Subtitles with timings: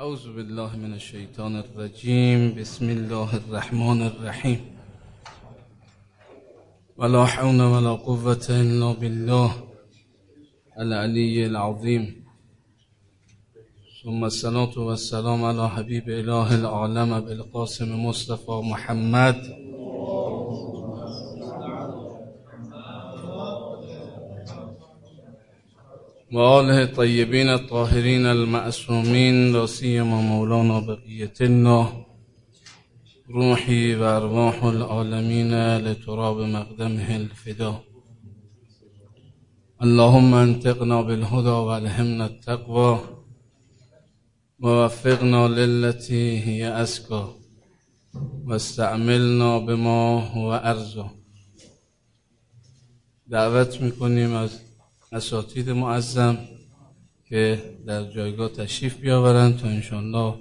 [0.00, 2.54] أعوذ بالله من الشيطان الرجيم.
[2.54, 4.60] بسم الله الرحمن الرحيم.
[6.96, 9.50] ولا حول ولا قوة إلا بالله
[10.78, 12.24] العلي العظيم.
[14.04, 19.38] ثم الصلاة والسلام على حبيب إله العالم بالقاسم مصطفى محمد.
[26.32, 32.06] وآله الطيبين الطاهرين المعصومين لا سيما مولانا بقية الله
[33.30, 37.84] روحي وأرواح العالمين لتراب مقدمه الفداء
[39.82, 43.00] اللهم انتقنا بالهدى والهمنا التقوى
[44.60, 47.24] ووفقنا للتي هي أسكى
[48.46, 50.00] واستعملنا بما
[50.34, 51.04] هو أرزو
[53.26, 54.67] دعوت میکنیم از
[55.12, 56.38] اساتید معظم
[57.28, 60.34] که در جایگاه تشریف بیاورند تا انشاءالله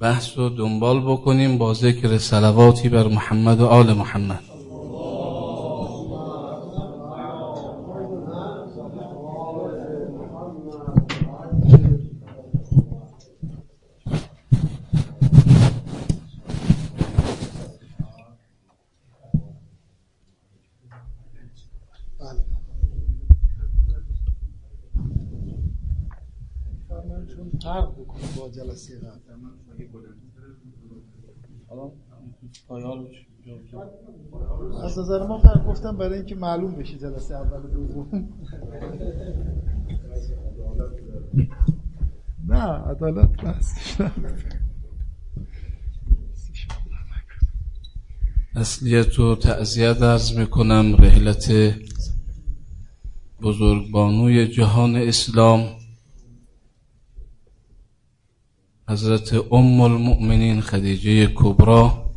[0.00, 4.55] بحث رو دنبال بکنیم با ذکر سلواتی بر محمد و آل محمد.
[34.84, 38.28] از نظر ما فرق گفتم برای اینکه معلوم بشه جلسه اول و دوم.
[42.48, 44.00] نه عدالت بحثش
[48.54, 51.52] اصلیت و تعذیت ارز می‌کنم رحلت
[53.42, 55.85] بزرگبانوی جهان اسلام.
[58.88, 62.10] حضرت ام المؤمنین خدیجه کبرا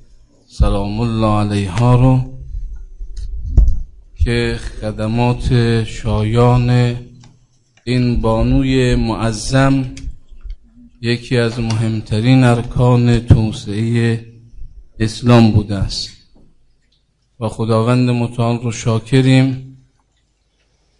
[0.47, 2.19] سلام الله علیها رو
[4.23, 6.95] که خدمات شایان
[7.83, 9.85] این بانوی معظم
[11.01, 14.25] یکی از مهمترین ارکان توسعه
[14.99, 16.09] اسلام بوده است.
[17.39, 19.77] و خداوند متعال رو شاکریم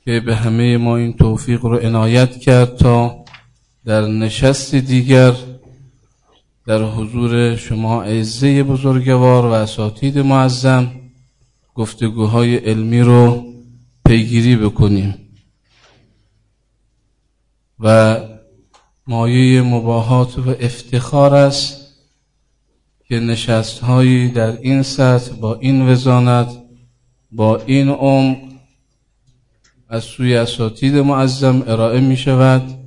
[0.06, 3.26] که به همه ما این توفیق رو عنایت کرد تا
[3.86, 5.34] در نشست دیگر
[6.70, 10.92] در حضور شما عزه بزرگوار و اساتید معظم
[11.76, 13.54] گفتگوهای علمی رو
[14.06, 15.16] پیگیری بکنیم
[17.80, 18.18] و
[19.08, 21.96] مایه مباهات و افتخار است
[23.08, 26.58] که نشست هایی در این سطح با این وزانت
[27.32, 28.38] با این عمق
[29.88, 32.79] از سوی اساتید معظم ارائه می شود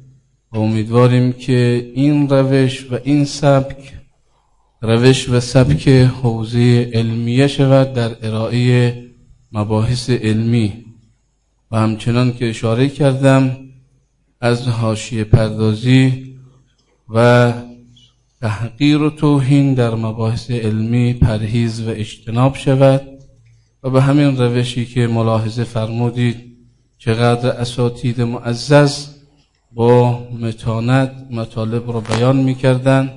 [0.52, 3.92] امیدواریم که این روش و این سبک
[4.82, 9.02] روش و سبک حوزه علمیه شود در ارائه
[9.52, 10.84] مباحث علمی.
[11.70, 13.56] و همچنان که اشاره کردم
[14.40, 16.34] از حاشیه پردازی
[17.08, 17.52] و
[18.40, 23.02] تحقیر و توهین در مباحث علمی پرهیز و اجتناب شود
[23.82, 26.56] و به همین روشی که ملاحظه فرمودید
[26.98, 29.11] چقدر اساتید معزز
[29.74, 33.10] با متانت مطالب رو بیان می‌کردن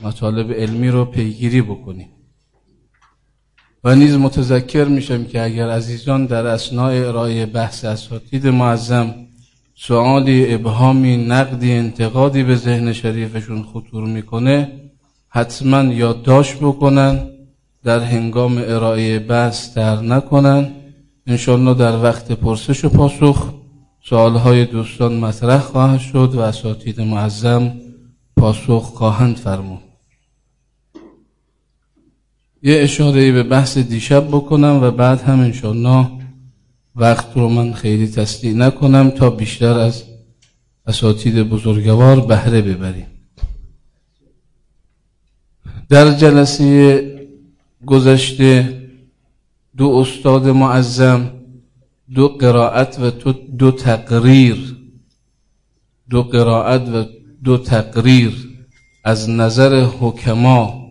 [0.00, 2.08] مطالب علمی رو پیگیری بکنیم.
[3.84, 9.14] و نیز متذکر میشم که اگر عزیزان در اسناع ارائه بحث اساتید معظم
[9.74, 14.72] سوالی ابهامی نقدی انتقادی به ذهن شریفشون خطور می‌کنه
[15.28, 17.30] حتما یادداشت بکنن
[17.84, 20.70] در هنگام ارائه بحث در نکنن.
[21.26, 23.57] انشالله در وقت پرسش و پاسخ
[24.02, 27.72] سوالهای دوستان مطرح خواهد شد و اساتید معظم
[28.36, 29.80] پاسخ خواهند فرمود.
[32.62, 36.10] یه اشاره به بحث دیشب بکنم و بعد هم انشالله
[36.96, 40.04] وقت رو من خیلی تصدیح نکنم تا بیشتر از
[40.86, 43.06] اساتید بزرگوار بهره ببریم.
[45.88, 47.04] در جلسه
[47.86, 48.82] گذشته
[49.76, 51.37] دو استاد معظم
[52.14, 53.10] دو قرائت و
[53.58, 54.76] دو تقریر.
[56.10, 57.04] دو قرائت و
[57.44, 58.32] دو تقریر
[59.04, 60.90] از نظر حکما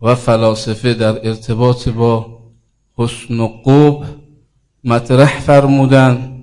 [0.00, 2.38] و فلاسفه در ارتباط با
[2.96, 4.04] حسن و قوب
[4.84, 6.42] مطرح فرمودن.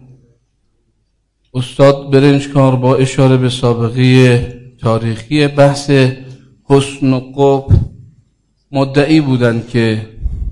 [1.53, 5.91] استاد برنجکار با اشاره به سابقه تاریخی بحث
[6.63, 7.71] حسن و قوب
[8.71, 10.07] مدعی بودند که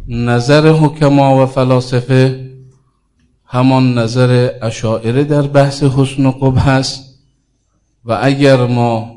[0.07, 2.48] نظر حکما و فلاسفه
[3.51, 7.19] همان نظر اشاعره در بحث حسن و قب هست
[8.05, 9.15] و اگر ما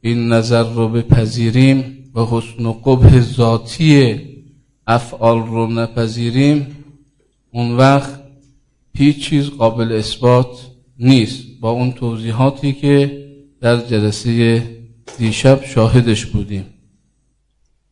[0.00, 4.20] این نظر رو بپذیریم و حسن و قبح ذاتی
[4.86, 6.76] افعال رو نپذیریم
[7.52, 8.20] اون وقت
[8.94, 10.66] هیچ چیز قابل اثبات
[10.98, 13.24] نیست با اون توضیحاتی که
[13.60, 14.62] در جلسه
[15.18, 16.66] دیشب شاهدش بودیم.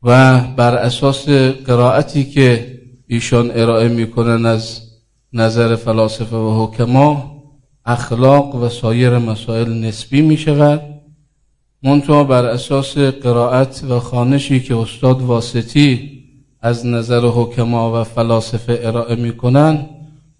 [0.03, 1.29] و بر اساس
[1.67, 4.92] قرائتی که ایشان ارائه می‌کنن از
[5.35, 7.33] نظر فلاسفه و حکما
[7.87, 10.81] اخلاق و سایر مسائل نسبی می شود.
[11.83, 16.11] منتها بر اساس قرائت و خانشی که استاد واسطی
[16.61, 19.87] از نظر حکما و فلاسفه ارائه می‌کنن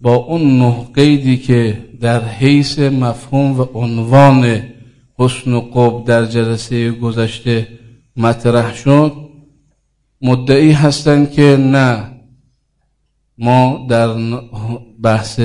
[0.01, 4.63] با اون نه قیدی که در حیث مفهوم و عنوان
[5.19, 7.67] حسن و قب در جلسه گذشته
[8.17, 9.13] مطرح شد
[10.21, 12.12] مدعی هستند که نه
[13.43, 14.13] ما در
[15.03, 15.39] بحث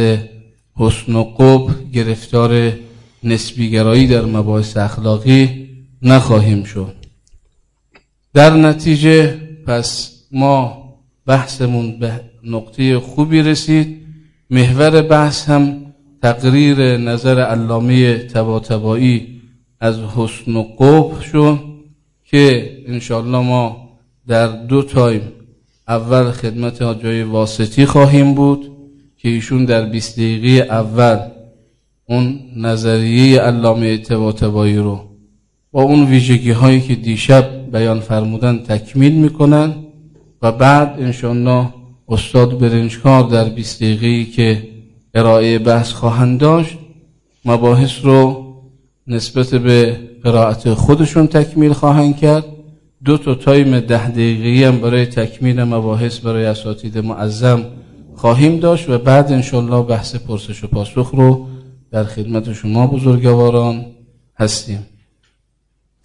[0.77, 2.73] حسن و قب گرفتار
[3.25, 5.69] نسبیگرایی در مباحث اخلاقی
[6.03, 6.95] نخواهیم شد.
[8.35, 10.89] در نتیجه پس ما
[11.27, 13.99] بحثمون به نقطه خوبی رسید.
[14.51, 15.77] محور بحث هم
[16.23, 19.41] تقریر نظر علامه تباتبایی
[19.81, 21.59] از حسن و قبح شد
[22.25, 23.89] که انشاءالله ما
[24.27, 25.23] در دو تایم
[25.89, 28.71] اول خدمت آجای واسطی خواهیم بود
[29.17, 31.19] که ایشون در 20 دقیقه اول
[32.09, 35.01] اون نظریه علامه تباتبایی رو
[35.73, 39.75] با اون ویژگی هایی که دیشب بیان فرمودن تکمیل می‌کنن
[40.43, 41.69] و بعد انشاءالله
[42.09, 44.69] استاد برنجکار در 20 دقیقه که
[45.15, 46.79] ارائه بحث خواهند داشت
[47.45, 48.45] مباحث رو
[49.07, 52.45] نسبت به قرائت خودشون تکمیل خواهند کرد.
[53.05, 57.65] دو تا تایم ده دقیقه هم برای تکمیل مباحث برای اساتید معظم
[58.17, 61.47] خواهیم داشت و بعد انشالله بحث پرسش و پاسخ رو
[61.91, 63.87] در خدمت شما بزرگواران
[64.39, 64.87] هستیم.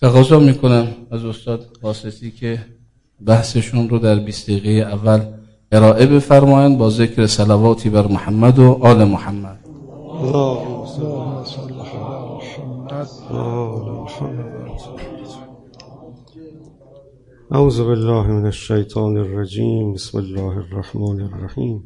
[0.01, 2.60] تقاضا می‌کنم از استاد واسطی که
[3.25, 5.19] بحثشون رو در 20 دقیقه اول
[5.72, 9.60] ارائه بفرمایند با ذکر صلواتی بر محمد و آل محمد.
[17.58, 21.78] اعوذ بالله من الشیطان الرجیم بسم الله الرحمن الرحیم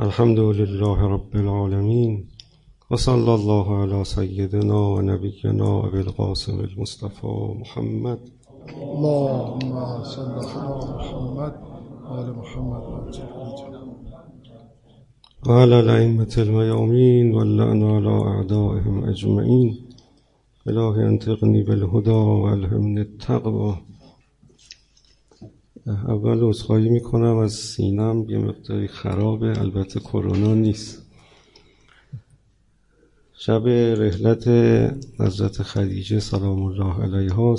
[0.00, 2.12] الحمد لله رب العالمين.
[2.90, 8.18] وصلى الله على سيدنا ونبينا أبي القاسم المصطفى محمد.
[8.82, 9.74] اللهم
[10.14, 11.54] صل على محمد
[12.04, 12.82] وعلى محمد.
[15.48, 19.68] وعلى الأئمة الميامين واللعن على أعدائهم أجمعين.
[20.68, 23.93] إلهي أنطقني بالهدى والهمني التقوى.
[25.86, 31.02] اول عذرخواهی می‌کنم از سینم یه مقداری خرابه البته کرونا نیست.
[33.38, 34.48] شب رحلت
[35.18, 37.56] حضرت خدیجه سلام الله علیه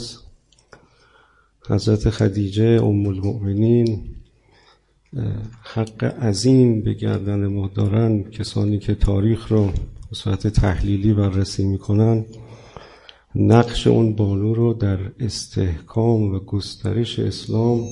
[1.70, 4.04] حضرت خدیجه ام المؤمنین
[5.64, 8.24] حق عظیم به گردن ما دارن.
[8.24, 9.66] کسانی که تاریخ رو
[10.10, 12.26] به صورت تحلیلی بررسی می‌کنن
[13.36, 17.84] نقش اون بانو رو در استحکام و گسترش اسلام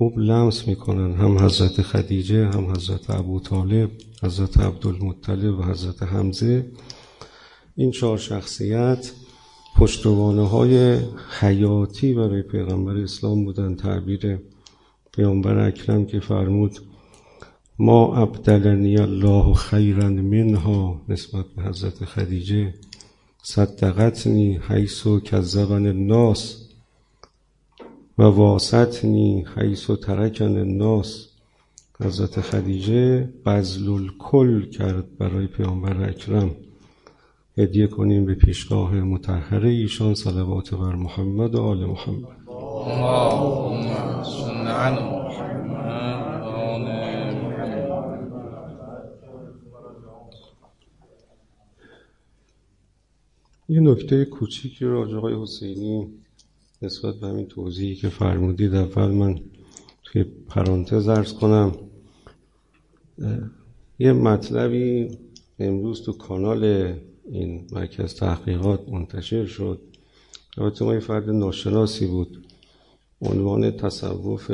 [0.00, 1.14] خوب لمس می‌کنن.
[1.14, 3.90] هم حضرت خدیجه هم حضرت ابو طالب
[4.22, 6.66] حضرت عبدالمطلب و حضرت حمزه.
[7.76, 9.12] این چهار شخصیت
[9.76, 10.98] پشتوانه های
[11.40, 13.74] حیاتی برای پیغمبر اسلام بودن.
[13.74, 14.38] تعبیر
[15.12, 16.78] پیامبر اکرم که فرمود
[17.78, 22.74] ما ابدلنی الله خیرا منها نسبت به حضرت خدیجه.
[23.42, 26.59] صدقتنی حیث و کذبن الناس
[28.20, 31.28] و واسطنی حیث و ترکن الناس.
[32.00, 36.50] حضرت خدیجه بزل الکل کرد برای پیامبر اکرم.
[37.58, 42.36] هدیه کنیم به پیشگاه متحره ایشان صلوات بر محمد و آل محمد.
[53.68, 56.19] یه نکته کوچیکی راجع آقای حسینی
[56.82, 59.40] نسبت به همین توضیحی که فرمودید اول من
[60.02, 61.72] توی پرانتز ارز کنم
[63.98, 65.08] یه مطلبی
[65.58, 66.94] امروز تو کانال
[67.30, 69.80] این مرکز تحقیقات منتشر شد.
[70.58, 72.46] البته ما یه فرد ناشناسی بود
[73.20, 74.46] عنوان تصوف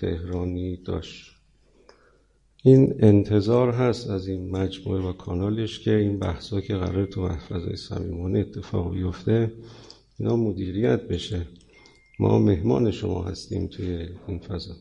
[0.00, 1.32] تهرانی داشت.
[2.62, 7.76] این انتظار هست از این مجموعه و کانالش که این بحثا که قرار تو محفظه
[7.76, 9.52] صمیمانه اتفاق بیفته
[10.18, 11.46] اینا مدیریت بشه.
[12.18, 14.74] ما مهمان شما هستیم توی این فضا.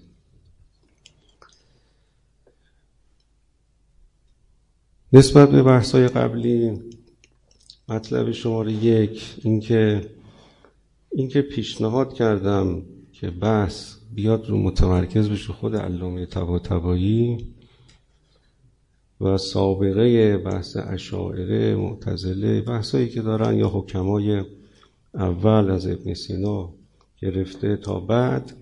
[5.14, 6.80] نسبت به بحثای قبلی
[7.90, 10.10] مطلب شماره یک اینکه
[11.12, 12.84] اینکه پیشنهاد کردم
[13.14, 17.48] که بحث بیاد رو متمرکز بشه خود علامه تبایی
[19.22, 24.44] و سابقه بحث اشاعره معتزله بحثایی که دارن یا حکمای
[25.14, 26.74] اول از ابن سینا
[27.22, 28.54] گرفته تا بعد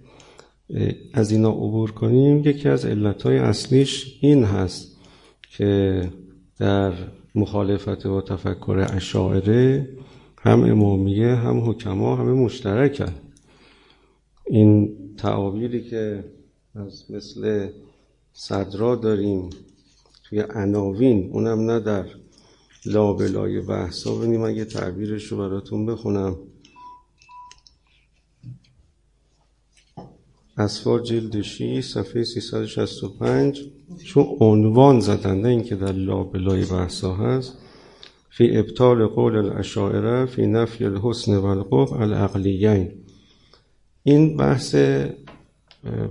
[1.14, 2.38] از اینا عبور کنیم.
[2.38, 4.98] یکی از علتهای اصلیش این هست
[5.58, 6.04] که
[6.60, 6.94] در
[7.36, 9.90] مخالفت با تفکر اشاعره
[10.42, 13.16] هم امامیه هم حکما همه مشترکن.
[14.48, 16.24] این تعابیری که
[16.76, 17.70] از مثل
[18.34, 19.50] صدرا داریم
[20.24, 22.06] توی عناوین اونم نه در
[22.86, 24.16] لابلای بحثا.
[24.16, 26.36] ببینیم من یه تعبیرش رو براتون بخونم.
[30.60, 33.62] اسفار جلد 6 صفحه 365
[34.06, 37.58] چون عنوان زدن نه اینکه در لابلای بحثا هست.
[38.30, 42.92] فی ابطال قول الاشاعره فی نفی الحسن و القبح العقلیین.
[44.04, 44.76] این بحث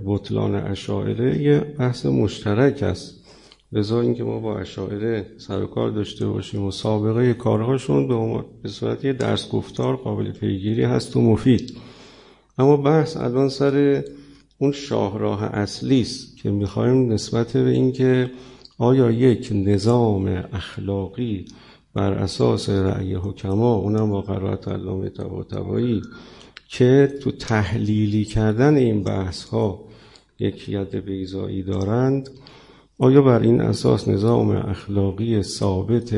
[0.05, 3.19] بطلان اشاعره یه بحث مشترک است.
[3.71, 9.05] لذا اینکه ما با اشاعره سر کار داشته باشیم و سابقه کارهاشون به, به صورت
[9.05, 11.77] یه درس گفتار قابل پیگیری هست و مفید.
[12.57, 14.03] اما بحث الان سر
[14.61, 18.31] اون شاهراه اصلی است که می‌خوایم نسبت به اینکه
[18.77, 21.45] آیا یک نظام اخلاقی
[21.93, 26.01] بر اساس رأی حکما اونم با قرارت علامه طباطبایی
[26.67, 29.85] که تو تحلیلی کردن این بحث ها
[30.39, 32.29] یک ید بیزایی دارند
[32.97, 36.15] آیا بر این اساس نظام اخلاقی ثابت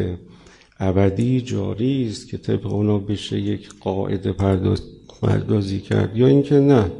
[0.79, 4.33] ابدی جاری است که طبق اونا بشه یک قاعده
[5.21, 6.91] پردازی کرد یا اینکه نه؟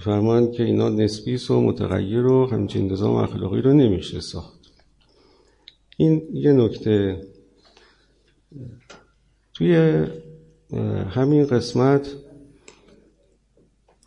[0.00, 4.58] فرمان که اینا نسبی و متغیر و همچین نظام اخلاقی رو نمیشه ساخت.
[5.96, 7.20] این یه نکته.
[9.54, 10.04] توی
[11.10, 12.08] همین قسمت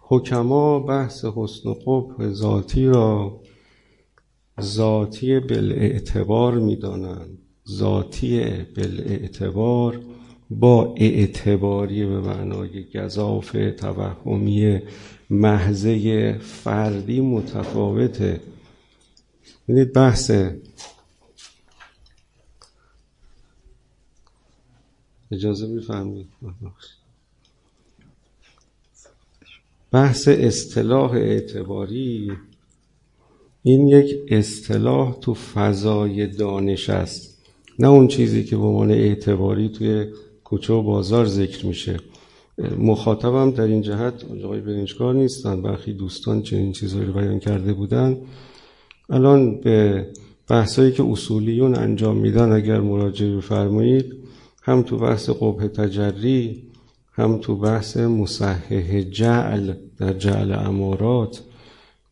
[0.02, 3.42] حکما بحث حسن و قبح ذاتی را
[4.62, 7.38] ذاتی بالاعتبار می‌دانند.
[7.70, 8.42] ذاتی
[8.78, 10.00] بالاعتبار
[10.50, 14.80] با اعتباری به معنای گذاف توهمی
[15.32, 18.42] محضه فردی متفاوته
[19.68, 20.32] ببینید بحث
[25.32, 26.28] اجازه می‌فهمید
[29.92, 32.32] بحث اصطلاح اعتباری.
[33.64, 37.38] این یک اصطلاح تو فضای دانش است.
[37.80, 42.00] نه اون چیزی که به عنوان اعتباری توی کوچه و بازار ذکر میشه.
[42.78, 48.18] مخاطبم در این جهت آقای برنجکار نیستن برخی دوستان چنین چیزهایی رو بیان کرده بودن.
[49.10, 50.08] الان به
[50.48, 54.14] بحثایی که اصولیون انجام میدن اگر مراجعه بفرمایید
[54.64, 56.64] هم تو بحث قبه تجری
[57.14, 61.42] هم تو بحث مصحح جعل در جعل امارات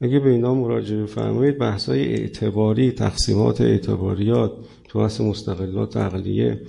[0.01, 4.51] اگه به اینا مراجعه بفرمایید بحثای اعتباری تقسیمات اعتباریات
[4.87, 6.61] تو بحث مستقلات عقلیه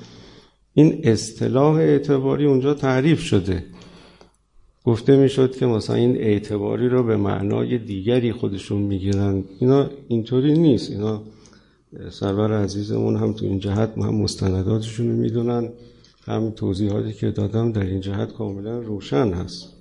[0.74, 3.64] این اصطلاح اعتباری اونجا تعریف شده.
[4.84, 9.44] گفته می‌شد که مثلا این اعتباری رو به معنای دیگری خودشون می‌گیرن.
[9.58, 10.90] اینا اینطوری نیست.
[10.90, 11.22] اینا
[12.10, 15.72] سرور عزیزمون هم تو این جهت هم مستنداتشون رو می‌دونن.
[16.26, 19.76] هم توضیحاتی که دادم در این جهت کاملا روشن هست.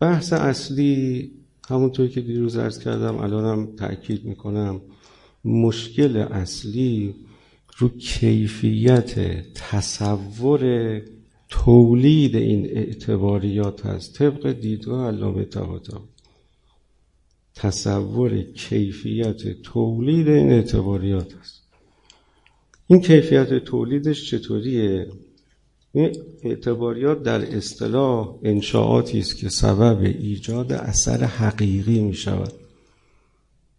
[0.00, 1.30] بحث اصلی
[1.68, 4.80] همونطور که دیروز ارز کردم الانم تأکید می‌کنم
[5.44, 7.14] مشکل اصلی
[7.78, 9.14] رو کیفیت
[9.54, 11.02] تصور
[11.48, 14.18] تولید این اعتباریات هست.
[14.18, 16.08] طبق دیدگاه علامه طباطبایی
[17.54, 21.62] تصور کیفیت تولید این اعتباریات هست.
[22.86, 25.06] این کیفیت تولیدش چطوریه؟
[25.92, 32.52] این اعتباریات در اصطلاح انشاعاتی است که سبب ایجاد اثر حقیقی می شود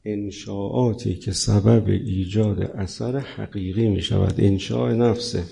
[0.08, 5.44] انشاعاتی که سبب ایجاد اثر حقیقی می شود انشاء نفسه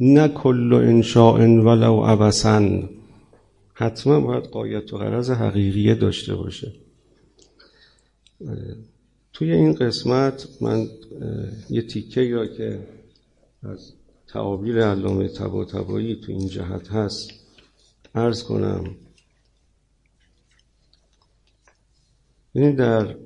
[0.00, 2.88] نه کل انشاء ولو عبسن
[3.74, 6.72] حتما باید قایت و غرض حقیقیه داشته باشه.
[9.32, 10.88] توی این قسمت من
[11.70, 12.78] یه تیکه را که
[13.62, 13.92] از
[14.26, 17.30] تعابیر علامه تبا تبایی تو این جهت هست
[18.14, 18.84] ارز کنم.
[22.52, 23.16] این در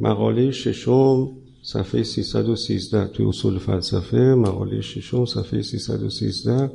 [0.00, 1.30] مقاله ششم
[1.62, 6.70] صفحه 313 توی اصول فلسفه مقاله ششم صفحه 313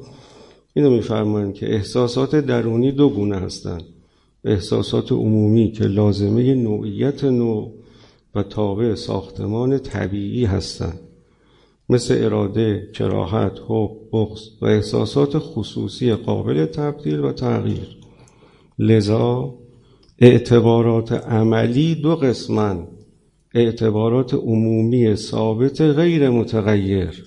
[0.74, 3.84] اینو میفرمایند که احساسات درونی دو گونه هستند.
[4.44, 7.74] احساسات عمومی که لازمه نوعیت نوع
[8.36, 11.00] و تابع ساختمان طبیعی هستند.
[11.90, 17.98] مثل اراده، کراهت، حب، بغض و احساسات خصوصی قابل تبدیل و تغییر.
[18.80, 19.56] لذا
[20.22, 22.88] اعتبارات عملی دو قسمن
[23.56, 27.26] اعتبارات عمومی ثابت غیر متغیر.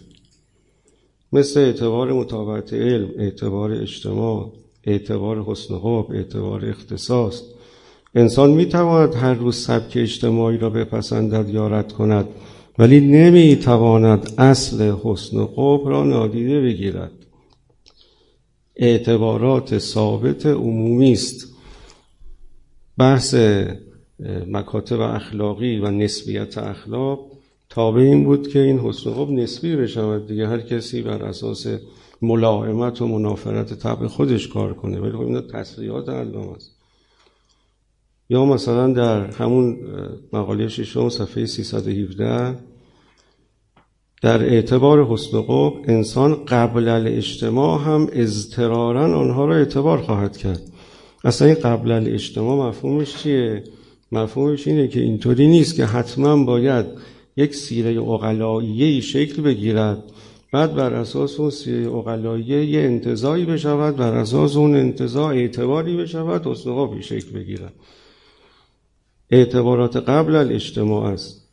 [1.33, 4.53] مثل اعتبار مطابقت علم اعتبار اجتماع
[4.85, 7.43] اعتبار حسن خوب اعتبار اختصاص.
[8.15, 12.29] انسان می‌تواند هر روز سبک اجتماعی را بپسندد یا رد کند
[12.79, 17.13] ولی نمی‌تواند اصل حسن خوب را نادیده بگیرد.
[18.77, 21.52] اعتبارات ثابت عمومی است.
[23.03, 23.35] بحث
[24.47, 27.31] مکاتب اخلاقی و نسبیت اخلاق
[27.71, 30.49] تابع این بود که این حسن خوب نسبی بشود دیگه.
[30.49, 31.67] هر کسی بر اساس
[32.23, 35.01] ملائمت و منافرت طبع خودش کار کنه.
[35.01, 36.71] ولی خب اینا تصریحات علام است.
[38.31, 39.79] یا مثلا در همون
[40.33, 42.59] مقاله ششم صفحه 317
[44.23, 50.72] در اعتبار حسن قب انسان قبل الاجتماع هم اضطرارا آنها را اعتبار خواهد کرد.
[51.25, 53.65] اصلا این قبل الاجتماع مفهومش چیه؟
[54.13, 56.87] مفهومش اینه که اینطوری نیست که حتما باید
[57.37, 60.03] یک سیره اقلاییه شکل بگیرد
[60.53, 66.47] بعد بر اساس اون سیره اقلاییه یه انتظایی بشود بر اساس اون انتظا اعتباری بشود
[66.47, 67.73] حسن شکل بگیرد
[69.31, 71.49] اعتبارات قبل الاجتماع است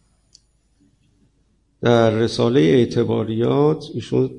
[1.82, 4.32] در رساله اعتباریات ایشون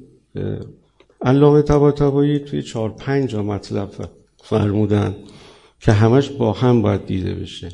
[1.22, 3.90] علامه طباطبایی توی چهار پنج مطلب
[4.50, 5.14] فرمودن
[5.80, 7.68] که همش با هم باید دیده بشه.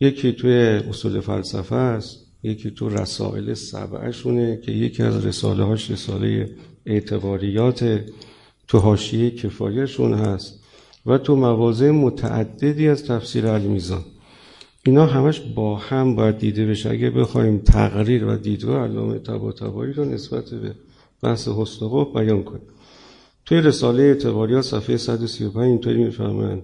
[0.00, 0.52] یکی توی
[0.88, 6.50] اصول فلسفه است یکی تو رسائل سبعشونه که یکی از رساله هاش رساله
[6.86, 8.00] اعتباریات
[8.68, 10.64] تو حاشیه کفایشون هست
[11.06, 14.04] و تو مواضع متعددی از تفسیر المیزان
[14.86, 16.90] اینا همش با هم باید دیده بشه.
[16.90, 20.74] اگه بخوایم تقریر و دیدگاه علامه طباطبایی رو نسبت به
[21.22, 22.62] بحث حسن بیان کنیم.
[23.46, 26.62] توی رساله اعتباریا صفحه 135 اینطوری می‌فهمن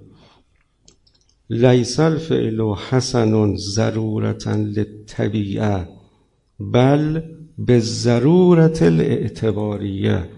[1.51, 5.89] لیس الفعل حسن ضرورتا للطبیعه
[6.61, 7.21] بل
[7.59, 10.29] به ضرورت الاعتباریه.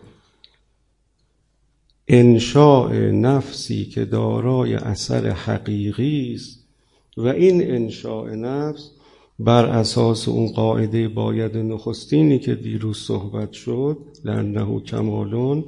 [2.09, 6.68] انشاء نفسی که دارای اثر حقیقی است
[7.16, 8.90] و این انشاء نفس
[9.38, 15.64] بر اساس اون قاعده باید نخستینی که دیروز صحبت شد لانه کمالون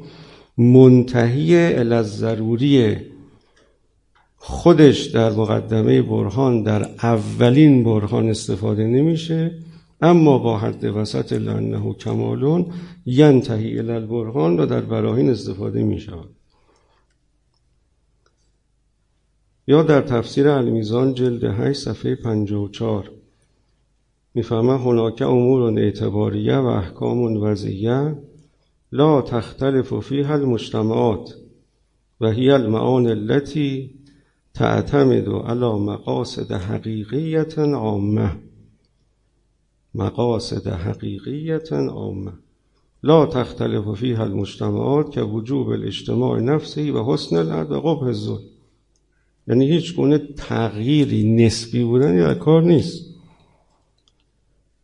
[0.58, 1.56] منتهی
[2.02, 2.96] ضروری
[4.36, 9.58] خودش در مقدمه برهان در اولین برهان استفاده نمیشه.
[10.02, 12.66] اما با حد وسط لانه کمالون
[13.06, 16.28] ینتهی الالبرهان و در براهین استفاده می شود
[19.66, 23.10] یا در تفسیر المیزان جلد 8 صفحه 54
[24.34, 28.16] می‌فهمه هناک امور اعتباریه و احکام وضعیه.
[28.92, 31.31] لا تختلف فيها المجتمعات
[32.20, 33.90] و هي المعان التي
[34.55, 38.37] تعتمد على مقاصد حقیقیت عامه
[39.94, 42.33] مقاصد حقیقیت عامه
[43.02, 48.44] لا تختلف فيها المجتمعات که وجوب الاجتماع نفسی و حسن العد و قبح الظلم.
[49.48, 53.07] یعنی هیچ گونه تغییری نسبی بودن یا کار نیست.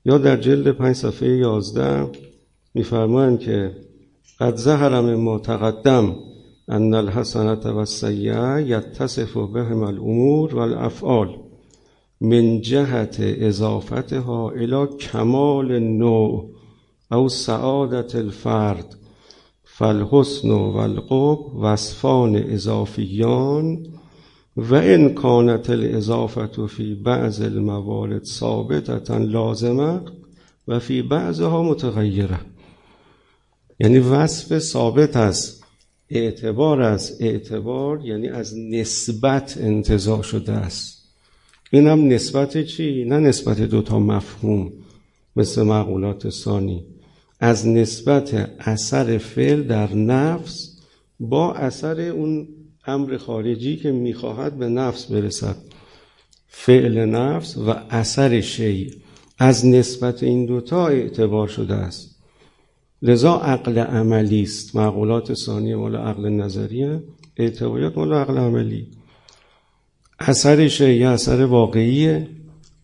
[0.04, 2.12] یا در جلد پنج صفحه یازده
[2.74, 3.87] میفرمایند که
[4.40, 6.16] قد ظهر ما تقدم
[6.70, 11.36] ان الحسنة و السیعه یتصف بهم الامور و الافعال
[12.20, 16.50] من جهت اضافتها الى کمال النوع
[17.12, 18.96] او سعادت الفرد
[19.64, 23.86] فالحسن و القب وصفان اضافیان
[24.56, 30.00] و ان کانت الاضافت فی بعض الموارد ثابتتا لازمه
[30.68, 32.40] و فی بعضها متغیره
[33.78, 35.64] یعنی وصف ثابت است
[36.10, 40.98] اعتبار است اعتبار یعنی از نسبت انتظار شده است.
[41.70, 44.72] این هم نسبت چی؟ نه نسبت دوتا مفهوم
[45.36, 46.84] مثل معقولات ثانی.
[47.40, 50.80] از نسبت اثر فعل در نفس
[51.20, 52.48] با اثر اون
[52.86, 55.56] امر خارجی که می‌خواهد به نفس برسد.
[56.46, 58.90] فعل نفس و اثر شی
[59.38, 62.07] از نسبت این دوتا اعتبار شده است.
[63.02, 64.76] لذا عقل عملی است.
[64.76, 67.02] معقولات ثانیه مال عقل نظریه.
[67.36, 68.86] اعتباریات مال عقل عملی.
[70.18, 72.28] اثر یه اثر واقعیه.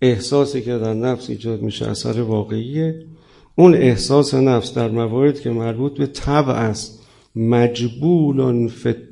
[0.03, 3.07] احساسی که در نفس ایجاد میشه اثر واقعیه.
[3.55, 7.01] اون احساس نفس در موارد که مربوط به طبع است.
[7.37, 8.41] مجبول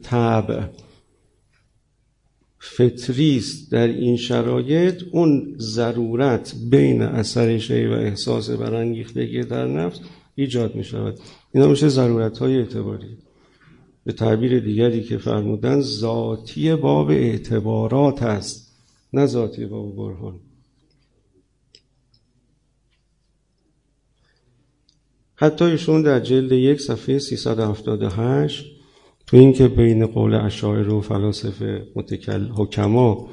[0.03, 0.61] طبع
[2.59, 5.03] فطریست در این شرایط.
[5.13, 10.01] اون ضرورت بین اثر شی و احساس برانگیختگی در نفس
[10.35, 11.19] ایجاد می شود
[11.55, 13.19] اینا میشه ضرورت های اعتباری.
[14.05, 18.77] به تعبیر دیگری که فرمودن ذاتی باب اعتبارات است
[19.13, 20.41] نه ذاتی باب برهان.
[25.35, 28.65] حتی ایشون در جلد یک صفحه 378
[29.27, 33.29] تو اینکه بین قول اشاعر و فلاسفه متکل حکما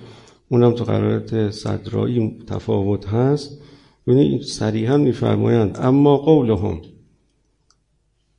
[0.49, 3.61] اونم تو قرارت صدرایی تفاوت هست
[4.09, 6.81] ببینید صریحا میفرمایند اما قولهم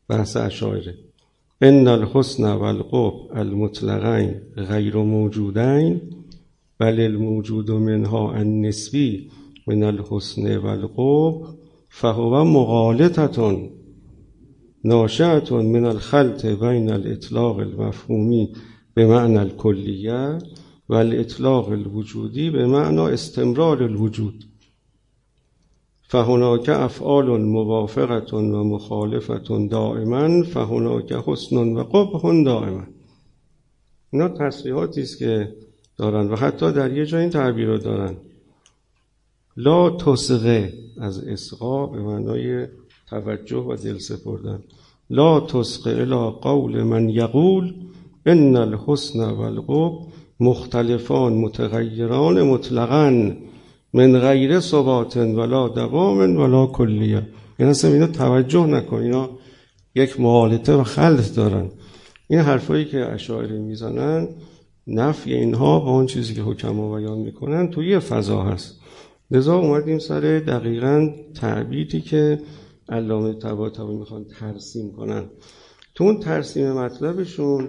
[0.09, 0.95] بحث اشاعره
[1.63, 6.01] ان الحسن والقب المطلقین غیر موجودین
[6.79, 9.31] بل الموجود منها النسبی
[9.67, 11.47] من الحسن والقب
[11.89, 13.71] فهو مغالطتون
[14.85, 18.53] ناشعة من الخلط بین الاطلاق المفهومی
[18.95, 20.39] به معنی الکلیه
[20.89, 24.50] و الاطلاق الوجودی به معنی استمرار الوجود.
[26.11, 32.83] فهناک افعال موافقة و مخالفة دائما فهناک حسن و قبح دائما.
[34.13, 35.55] اینا تصریحاتی است که
[35.97, 38.17] دارن و حتی در یه جای این تعبیر رو دارن.
[39.57, 42.67] لا تسقه از اسقا به معنای
[43.11, 44.63] توجه و دل سپردن.
[45.11, 47.75] لا تسقه الا قول من یقول
[48.27, 49.93] ان الحسن والقب
[50.41, 53.37] مختلفان متغیران مطلقا.
[53.93, 57.27] من غیر ثبات ولا دوام ولا کلیه.
[57.59, 58.97] این اصلا اینا توجه نکن.
[58.97, 59.31] اینا
[59.95, 61.71] یک معالطه و خلط دارن.
[62.29, 64.29] این حرفایی که اشاعره می‌زنن
[64.87, 68.81] نفی اینها با اون چیزی که حکما بیان می‌کنن توی یه فضا هست.
[69.31, 72.41] لذا اومدیم سر دقیقا تعبیری که
[72.89, 75.25] علامه طباطبایی می‌خوان ترسیم کنن.
[75.95, 77.69] تو اون ترسیم مطلبشون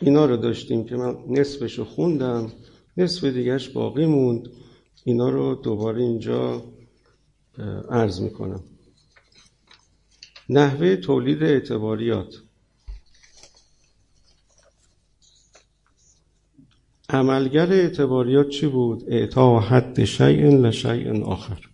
[0.00, 2.52] اینا رو داشتیم که من نصفش رو خوندم
[2.96, 4.48] نصف دیگهش باقی موند.
[5.04, 6.62] اینا رو دوباره اینجا
[7.90, 8.60] عرض می‌کنم.
[10.48, 12.42] نحوه تولید اعتباریات.
[17.08, 21.68] عملگر اعتباریات چی بود؟ اعطا حد شیء لشیء آخر.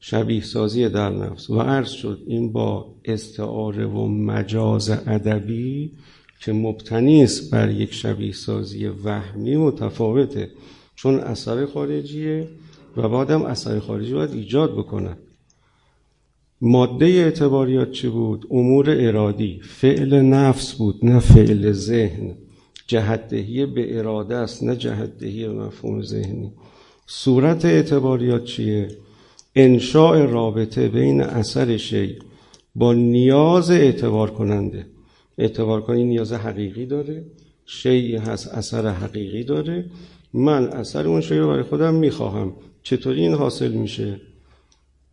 [0.00, 1.50] شبیه سازی در نفس.
[1.50, 5.92] و عرض شد این با استعاره و مجاز ادبی
[6.40, 10.50] که مبتنی است بر یک شبیه سازی وهمی متفاوته.
[11.02, 12.48] چون اثر خارجیه
[12.96, 15.16] و بعدم اثر خارجی باید ایجاد بکنن
[16.60, 19.60] ماده اعتباریات چی بود؟ امور ارادی.
[19.62, 22.34] فعل نفس بود نه فعل ذهن.
[22.86, 26.52] جهدهی به اراده است نه جهدهی مفهوم ذهنی.
[27.06, 28.88] صورت اعتباریات چیه؟
[29.54, 32.18] انشاء رابطه بین اثر شی
[32.74, 34.86] با نیاز اعتبار کننده.
[35.38, 37.24] اعتبار کنی نیاز حقیقی داره
[37.66, 39.84] شیعی هست اثر حقیقی داره
[40.34, 42.52] من اثر اون شی رو برای خودم می‌خواهم.
[42.82, 44.20] چطوری این حاصل میشه؟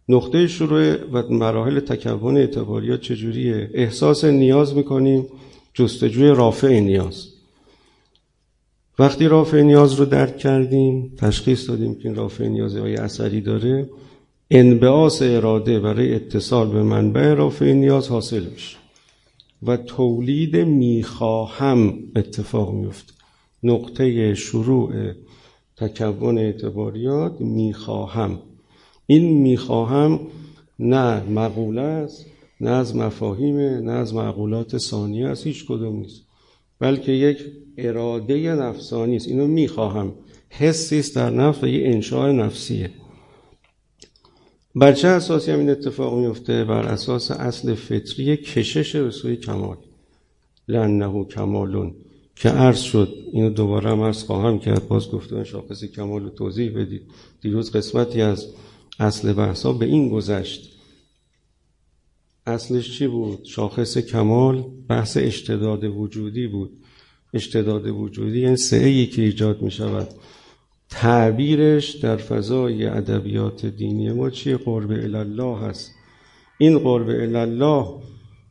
[0.09, 5.25] نقطه شروع و مراحل تکون اعتباریات چجوریه؟ احساس نیاز می‌کنیم.
[5.73, 7.27] جستجوی رافع نیاز.
[8.99, 13.89] وقتی رافع نیاز رو درک کردیم تشخیص دادیم که این رافع نیاز های اثری داره
[14.51, 18.77] انبعاث اراده برای اتصال به منبع رافع نیاز حاصل میشه.
[19.63, 23.13] و تولید می‌خواهم اتفاق میفته
[23.63, 24.93] نقطه شروع
[25.77, 28.39] تکون اعتباریات می‌خواهم.
[29.05, 30.19] این می‌خواهم
[30.79, 32.25] نه مقوله است
[32.61, 36.21] نه از مفاهیم نه از معقولات ثانیه است هیچ کدوم نیست.
[36.79, 37.37] بلکه یک
[37.77, 39.27] اراده نفسانی است.
[39.27, 40.13] اینو می‌خواهم.
[40.49, 42.91] حسی است در نفس و یه انشاء نفسیه.
[44.75, 49.77] بر چه اساسی هم این اتفاق میفته بر اساس اصل فطری کشش به سوی کمال.
[50.67, 51.95] لنه کمالون.
[52.39, 53.13] که عرض شد.
[53.33, 54.87] اینو دوباره هم عرض خواهم کرد.
[54.87, 57.01] باز گفتن شاخص کمال رو توضیح بدید.
[57.41, 58.47] دیروز قسمتی از
[58.99, 60.77] اصل بحثا به این گذشت.
[62.45, 66.69] اصلش چی بود؟ شاخص کمال بحث اشتداد وجودی بود.
[67.33, 70.07] اشتداد وجودی یعنی سعی که ایجاد می شود
[70.89, 75.91] تعبیرش در فضای ادبیات دینی ما چیه؟ قرب الله هست.
[76.57, 77.87] این قرب الله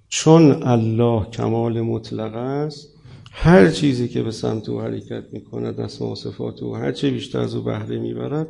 [0.08, 2.95] چون الله کمال مطلق است
[3.38, 7.54] هر چیزی که به سمت او حرکت می‌کند و صفات او هر چه بیشتر از
[7.54, 8.48] او بهره می‌برد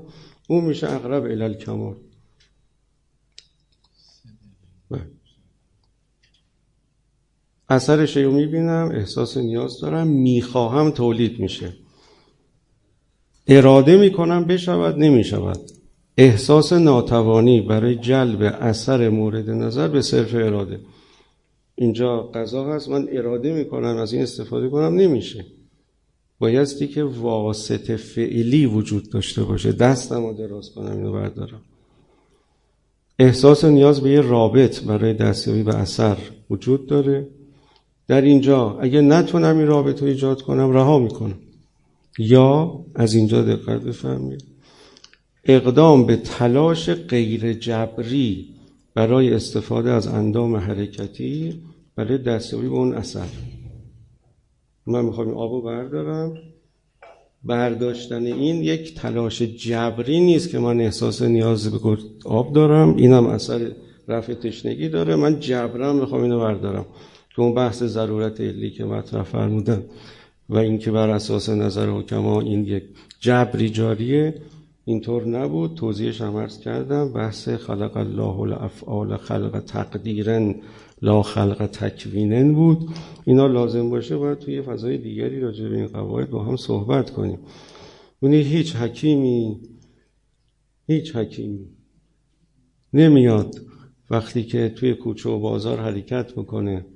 [0.48, 1.96] او میشه اقرب الال کمال.
[4.90, 5.10] بله.
[7.68, 11.72] اثرش رو می‌بینم احساس نیاز دارم می‌خواهم تولید میشه.
[13.46, 15.60] اراده می‌کنم بشود نمی‌شود.
[16.16, 20.80] احساس ناتوانی برای جلب اثر مورد نظر به صرف اراده.
[21.76, 25.44] اینجا قضا هست من اراده می‌کنم از این استفاده کنم نمیشه.
[26.38, 29.72] بایستی که واسطه فعلی وجود داشته باشه.
[29.72, 31.60] دستم رو دراز کنم اینو بردارم.
[33.18, 36.16] احساس نیاز به یه رابط برای دستیابی به اثر
[36.50, 37.28] وجود داره.
[38.08, 41.38] در اینجا اگه نتونم این رابط رو ایجاد کنم رها می‌کنم.
[42.18, 44.44] یا از اینجا دقت بفرمایید.
[45.44, 48.55] اقدام به تلاش غیر جبری
[48.96, 51.62] برای استفاده از اندام حرکتی
[51.96, 53.26] برای دستیابی به اون اثر.
[54.86, 56.34] من می‌خوام این آبو بردارم.
[57.44, 62.96] برداشتن این یک تلاش جبری نیست که من احساس نیاز به آب دارم.
[62.96, 63.70] اینم اثر
[64.08, 65.16] رفع تشنگی داره.
[65.16, 66.86] من جبرم می‌خوام اینو بردارم.
[67.34, 69.82] تو اون بحث ضرورت علی که مطرح فرمودن
[70.48, 72.82] و اینکه بر اساس نظر حکما این یک
[73.20, 74.34] جبری جاریه
[74.88, 75.74] اینطور نبود.
[75.74, 77.12] توضیحش هم عرض کردم.
[77.12, 80.54] بحث خلق الله الافعال خلق تقدیرن
[81.02, 82.88] لا خلق تکوینن بود.
[83.24, 87.38] اینا لازم باشه باید توی فضای دیگری راجع به این قواعد با هم صحبت کنیم.
[88.20, 89.60] اونی هیچ حکیمی
[90.86, 91.68] هیچ حکیمی
[92.92, 93.54] نمیاد
[94.10, 96.86] وقتی که توی کوچه و بازار حرکت می‌کنه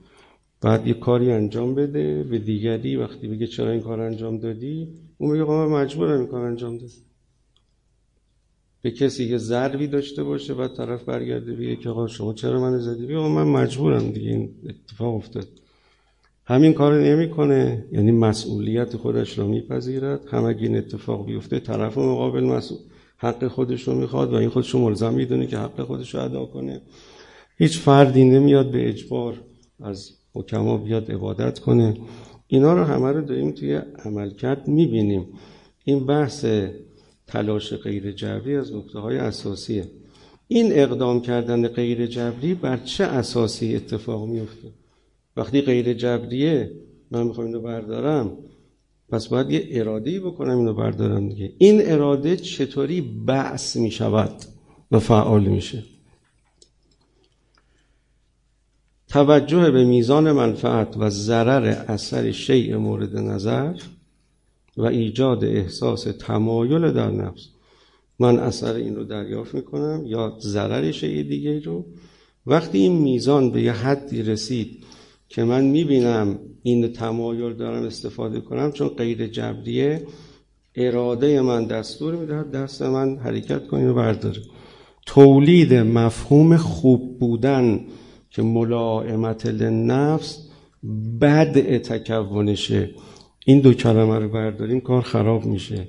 [0.60, 5.30] بعد یه کاری انجام بده به دیگری وقتی بگه چرا این کار انجام دادی؟ اون
[5.30, 7.09] میگه من مجبورم این کار انجام دادم
[8.82, 12.78] به کسی که ضربی داشته باشه بعد طرف برگرده بگه که آقا شما چرا من
[12.78, 15.48] زدی؟ بگه من مجبورم دیگه این اتفاق افتاد.
[16.44, 17.84] همین کار نمی‌کنه.
[17.92, 20.28] یعنی مسئولیت خودش رو میپذیرد.
[20.28, 22.78] هم اگه این اتفاق بیفته طرف مقابل مسئول
[23.16, 26.44] حق خودش رو می‌خواد و این خودش رو ملزم می‌دونه که حق خودش رو ادا
[26.44, 26.80] کنه.
[27.58, 29.40] هیچ فردی نمیاد به اجبار
[29.80, 31.96] از حکما بیاد عبادت کنه.
[32.46, 35.26] اینا رو همه رو داریم توی عملکرد می‌بینیم.
[35.84, 36.44] این بحث
[37.30, 39.84] تلاش غیر جبری از نکته های اساسیه.
[40.48, 44.68] این اقدام کردن غیر جبری بر چه اساسی اتفاق میفته
[45.36, 46.72] وقتی غیر جبریه
[47.10, 48.36] من می‌خوام اینو بردارم
[49.08, 51.52] پس باید یه اراده بکنم اینو بردارم دیگه.
[51.58, 54.34] این اراده چطوری بعث می‌شود
[54.90, 55.82] و فعال میشه؟
[59.08, 63.74] توجه به میزان منفعت و ضرر اثر شیء مورد نظر
[64.80, 67.48] و ایجاد احساس تمایل در نفس.
[68.18, 71.84] من اثر این رو دریافت می‌کنم یا ضرر شیء دیگه رو.
[72.46, 74.84] وقتی این میزان به یه حدی رسید
[75.28, 80.06] که من می‌بینم این تمایل دارم استفاده کنم چون غیر جبریه
[80.74, 84.40] اراده من دستور می‌دهد دست من حرکت کنی و برداره.
[85.06, 87.80] تولید مفهوم خوب بودن
[88.30, 90.48] که ملائمت لنفس
[91.20, 92.90] بد تکونشه.
[93.46, 95.88] این دو کلمه رو برداریم کار خراب میشه.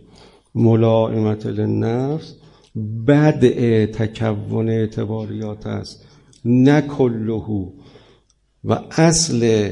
[0.56, 2.36] ملائمت لنفس
[3.08, 3.46] بد
[3.86, 6.06] تکون اعتباریات است.
[6.46, 7.70] نه کلهو.
[8.64, 9.72] و اصل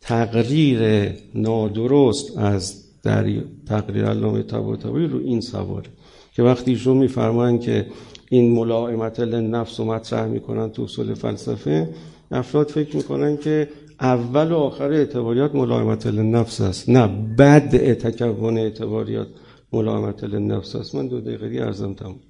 [0.00, 3.26] تقریر نادرست از در
[3.68, 5.88] تقریر علامه طباطبایی رو این سواره.
[6.32, 7.86] که وقتی ایشون میفرمایند که
[8.30, 11.88] این ملائمت لنفس رو مطرح می‌کنن تو اصول فلسفه
[12.30, 13.68] افراد فکر می‌کنن که
[14.00, 16.88] اول و آخر اعتباریات ملائمت لنفس است.
[16.88, 17.06] نه
[17.36, 19.28] بعد تکون اعتباریات
[19.72, 20.94] ملائمت لنفس است.
[20.94, 22.20] من دو دقیقه ارزم تمام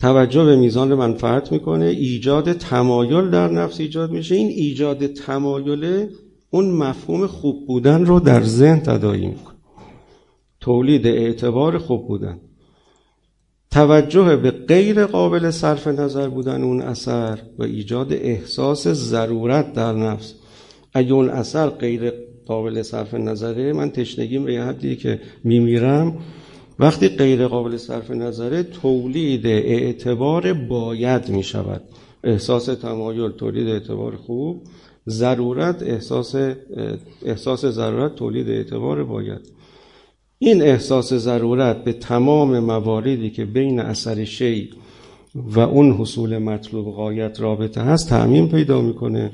[0.00, 1.84] توجه به میزان منفعت می‌کنه.
[1.84, 4.34] ایجاد تمایل در نفس ایجاد میشه.
[4.34, 6.08] این ایجاد تمایل
[6.50, 9.56] اون مفهوم خوب بودن رو در ذهن تدایی می‌کنه.
[10.60, 12.40] تولید اعتبار خوب بودن.
[13.72, 20.34] توجه به غیر قابل صرف نظر بودن اون اثر و ایجاد احساس ضرورت در نفس.
[20.94, 22.12] اگه اون اثر غیر
[22.46, 26.18] قابل صرف نظره من تشنگیم به یه حدی که میمیرم.
[26.78, 31.82] وقتی غیر قابل صرف نظره تولید اعتبار باید می شود
[32.24, 34.62] احساس تمایل تولید اعتبار خوب.
[35.08, 36.34] ضرورت احساس
[37.26, 39.61] احساس ضرورت تولید اعتبار باید.
[40.44, 44.70] این احساس ضرورت به تمام مواردی که بین اثر شی
[45.34, 49.32] و اون حصول مطلوب غایت رابطه هست تعمین پیدا می‌کنه.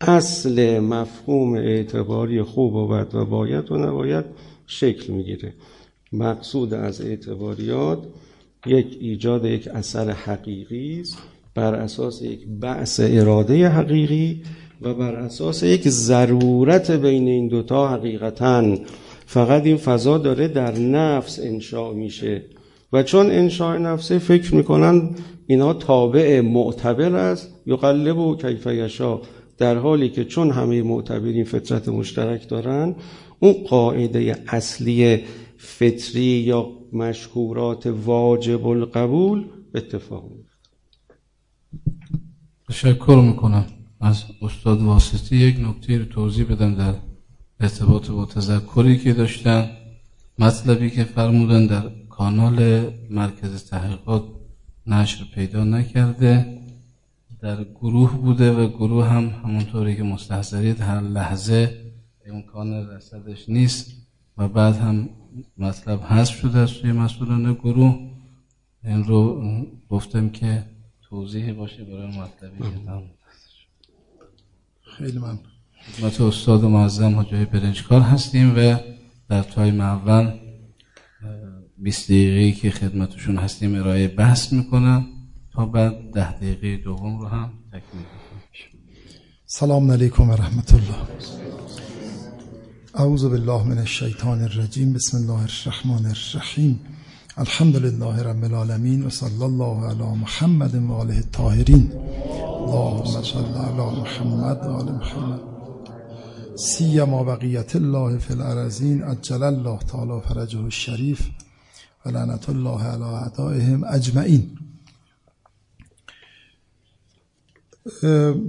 [0.00, 4.24] اصل مفهوم اعتباری خوب و بد و باید و نباید
[4.66, 5.52] شکل می‌گیره.
[6.12, 7.98] مقصود از اعتباریات
[8.66, 11.18] یک ایجاد یک اثر حقیقی است
[11.54, 14.42] بر اساس یک بعث اراده حقیقی
[14.82, 18.76] و بر اساس یک ضرورت بین این دوتا حقیقتا
[19.26, 22.42] فقط این فضا داره در نفس انشاء میشه.
[22.92, 25.10] و چون انشاء نفسه فکر می‌کنن
[25.46, 29.20] اینا تابع معتبر است یقلب و کیف یشا
[29.58, 32.94] در حالی که چون همه معتبرین فطرت مشترک دارن
[33.38, 35.20] اون قاعده اصلی
[35.56, 40.24] فطری یا مشهورات واجب القبول اتفاق
[42.68, 43.64] تشکر می‌کنم
[44.00, 45.36] از استاد واسطی.
[45.36, 46.94] یک نکته رو توضیح بدم در
[47.64, 49.70] ارتباط با تذکری که داشتن
[50.38, 54.24] مطلبی که فرمودن در کانال مرکز تحقیقات
[54.86, 56.58] نشر پیدا نکرده
[57.40, 61.92] در گروه بوده و گروه هم همونطوری که مستحضرید هر لحظه
[62.26, 63.92] امکان رسدش نیست
[64.38, 65.08] و بعد هم
[65.58, 68.10] مطلب حذف شده از سوی مسئولان گروه.
[68.84, 69.42] این رو
[69.90, 70.64] گفتم که
[71.02, 73.02] توضیح باشه برای مطلبی که
[74.96, 75.38] خیلی من
[75.92, 78.76] خدمت استاد معظم حجای برنجکار هستیم و
[79.28, 80.32] در تایم اول
[81.78, 85.06] 20 دقیقه که خدمتشون هستیم ارائه بحث می‌کنم
[85.52, 88.04] تا بعد ده دقیقه دوم رو هم تکمیل
[89.46, 90.94] سلام علیکم و رحمت الله
[92.94, 94.92] اعوذ بالله من الشیطان الرجیم.
[94.92, 96.80] بسم الله الرحمن الرحیم.
[97.36, 101.92] الحمد لله رب العالمین و صلی الله علی محمد و آله الطاهرین.
[102.44, 105.53] اللهم صل علی محمد و آل محمد.
[106.56, 111.28] سیما بقیت الله فی الارزین اجل الله تعالی فرجه الشریف
[112.06, 114.58] و لعنت الله علی اعدائهم اجمعین.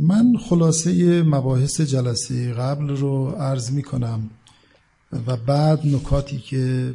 [0.01, 4.29] من خلاصه مباحث جلسه قبل رو عرض می کنم
[5.27, 6.93] و بعد نکاتی که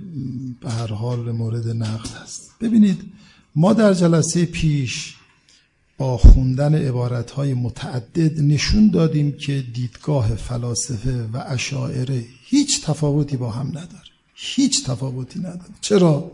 [0.61, 2.51] به هر حال مورد نقد هست.
[2.61, 3.01] ببینید
[3.57, 5.17] ما در جلسه پیش
[6.01, 13.69] با خوندن عبارتهای متعدد نشون دادیم که دیدگاه فلاسفه و اشاعره هیچ تفاوتی با هم
[13.69, 16.31] نداره هیچ تفاوتی نداره چرا؟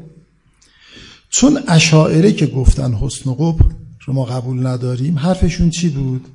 [1.30, 3.64] چون اشاعره که گفتن حسن و قبر
[4.04, 6.28] رو ما قبول نداریم حرفشون چی بود؟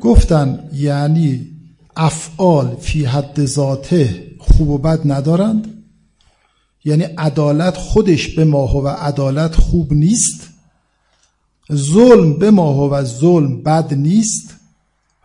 [0.00, 1.46] گفتن یعنی
[1.96, 5.84] افعال فی حد ذاته خوب و بد ندارند
[6.84, 10.49] یعنی عدالت خودش به ماه و عدالت خوب نیست
[11.74, 14.56] ظلم به ماه و ظلم بد نیست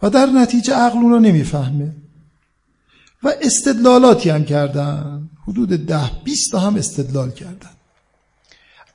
[0.02, 1.96] و در نتیجه عقل اون رو نمی‌فهمه.
[3.24, 5.30] و استدلالاتی هم کردن.
[5.48, 7.70] حدود ده بیست تا هم استدلال کردن.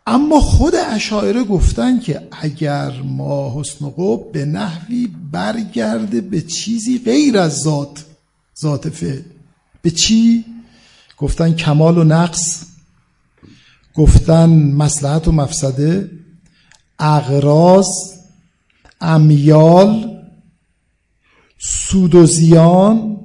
[0.07, 7.39] اما خود اشاعره گفتن که اگر ما حسن قب به نحوی برگرده به چیزی غیر
[7.39, 8.05] از ذات
[8.61, 9.23] ذات فعل.
[9.83, 10.45] به چی؟
[11.19, 12.65] گفتن کمال و نقص.
[13.95, 16.11] گفتن مسلحت و مفسده.
[17.01, 17.87] اغراض
[19.01, 20.21] امیال
[21.59, 23.17] سود و زیان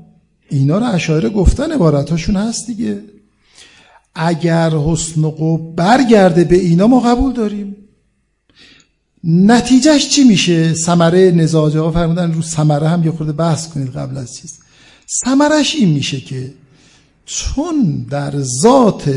[0.50, 3.02] اینا رو اشاعره گفتن عبارتاشون هست دیگه.
[4.16, 7.76] اگر حسن و برگرده به اینا ما قبول داریم.
[9.24, 14.18] نتیجهش چی میشه؟ سمره نزاجه ها فرمودن رو سمره هم یه خورده بحث کنید قبل
[14.18, 14.60] از چیز.
[15.08, 16.54] سمرش این میشه که
[17.26, 19.14] چون در ذات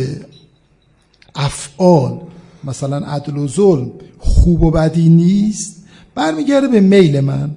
[1.35, 2.21] افعال
[2.65, 7.51] مثلا عدل و ظلم خوب و بدی نیست برمیگرده به میل من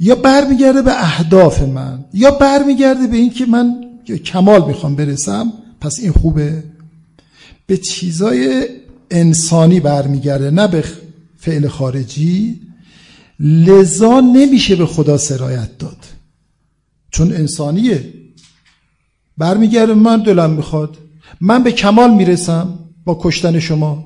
[0.00, 3.84] یا برمیگرده به اهداف من یا برمیگرده به اینکه من
[4.24, 6.64] کمال می‌خوام برسم پس این خوبه؟
[7.66, 8.68] به چیزای
[9.10, 10.84] انسانی برمیگرده نه به
[11.36, 12.60] فعل خارجی.
[13.40, 15.96] لذا نمیشه به خدا سرایت داد.
[17.10, 18.14] چون انسانیه.
[19.38, 20.96] برمیگرده من دلم می‌خواد.
[21.40, 22.78] من به کمال می‌رسم.
[23.04, 24.04] با کشتن شما.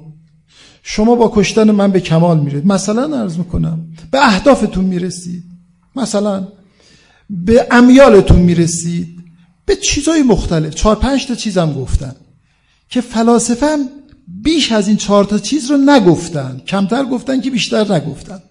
[0.83, 2.67] شما با کشتن من به کمال میرید.
[2.67, 5.45] مثلا عرض می‌کنم به اهدافتون می‌رسید.
[5.97, 6.49] مثلا
[7.31, 9.09] به امیالتون می‌رسید.
[9.67, 10.75] به چیزای مختلف.
[10.75, 12.15] چهار پنج تا چیزم گفتن
[12.89, 13.89] که فلاسفه هم
[14.43, 16.61] بیش از این چهار تا چیز رو نگفتن.
[16.67, 18.43] کمتر گفتن که بیشتر نگفتن.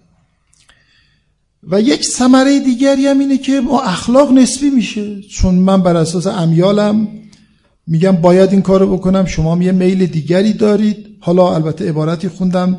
[1.62, 5.22] و یک ثمره دیگری هم اینه که ما اخلاق نسبی میشه.
[5.22, 7.08] چون من بر اساس امیالم
[7.86, 9.24] میگم باید این کارو بکنم.
[9.24, 11.06] شما یه میل دیگری دارید.
[11.20, 12.78] حالا البته عبارتی خوندم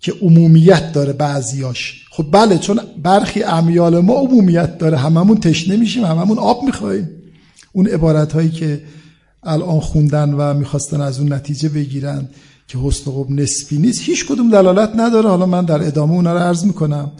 [0.00, 2.04] که عمومیت داره بعضیاش.
[2.10, 4.96] خب بله چون برخی امیال ما عمومیت داره.
[4.96, 7.10] هممون تشنه میشیم هممون آب می‌خوایم
[7.72, 8.80] اون عبارت هایی که
[9.42, 12.28] الان خوندن و می‌خواستن از اون نتیجه بگیرن
[12.68, 15.28] که حسن قب نسبی نیست هیچ کدوم دلالت نداره.
[15.28, 17.10] حالا من در ادامه اونا رو عرض می‌کنم.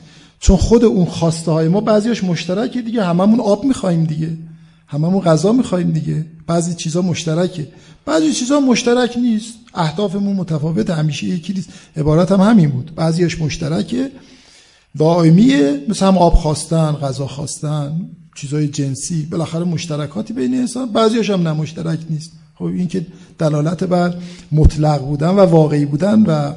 [0.40, 4.28] چون خود اون خواسته های ما بعضیش مشترکه دیگه هممون آب می‌خوایم دیگه.
[4.88, 6.26] هممون غذا می‌خوایم دیگه.
[6.46, 7.68] بعضی چیزا مشترکه.
[8.06, 9.54] بعضی چیزا مشترک نیست.
[9.74, 11.68] اهدافمون متفاوت همیشه یکی نیست.
[11.96, 12.94] عبارت هم همین بود.
[12.94, 14.10] بعضیش مشترکه.
[14.98, 15.84] دائمیه.
[15.88, 18.00] مثل هم آب خواستن غذا خواستن
[18.36, 19.26] چیزای جنسی.
[19.30, 20.92] بالاخره مشترکاتی بین انسان.
[20.92, 22.32] بعضیش هم نمشترک نیست.
[22.54, 23.06] خب این که
[23.38, 24.14] دلالت بر
[24.52, 26.52] مطلق بودن و واقعی بودن و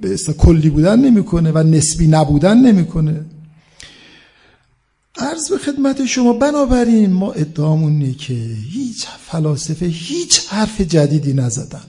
[0.00, 3.20] به کلی بودن نمی‌کنه و نسبی نبودن نمی‌کنه.
[5.18, 8.34] عرض به خدمت شما بنابراین ما ادعامون که
[8.72, 11.82] هیچ فلاسفه هیچ حرف جدیدی نزدن.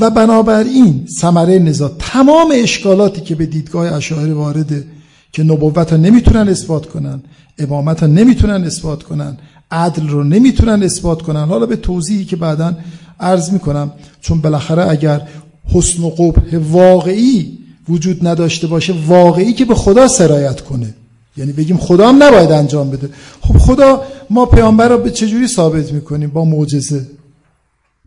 [0.00, 4.84] و بنابراین ثمره نزا تمام اشکالاتی که به دیدگاه اشاعره وارده
[5.32, 7.22] که نبوت ها نمی‌تونن اثبات کنن
[7.58, 9.38] امامت ها نمی‌تونن اثبات کنن
[9.70, 11.44] عدل رو نمی‌تونن اثبات کنن.
[11.44, 12.76] حالا به توضیحی که بعدا
[13.20, 15.28] عرض می‌کنم چون بالاخره اگر
[15.74, 17.58] حسن و قبح واقعی
[17.88, 20.94] وجود نداشته باشه واقعی که به خدا سرایت کنه.
[21.38, 23.10] یعنی بگیم خدا هم نباید انجام بده.
[23.40, 27.06] خب خدا ما پیامبر رو به چجوری ثابت می‌کنیم؟ با معجزه.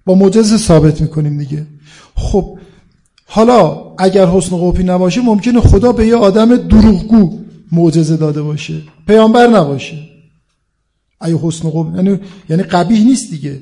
[0.06, 1.68] با معجزه ثابت می‌کنیم دیگه.
[2.16, 2.58] خب
[3.26, 7.40] حالا اگر حسن قوپی نباشه ممکنه خدا به یه آدم دروغگو
[7.72, 8.82] معجزه داده باشه.
[9.08, 9.98] پیامبر نباشه.
[11.26, 12.20] ای حسن قوپی یعنی
[12.50, 13.62] یعنی قبیح نیست دیگه.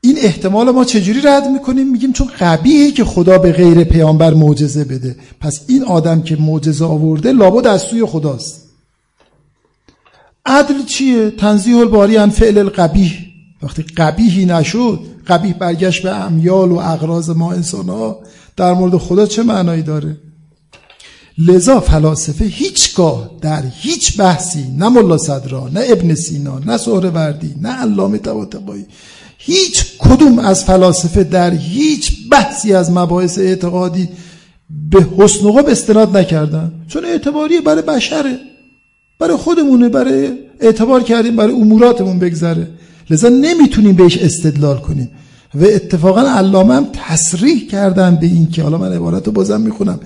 [0.00, 4.84] این احتمال ما چجوری رد می‌کنیم؟ میگیم چون قبیهه که خدا به غیر پیامبر معجزه
[4.84, 5.16] بده.
[5.40, 8.67] پس این آدم که معجزه آورده لابد از سوی خداست.
[10.48, 13.12] عدل چیه؟ تنزیه الباری ان فعل القبیح.
[13.62, 18.18] وقتی قبیهی نشد قبیح برگشت به امیال و اغراض ما انسان ها
[18.56, 20.16] در مورد خدا چه معنایی داره؟
[21.38, 27.68] لذا فلاسفه هیچگاه در هیچ بحثی نه ملا صدرا نه ابن سینا نه وردی نه
[27.68, 28.86] علامه طباطبایی
[29.38, 34.08] هیچ کدوم از فلاسفه در هیچ بحثی از مباحث اعتقادی
[34.90, 36.72] به حسن و استناد نکردن.
[36.88, 38.38] چون اعتباری برای بشره.
[39.18, 42.70] برای خودمونه برای اعتبار کردیم برای اموراتمون بگذره.
[43.10, 45.10] لذا نمی‌تونیم بهش استدلال کنیم.
[45.54, 50.00] و اتفاقا علامه هم تصریح کردن به این که حالا من عبارت رو بازم می‌خونم.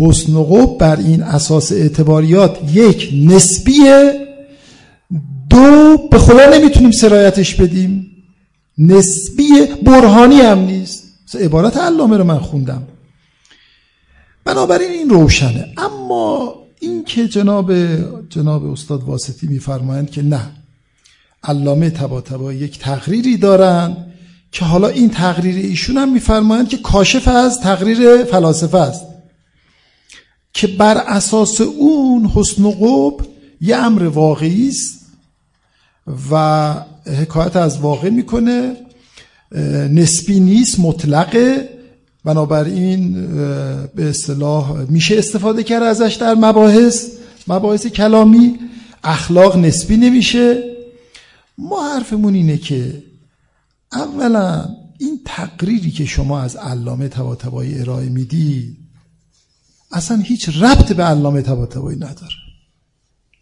[0.00, 4.26] حسن و بر این اساس اعتباریات یک نسبیه
[5.50, 8.06] دو به خدا نمی‌تونیم سرایتش بدیم.
[8.78, 9.44] نسبی
[9.82, 11.04] برهانی هم نیست.
[11.40, 12.82] عبارت علامه رو من خوندم.
[14.44, 15.66] بنابراین این روشنه.
[15.78, 17.72] اما این که جناب
[18.28, 20.50] جناب استاد واسطی میفرمایند که نه.
[21.44, 24.12] علامه تبا یک تقریری دارند
[24.52, 29.04] که حالا این تقریر ایشون هم میفرمایند که کاشف از تقریر فلاسفه است.
[30.52, 33.26] که بر اساس اون حسن و قب
[33.60, 35.00] یه امر واقعی است
[36.30, 36.74] و
[37.06, 38.76] حکایت از واقع می‌کنه.
[39.90, 41.79] نسبی نیست مطلقه.
[42.24, 43.12] بنابراین
[43.94, 47.06] به اصطلاح میشه استفاده کرد ازش در مباحث
[47.48, 48.58] مباحث کلامی
[49.04, 50.62] اخلاق نسبی نمیشه.
[51.58, 53.02] ما حرفمون اینه که
[53.92, 54.68] اولا
[54.98, 58.76] این تقریری که شما از علامه طباطبایی ارائه میدی
[59.92, 62.34] اصلا هیچ ربط به علامه طباطبایی نداره.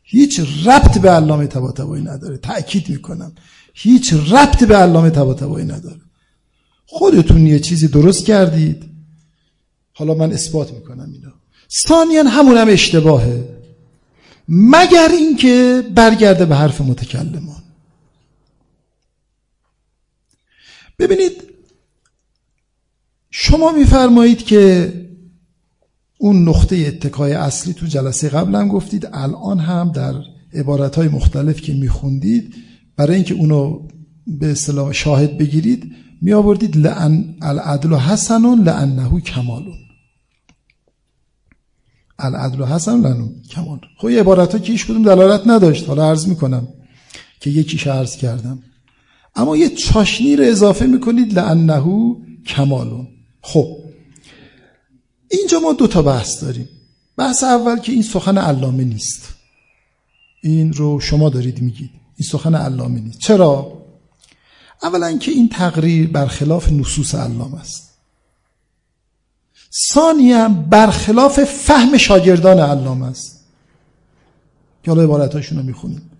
[0.02, 2.36] هیچ ربط به علامه طباطبایی نداره.
[2.36, 3.32] تأکید می‌کنم.
[3.74, 6.00] هیچ ربط به علامه طباطبایی نداره.
[6.90, 8.84] خودتون یه چیزی درست کردید.
[9.92, 11.32] حالا من اثبات می‌کنم اینا
[11.70, 13.48] ثانیا همون هم اشتباهه.
[14.48, 17.62] مگر اینکه برگرده به حرف متکلمان.
[20.98, 21.42] ببینید
[23.30, 24.92] شما میفرمایید که
[26.18, 30.14] اون نقطه اتکای اصلی تو جلسه قبلم گفتید الان هم در
[30.54, 32.54] عبارت مختلف که میخوندید
[32.96, 33.88] برای اینکه اونو
[34.26, 39.78] به اصطلاح شاهد بگیرید می آوردید لعن العدل حسنون لعنه کمالون.
[42.18, 45.88] العدل حسن لعنه کمال خب یه عبارت ها که هیچ کدوم دلالت نداشت.
[45.88, 46.68] حالا عرض می‌کنم
[47.40, 48.62] که یکیش عرض کردم.
[49.36, 52.16] اما یه چاشنی رو اضافه می‌کنید لعنه
[52.46, 53.08] کمالون.
[53.42, 53.76] خب
[55.30, 56.68] اینجا ما دو تا بحث داریم.
[57.16, 59.34] بحث اول که این سخن علامه نیست.
[60.42, 61.90] این رو شما دارید میگید.
[62.16, 63.18] این سخن علامه نیست.
[63.18, 63.77] چرا؟
[64.82, 67.88] اولا که این تقریر برخلاف نصوص علامه است.
[69.92, 73.44] ثانیا برخلاف فهم شاگردان علامه است.
[74.82, 76.10] که حالا عبارتاشون رو می‌خونیم.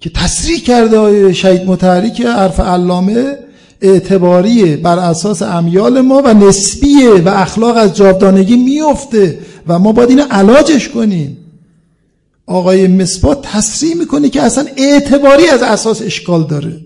[0.00, 3.38] که تصریح کرده شهید متحری حرف علامه
[3.80, 10.08] اعتباریه بر اساس امیال ما و نسبیه و اخلاق از جاودانگی میفته و ما باید
[10.08, 11.36] اینو علاجش کنیم.
[12.46, 16.80] آقای مصباح تصریح می‌کنه که اصلا اعتباری از اساس اشکال داره.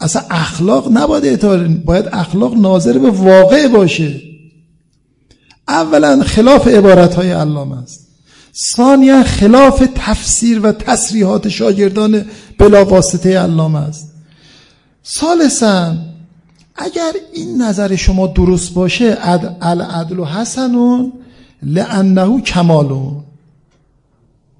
[0.00, 4.20] اصلا اخلاق نباید اعتبار باید اخلاق ناظر به واقع باشه.
[5.68, 8.08] اولا خلاف عبارت های علامه است.
[8.76, 12.24] ثانیا خلاف تفسیر و تصریحات شاگردان
[12.58, 14.14] بلا واسطه علامه است.
[15.06, 15.96] ثالثا
[16.76, 19.18] اگر این نظر شما درست باشه
[19.62, 21.12] العدل و حسنون
[21.62, 23.24] لانه کمالون.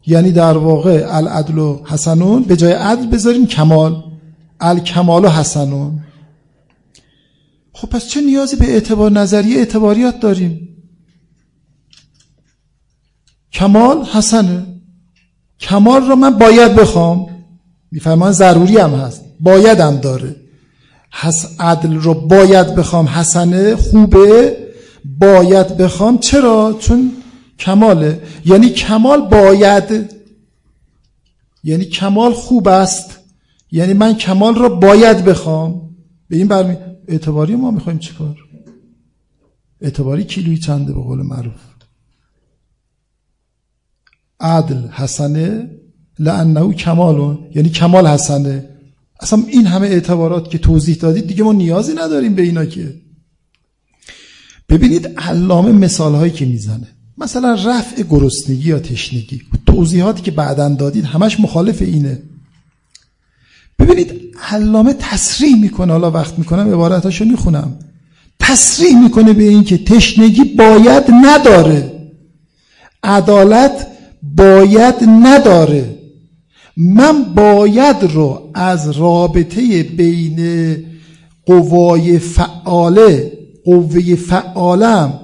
[0.06, 4.07] یعنی در واقع العدل و حسنون به جای عدل بذاریم کمال.
[4.60, 6.00] الکمال و حسنون.
[7.72, 10.68] خب پس چه نیازی به اعتبار نظریه اعتباریات داریم؟
[13.52, 14.66] کمال حسنه.
[15.60, 17.26] کمال رو من باید بخوام.
[17.90, 19.24] میفهمان ضروری هم هست.
[19.40, 20.36] بایدم داره.
[21.10, 23.06] حس عدل رو باید بخوام.
[23.06, 24.56] حسنه خوبه.
[25.04, 26.18] باید بخوام.
[26.18, 27.12] چرا؟ چون
[27.58, 28.22] کماله.
[28.44, 30.14] یعنی کمال باید.
[31.64, 33.17] یعنی کمال خوب است.
[33.70, 35.90] یعنی من کمال را باید بخوام.
[36.28, 36.76] به این برمی
[37.08, 38.36] اعتباری ما می‌خوایم چیکار؟
[39.80, 41.54] اعتباری کیلوی چنده به قول معروف.
[44.40, 45.70] عدل حسنه
[46.18, 47.38] لانه کمالون.
[47.54, 48.68] یعنی کمال حسنه.
[49.20, 52.94] اصلا این همه اعتبارات که توضیح دادید دیگه ما نیازی نداریم به اینا که.
[54.68, 56.88] ببینید علامه مثال هایی که می‌زنه.
[57.18, 59.42] مثلا رفع گرسنگی یا تشنگی.
[59.66, 62.22] توضیحاتی که بعدا دادید همش مخالف اینه.
[63.78, 64.12] ببینید
[64.50, 65.92] علامه تصریح می‌کنه.
[65.92, 67.78] حالا وقت می‌کنم عبارتاشو می‌خونم.
[68.40, 71.92] تصریح می‌کنه به این که تشنگی باید نداره.
[73.02, 73.86] عدالت
[74.36, 75.94] باید نداره.
[76.76, 80.76] من باید رو از رابطه بین
[81.46, 83.32] قوای فعاله
[83.64, 85.20] قوه فعالم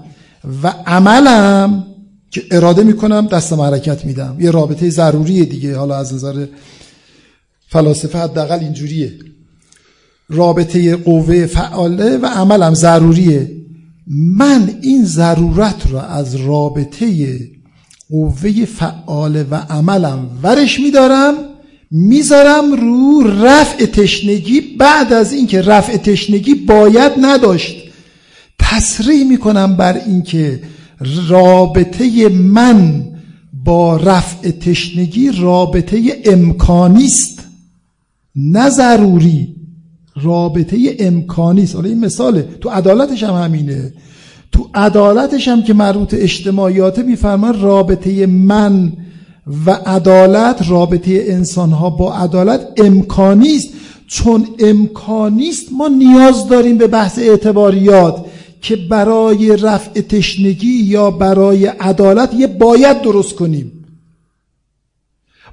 [0.63, 1.87] و عملم
[2.31, 4.37] که اراده می‌کنم دست حرکت میدم.
[4.41, 6.47] یه رابطه ضروریه دیگه حالا از نظر
[7.75, 9.13] فلاسفه حداقل اینجوریه.
[10.29, 13.51] رابطه قوه فعاله و عملم ضروریه.
[14.37, 17.39] من این ضرورت رو از رابطه
[18.11, 21.35] قوه فعاله و عملم ورش میدارم
[21.91, 27.77] می‌ذارم رو رفع تشنگی بعد از اینکه رفع تشنگی باید نداشت.
[28.59, 30.63] تصریح می‌کنم بر اینکه
[31.29, 33.05] رابطه من
[33.65, 37.34] با رفع تشنگی رابطه امکانی است
[38.37, 39.55] نه ضروری
[40.23, 41.75] رابطه امکانی است.
[41.75, 42.49] حالا این مثاله.
[42.61, 43.93] تو عدالتش هم همینه.
[44.53, 48.93] تو عدالتش هم که مربوط اجتماعیاته میفرمان رابطه من
[49.67, 53.69] و عدالت رابطه انسان ها با عدالت امکانی است.
[54.07, 58.25] چون امکانی است ما نیاز داریم به بحث اعتباریات
[58.61, 63.73] که برای رفع تشنگی یا برای عدالت یه باید درست کنیم.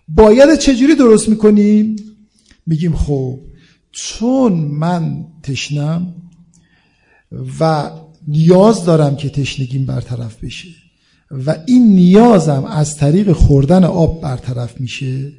[0.07, 1.95] باید چجوری درست می‌کنیم؟
[2.72, 3.39] میگیم خب
[3.91, 6.13] چون من تشنم
[7.59, 7.89] و
[8.28, 10.67] نیاز دارم که تشنگیم برطرف بشه
[11.45, 15.32] و این نیازم از طریق خوردن آب برطرف میشه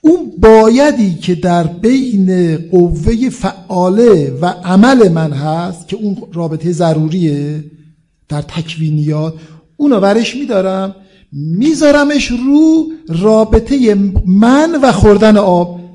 [0.00, 7.64] اون بایدی که در بین قوه فعاله و عمل من هست که اون رابطه ضروریه
[8.28, 9.34] در تکوینیات
[9.76, 10.94] اونو ورش میدارم
[11.32, 13.94] میذارمش رو رابطه
[14.26, 15.85] من و خوردن آب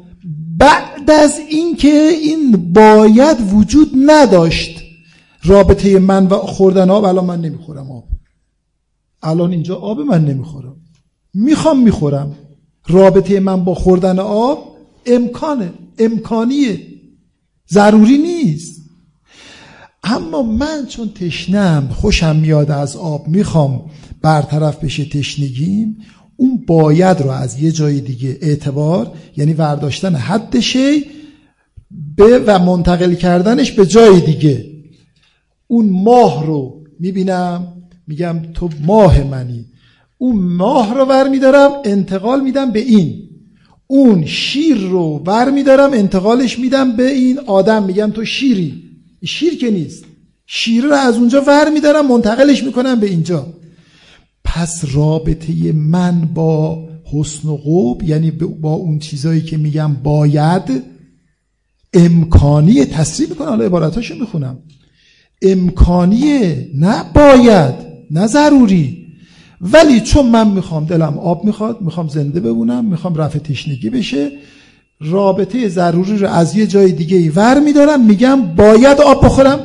[0.62, 4.82] بعد از اینکه این باید وجود نداشت
[5.44, 8.04] رابطه من و خوردن آب الان من نمی‌خورم آب.
[9.24, 10.76] الان اینجا آب من نمی‌خورم.
[11.34, 12.36] می‌خوام می‌خورم.
[12.88, 16.88] رابطه من با خوردن آب امکانه امکانیه.
[17.70, 18.82] ضروری نیست.
[20.04, 23.82] اما من چون تشنم خوشم میاد از آب می‌خوام
[24.22, 25.98] برطرف بشه تشنگیم
[26.38, 31.06] اون باید رو از یه جای دیگه اعتبار یعنی ورداشتن حد شی
[32.18, 34.66] به و منتقل کردنش به جای دیگه.
[35.68, 37.68] اون ماه رو می‌بینم
[38.08, 39.66] میگم تو ماه منی.
[40.18, 43.30] اون ماه رو ور میدارم انتقال میدم به این.
[43.88, 47.84] اون شیر رو ور میدارم انتقالش میدم به این آدم.
[47.84, 48.84] میگم تو شیری.
[49.26, 50.06] شیر که نیست.
[50.46, 53.48] شیر رو از اونجا ور میدارم منتقلش می‌کنم به اینجا.
[54.56, 60.84] پس رابطه من با حسن و قوب یعنی با اون چیزایی که میگم باید
[61.94, 63.48] امکانی تصریح می‌کنم.
[63.48, 64.60] حالا عبارتاشو می‌خونم.
[65.42, 67.76] امکانیه نه باید
[68.12, 69.08] نه ضروری.
[69.62, 74.32] ولی چون من می‌خوام دلم آب می‌خواد می‌خوام زنده بمونم می‌خوام رفع تشنگی بشه
[75.00, 79.60] رابطه ضروری رو از یه جای دیگه ای ور میدارم میگم باید آب بخورم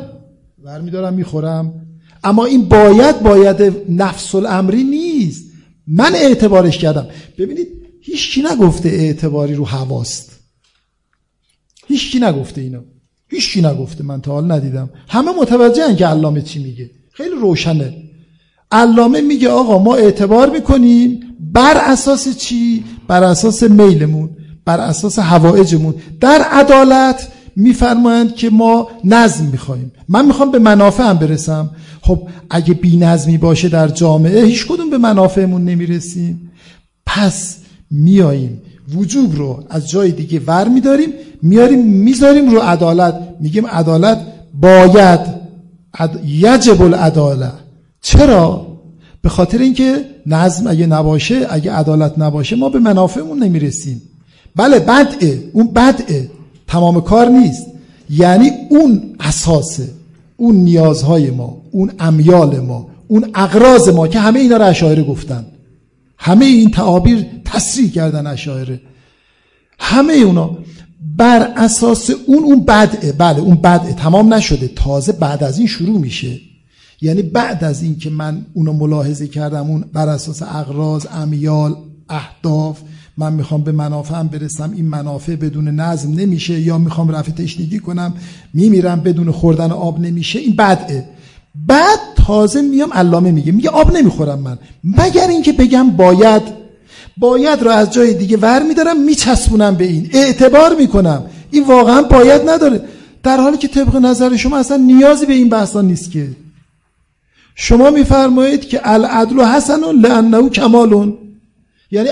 [0.64, 1.85] ور میدارم می‌خورم.
[2.26, 5.44] اما این باید باید نفس الامری نیست.
[5.86, 7.08] من اعتبارش کردم.
[7.38, 7.68] ببینید
[8.00, 10.30] هیچ کی نگفته اعتباری رو هواست
[11.86, 12.80] هیچ کی نگفته اینو.
[13.28, 14.04] هیچ کی نگفته.
[14.04, 14.90] من تا حال ندیدم.
[15.08, 16.90] همه متوجه که علامه چی میگه.
[17.12, 17.94] خیلی روشنه.
[18.72, 21.20] علامه میگه آقا ما اعتبار می‌کنیم
[21.52, 24.30] بر اساس چی؟ بر اساس میلمون.
[24.64, 31.70] بر اساس هوایجمون در عدالت میفرمایند که ما نظم می‌خوایم من می‌خوام به منافعم برسم.
[32.02, 36.50] خب اگه بی نظمی باشه در جامعه هیچ کدوم به منافعمون نمی‌رسیم.
[37.06, 37.56] پس
[37.90, 38.62] میاییم
[38.94, 41.08] وجوب رو از جای دیگه ور میداریم.
[41.42, 43.14] میاریم می‌ذاریم رو عدالت.
[43.40, 44.26] میگیم عدالت
[44.60, 45.20] باید
[46.24, 47.52] یجب العدالت.
[48.02, 48.66] چرا؟
[49.22, 54.02] به خاطر اینکه نظم اگه نباشه اگه عدالت نباشه ما به منافعمون نمی‌رسیم.
[54.56, 55.42] بله بدعه.
[55.52, 56.30] اون بدعه.
[56.68, 57.66] تمام کار نیست.
[58.10, 59.88] یعنی اون اساسه
[60.36, 65.46] اون نیازهای ما اون امیال ما اون اقراض ما که همه اینا رو اشاعره گفتن.
[66.18, 68.80] همه این تعابیر تصریح کردن اشاعره.
[69.78, 70.58] همه اونا
[71.16, 73.12] بر اساس اون اون بدعه.
[73.12, 74.68] بله اون بدعه تمام نشده.
[74.68, 76.40] تازه بعد از این شروع میشه.
[77.00, 81.76] یعنی بعد از اینکه من اونو ملاحظه کردم اون بر اساس اغراض امیال
[82.08, 82.80] اهداف
[83.18, 88.14] من می‌خوام به منافعم برسم این منافع بدون نظم نمیشه یا می‌خوام رفع تشنگی کنم
[88.54, 91.08] میمیرم بدون خوردن آب نمیشه این بدعه.
[91.66, 94.58] بعد تازه میام علامه میگه میگه آب نمی‌خورم من.
[94.84, 96.42] مگر اینکه بگم باید
[97.16, 100.10] باید رو از جای دیگه ور میدارم میچسبونم به این.
[100.12, 101.24] اعتبار می‌کنم.
[101.50, 102.80] این واقعا باید نداره.
[103.22, 106.28] در حالی که طبق نظر شما اصلا نیازی به این بحثا نیست که.
[107.54, 111.14] شما میفرمایید که العدل حسنون لانه کمالون
[111.90, 112.08] یعنی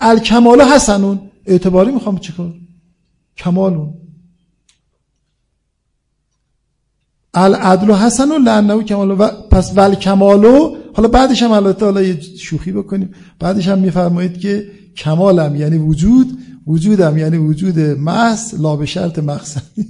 [0.00, 1.20] الکمال حسنون.
[1.46, 2.54] اعتباری می‌خوام چیکار؟
[3.36, 3.94] کمالون.
[7.34, 12.72] العدل حسنون لانه کمال و پس ول کمالو حالا بعدش هم البته حالا یه شوخی
[12.72, 13.14] بکنیم.
[13.38, 14.66] بعدش هم میفرمایید که
[14.96, 19.86] کمالم یعنی وجود وجودم یعنی وجود محض لا به شرط مقصدی.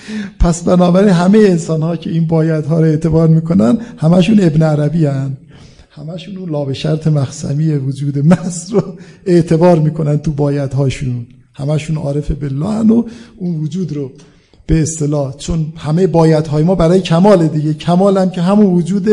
[0.40, 5.06] پس بنابراین همه انسان ها که این باید ها رو اعتبار می‌کنن همشون ابن عربی
[5.06, 5.36] هن.
[5.98, 8.82] همشون اون لا به شرط مقصمی وجود محض رو
[9.26, 13.02] اعتبار می‌کنن تو باید هاشون همشون عارف بالله و
[13.36, 14.10] اون وجود رو
[14.66, 15.36] به اصطلاح.
[15.36, 17.74] چون همه باید های ما برای کمال دیگه.
[17.74, 19.08] کمال هم که همون وجود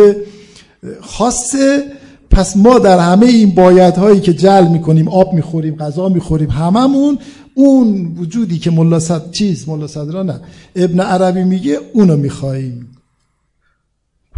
[1.01, 1.83] خاصه.
[2.29, 7.17] پس ما در همه این باید هایی که جل می‌کنیم آب می‌خوریم غذا می‌خوریم هممون
[7.53, 10.41] اون وجودی که ملا صد چیز ملا صدرا نه.
[10.75, 12.87] ابن عربی میگه اونو میخواییم.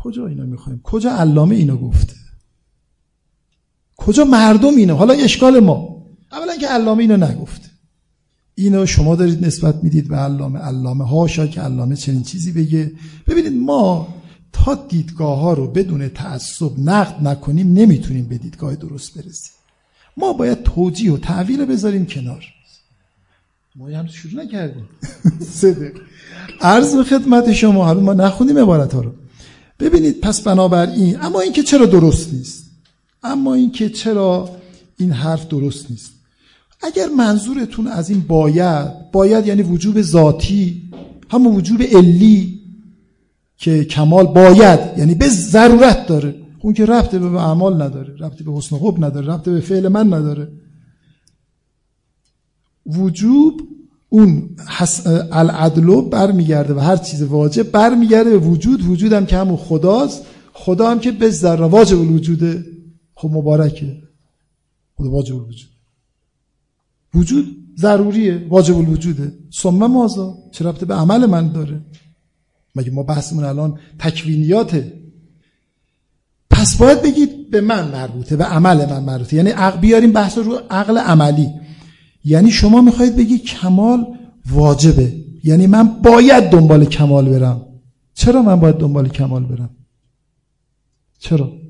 [0.03, 2.13] کجا اینو می‌خوایم کجا علامه اینو گفته؟
[3.97, 5.97] کجا مردم اینو حالا اشکال ما.
[6.31, 7.69] اولا که علامه اینو نگفته
[8.55, 12.91] اینو شما دارید نسبت می‌دید به علامه علامه هاشا که علامه چنین چیزی بگه.
[13.27, 14.07] ببینید ما
[14.53, 19.51] تا دیدگاه ها رو بدون تعصب نقد نکنیم نمی‌تونیم به دیدگاه درست برسیم.
[20.17, 22.45] ما باید توجیه و تعویل بذاریم کنار.
[23.75, 24.89] ما هم شروع نکردیم.
[25.61, 25.91] صدق.
[26.61, 29.11] عرض به خدمت شما حالا ما نخونیم عبارت ها رو.
[29.79, 32.66] ببینید پس بنابراین اما اینکه چرا درست نیست؟
[33.23, 34.49] اما اینکه چرا
[34.97, 36.11] این حرف درست نیست؟
[36.81, 40.89] اگر منظورتون از این باید باید یعنی وجوب ذاتی
[41.29, 42.59] همون وجوب علی
[43.57, 46.35] که کمال باید یعنی به ضرورت داره.
[46.59, 50.13] اون که رفت به اعمال نداره رفت به حسن خوب نداره رفت به فعل من
[50.13, 50.47] نداره.
[52.85, 53.61] وجوب
[54.09, 54.49] اون
[55.31, 58.85] العدلو برمیگرده و هر چیز واجب برمیگرده به وجود.
[58.85, 62.65] وجودم که همون خداست خدا هم که به ذره واجب الوجوده.
[63.17, 64.03] خب مبارکه.
[64.97, 65.69] خدا واجب الوجود.
[67.13, 67.45] وجود
[67.77, 69.33] ضروریه واجب الوجوده.
[69.61, 71.81] ثم مازا چه ربطه به عمل من داره؟
[72.75, 74.93] مگه ما بحثمون الان تکوینیاته؟
[76.49, 79.37] پس باید بگید به من مربوطه به عمل من مربوطه.
[79.37, 81.49] یعنی بیاریم بحث رو عقل عملی.
[82.23, 84.05] یعنی شما می‌خواید بگی کمال
[84.51, 85.25] واجبه.
[85.43, 87.65] یعنی من باید دنبال کمال برم.
[88.13, 89.69] چرا من باید دنبال کمال برم؟
[91.19, 91.66] چرا؟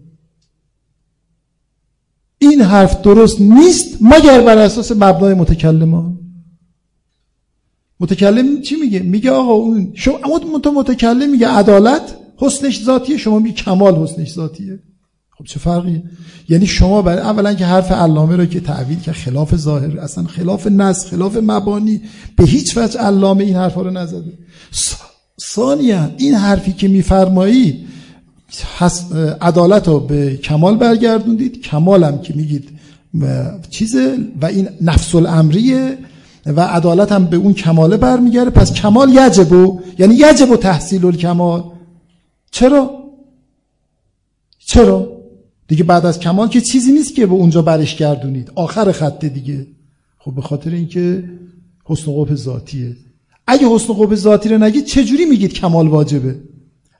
[2.40, 6.18] این حرف درست نیست مگر بر اساس مبنای متکلمان
[8.00, 10.18] متکلم چی میگه؟ میگه آقا اون شما
[10.76, 14.80] متکلم میگه عدالت حسنش ذاتیه شما میگه کمال حسنش ذاتیه.
[15.38, 16.04] خب چه فرقیه؟
[16.50, 20.68] یعنی شما برای اولا که حرف علامه رو که تعویل که خلاف ظاهر اصلا خلاف
[20.68, 22.02] نص خلاف مبانی
[22.36, 24.34] به هیچ وجه علامه این حرفا رو نزده.
[25.42, 27.88] ثانیا این حرفی که میفرمایی
[29.41, 31.62] عدالت رو به کمال برگردوندید.
[31.62, 32.70] کمالم که میگید
[33.70, 35.98] چیزه و این نفس الامریه
[36.45, 38.50] و عدالت هم به اون کماله برمیگرده.
[38.50, 41.64] پس کمال یجبو یعنی یجبو تحصیل الکمال
[42.52, 42.91] چرا؟
[44.60, 45.18] چرا؟
[45.68, 48.52] دیگه بعد از کمال که چیزی نیست که به اونجا برش گردونید.
[48.56, 49.68] آخر خطه دیگه.
[50.18, 51.24] خب به خاطر اینکه
[51.86, 52.95] حسن قبه ذاتیه.
[53.48, 56.36] اگه حسن قبه ذاتی رو نگید چجوری میگید کمال واجبه؟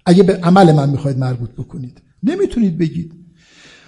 [0.08, 2.02] اگه به عمل من می‌خواید مربوط بکنید.
[2.24, 3.12] نمی‌تونید بگید.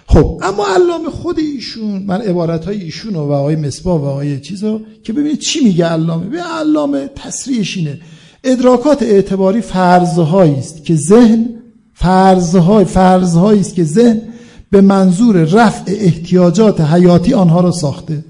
[0.06, 4.80] خب اما علامه خود ایشون من عبارت های ایشون و آقای مصباح و آقای چیزا
[5.02, 6.26] که ببینید چی میگه علامه.
[6.26, 8.00] به علامه تصریحش اینه.
[8.44, 11.48] ادراکات اعتباری فرضهایی است که ذهن
[11.94, 14.22] فرضهای فرضهایی است که ذهن
[14.70, 18.24] به منظور رفع احتیاجات حیاتی آنها را ساخته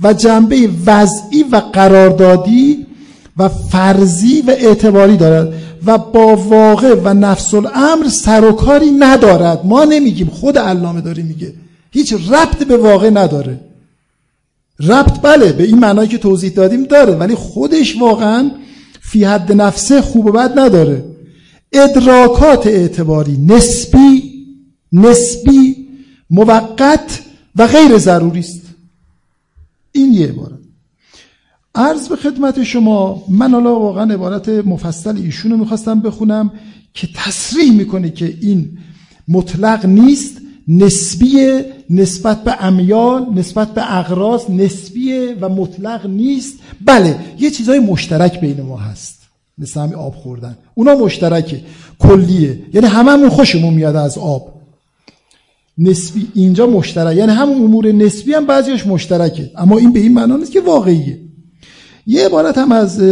[0.00, 2.86] و جنبه وضعی و قراردادی
[3.36, 5.61] و فرضی و اعتباری دارد.
[5.86, 9.66] و با واقع و نفس الامر سر و کاری ندارد.
[9.66, 10.26] ما نمیگیم.
[10.26, 11.54] خود علامه داره میگه.
[11.90, 13.60] هیچ ربط به واقع نداره.
[14.80, 18.50] ربط بله به این معنایی که توضیح دادیم داره ولی خودش واقعا
[19.00, 21.04] فی حد نفسه خوب و بد نداره.
[21.72, 24.32] ادراکات اعتباری نسبی
[24.92, 25.88] نسبی
[26.30, 27.22] موقت
[27.56, 28.62] و غیر ضروری است.
[29.92, 30.61] این یه عبارت.
[31.74, 36.50] عرض به خدمت شما من حالا واقعا عبارت مفصل ایشونو می‌خواستم بخونم
[36.94, 38.78] که تصریح می‌کنه که این
[39.28, 40.36] مطلق نیست
[40.68, 41.60] نسبی
[41.90, 46.58] نسبت به امیال نسبت به اغراض نسبیه و مطلق نیست.
[46.84, 49.22] بله یه چیزای مشترک بین ما هست.
[49.58, 50.58] مثل همین آب خوردن.
[50.74, 51.60] اونا مشترکه.
[51.98, 52.62] کلیه.
[52.74, 54.52] یعنی هممون خوشمون میاد از آب.
[55.78, 57.16] نسبی اینجا مشترک.
[57.16, 59.50] یعنی همون امور نسبی هم بعضیش مشترکه.
[59.56, 61.20] اما این به این معنا نیست که واقعیه.
[62.06, 63.02] یه عبارت هم از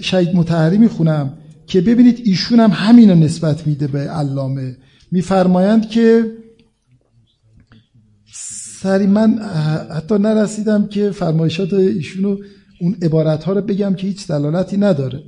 [0.00, 1.32] شهید متحری می‌خونم
[1.66, 4.76] که ببینید ایشون هم همین رو نسبت میده به علامه.
[5.10, 6.24] میفرمایند که
[8.82, 9.38] سری من
[9.90, 12.36] حتی نرسیدم که فرمایشات ایشونو
[12.80, 15.22] اون عبارت ها رو بگم که هیچ دلالتی نداره.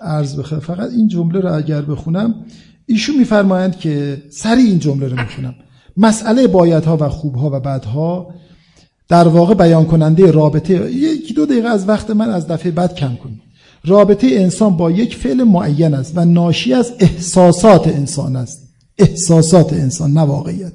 [0.00, 0.60] عرض بخواه.
[0.60, 2.34] فقط این جمله رو اگر بخونم
[2.86, 5.54] ایشون میفرمایند که سری این جمله رو می‌خونم.
[5.96, 8.34] مسئله بایدها و خوبها و بدها
[9.08, 10.74] در واقع بیان کننده رابطه
[11.38, 13.40] دو دقیقه از وقت من از دفعه بعد کم کنید
[13.84, 18.68] رابطه انسان با یک فعل معین است و ناشی از احساسات انسان است.
[18.98, 20.72] احساسات انسان نه واقعیت.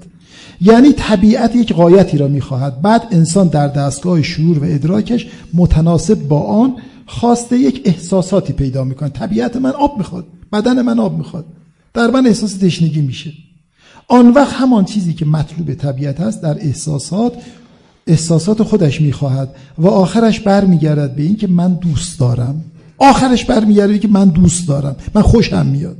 [0.61, 2.81] یعنی طبیعت یک قایتی را می‌خواهد.
[2.81, 9.09] بعد انسان در دستگاه شعور و ادراکش متناسب با آن خواسته یک احساساتی پیدا می‌کنه
[9.09, 11.45] طبیعت من آب می‌خواد بدن من آب می‌خواد.
[11.93, 13.31] در من احساس تشنگی میشه.
[14.07, 17.33] آن وقت همان چیزی که مطلوب طبیعت است در احساسات
[18.07, 22.63] احساسات خودش می‌خواهد و آخرش برمیگردد به این که من دوست دارم.
[22.97, 24.95] آخرش برمیگرده که من دوست دارم.
[25.15, 25.97] من خوشم میاد.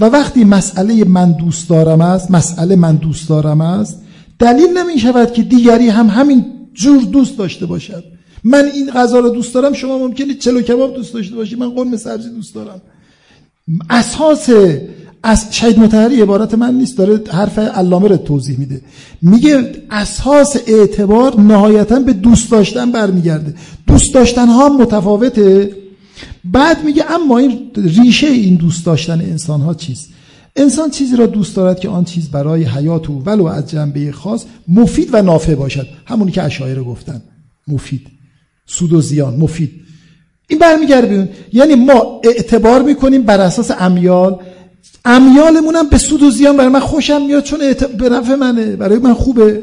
[0.00, 4.02] و وقتی مسئله من دوست دارم است مسئله من دوست دارم است
[4.38, 6.44] دلیل نمی شود که دیگری هم همین
[6.74, 8.04] جور دوست داشته باشد.
[8.44, 11.96] من این غذا رو دوست دارم شما ممکنه چلو کباب دوست داشته باشی من قرمه
[11.96, 12.80] سبزی دوست دارم.
[13.90, 14.50] اساس
[15.22, 18.80] از شهید متحری عبارت من نیست داره حرف علامه رو توضیح میده.
[19.22, 23.54] میگه اساس اعتبار نهایتا به دوست داشتن برمیگرده.
[23.86, 25.70] دوست داشتن ها متفاوته.
[26.44, 30.08] بعد میگه اما این ریشه این دوست داشتن انسان ها چیست؟
[30.56, 34.44] انسان چیزی را دوست دارد که آن چیز برای حیات او ولو از جنبه خاص
[34.68, 35.86] مفید و نافع باشد.
[36.04, 37.22] همونی که اشاعره گفتن.
[37.68, 38.06] مفید.
[38.66, 39.36] سود و زیان.
[39.36, 39.70] مفید.
[40.48, 44.38] این برمیگرده یعنی ما اعتبار می‌کنیم بر اساس امیال
[45.04, 47.58] امیالمونم به سود و زیان برای من خوشم میاد چون
[47.98, 48.76] به نفع منه.
[48.76, 49.62] برای من خوبه.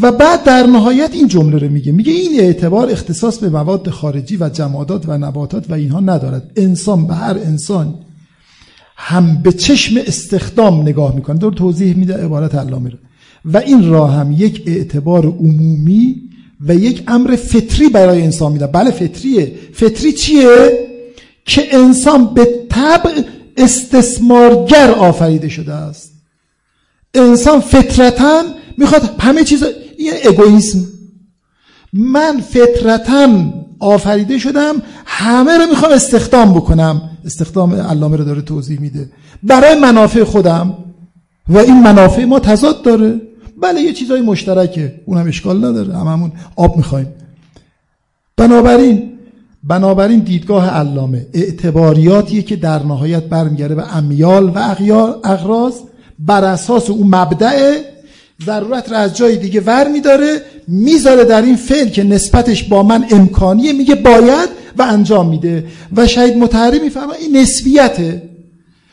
[0.00, 1.92] و بعد در نهایت این جمله رو میگه.
[1.92, 6.50] میگه این اعتبار اختصاص به مواد خارجی و جمادات و نباتات و اینها ندارد.
[6.56, 7.94] انسان به هر انسان
[8.96, 11.38] هم به چشم استخدام نگاه می‌کنه.
[11.38, 12.98] دور توضیح میده عبارت علامه رو.
[13.44, 16.22] و این را هم یک اعتبار عمومی
[16.60, 18.66] و یک امر فطری برای انسان میده.
[18.66, 19.52] بله فطریه.
[19.72, 20.88] فطری چیه؟
[21.44, 23.22] که انسان به طبع
[23.56, 26.12] استثمارگر آفریده شده است.
[27.14, 28.42] انسان فطرتا
[28.78, 29.64] می‌خواد همه چیز
[29.98, 30.78] این اگویسم.
[31.92, 37.10] من فطرتا آفریده شدم همه رو می‌خوام استخدام بکنم.
[37.24, 39.10] استخدام علامه رو داره توضیح میده.
[39.42, 40.74] برای منافع خودم.
[41.48, 43.20] و این منافع ما تضاد داره.
[43.62, 45.00] بله یه چیزای مشترکه.
[45.06, 45.96] اونم اشکال نداره.
[45.96, 47.08] هممون آب می‌خوایم.
[48.36, 49.11] بنابراین
[49.64, 54.58] بنابراین دیدگاه علامه اعتباریاتیه که در نهایت برمیگرده به امیال و
[55.24, 55.74] اغراض.
[56.18, 57.78] بر اساس اون مبدع
[58.46, 63.04] ضرورت را از جای دیگه ور میداره می‌ذاره در این فعل که نسبتش با من
[63.10, 64.48] امکانیه میگه باید
[64.78, 65.64] و انجام میده.
[65.96, 68.22] و شهید متحری می‌فهمه این نسبیته.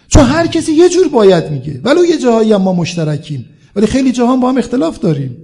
[0.07, 1.81] چون هر کسی یه جور باید میگه.
[1.83, 3.45] ولو یه جاهایی هم ما مشترکیم.
[3.75, 5.37] ولی خیلی جاها با هم اختلاف داریم.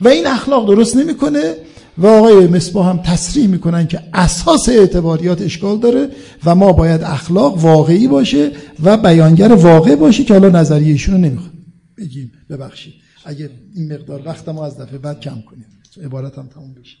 [0.00, 1.54] و این اخلاق درست نمی‌کنه.
[1.98, 6.08] و آقای مصباح هم تصریح می‌کنن که اساس اعتباریات اشکال داره
[6.44, 11.20] و ما باید اخلاق واقعی باشه و بیانگر واقع باشه که حالا نظریه ایشون رو
[11.20, 11.52] نمی‌خواد.
[11.98, 12.94] بگیم ببخشید.
[13.24, 15.66] اگه این مقدار وقت ما از دفعه بعد کم کنیم.
[16.04, 16.96] عبارت هم تموم بشه.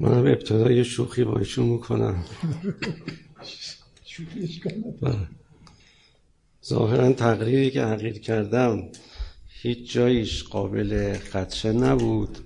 [0.00, 2.24] من به ابتدا یه شوخی با ایشون می‌کنم.
[6.68, 8.82] ظاهرا تقریری که حقیر کردم
[9.62, 12.38] هیچ جایش قابل خدشه نبود.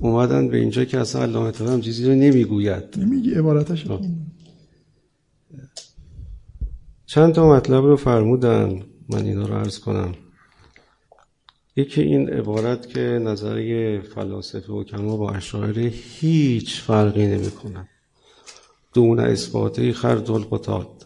[0.00, 2.84] اومدن به اینجا که اصلا علامه هم چیزی رو نمی‌گوید.
[2.96, 4.00] نمیگی عبارتش خب.
[7.06, 8.82] چند تا مطلب رو فرمودن.
[9.08, 10.14] من اینا رو عرض کنم.
[11.76, 17.88] یکی این عبارت که نظریه فلاسفه و کما با اشاعره هیچ فرقی نمی کنن
[18.94, 21.01] دون اثباتی خرد القطاد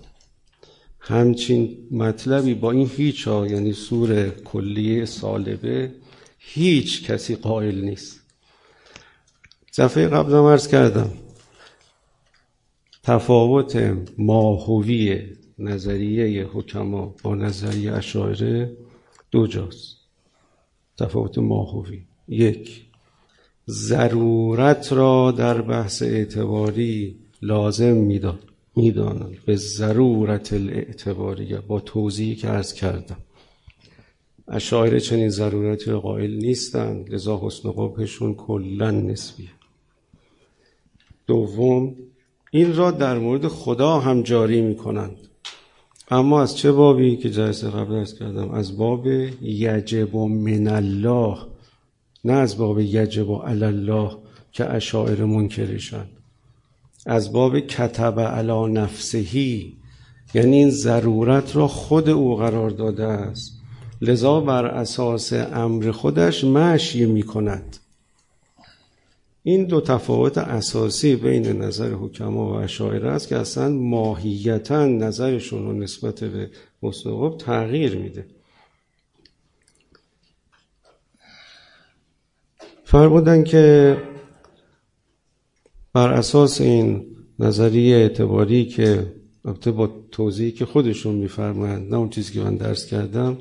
[1.09, 5.95] همچین مطلبی با این هیچ ها یعنی سور کلیه سالبه
[6.39, 8.21] هیچ کسی قائل نیست.
[9.79, 11.11] دفعه قبل عرض کردم
[13.03, 15.23] تفاوت ماهوی
[15.59, 18.77] نظریه حکما با نظریه اشاعره
[19.31, 19.97] دو جاست.
[20.99, 22.03] تفاوت ماهوی.
[22.29, 22.87] یک
[23.69, 28.56] ضرورت را در بحث اعتباری لازم می‌داد.
[28.77, 29.37] می‌دانند.
[29.47, 33.17] به ضرورت الاعتباریه با توضیحی که عرض کردم.
[34.49, 37.15] اشاعره چنین ضرورتی رو قائل نیستند.
[37.15, 39.51] لذا حسن قبهشون کلا نسبیه.
[41.27, 41.95] دوم
[42.51, 45.17] این را در مورد خدا هم جاری می کنند
[46.11, 49.07] اما از چه بابی که جلسه قبل ارز کردم؟ از باب
[49.43, 51.39] یجب و من الله
[52.25, 54.17] نه از باب یجب و الله
[54.53, 56.07] که اشاعر منکرشن.
[57.07, 59.77] از باب کتب علا نفسهی
[60.35, 63.53] یعنی این ضرورت را خود او قرار داده است.
[64.01, 67.77] لذا بر اساس امر خودش مشی می کند
[69.43, 75.73] این دو تفاوت اساسی بین نظر حکما و اشاعره است که اصلا ماهیتا نظرشون رو
[75.73, 76.51] نسبت به
[76.83, 78.27] حسن تغییر میده.
[82.85, 83.97] فرمودن که
[85.97, 87.07] بر اساس این
[87.39, 89.13] نظریه اعتباری که
[89.45, 93.39] البته با توضیحی که خودشون میفرمایند نه اون چیزی که من درس کردم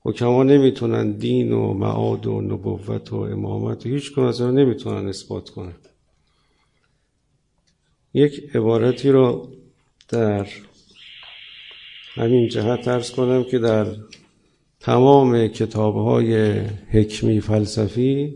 [0.00, 5.50] حکما نمی‌تونن دین و معاد و نبوت و امامت و هیچ کنه از نمی‌تونن اثبات
[5.50, 5.74] کنن.
[8.14, 9.48] یک عبارتی رو
[10.08, 10.48] در
[12.14, 13.86] همین جهت ارز کنم که در
[14.80, 18.34] تمام کتابهای حکمی فلسفی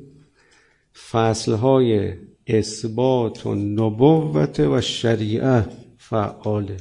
[1.10, 2.14] فصلهای
[2.47, 5.66] اثبات و نبوت و شریعه
[5.99, 6.76] فعاله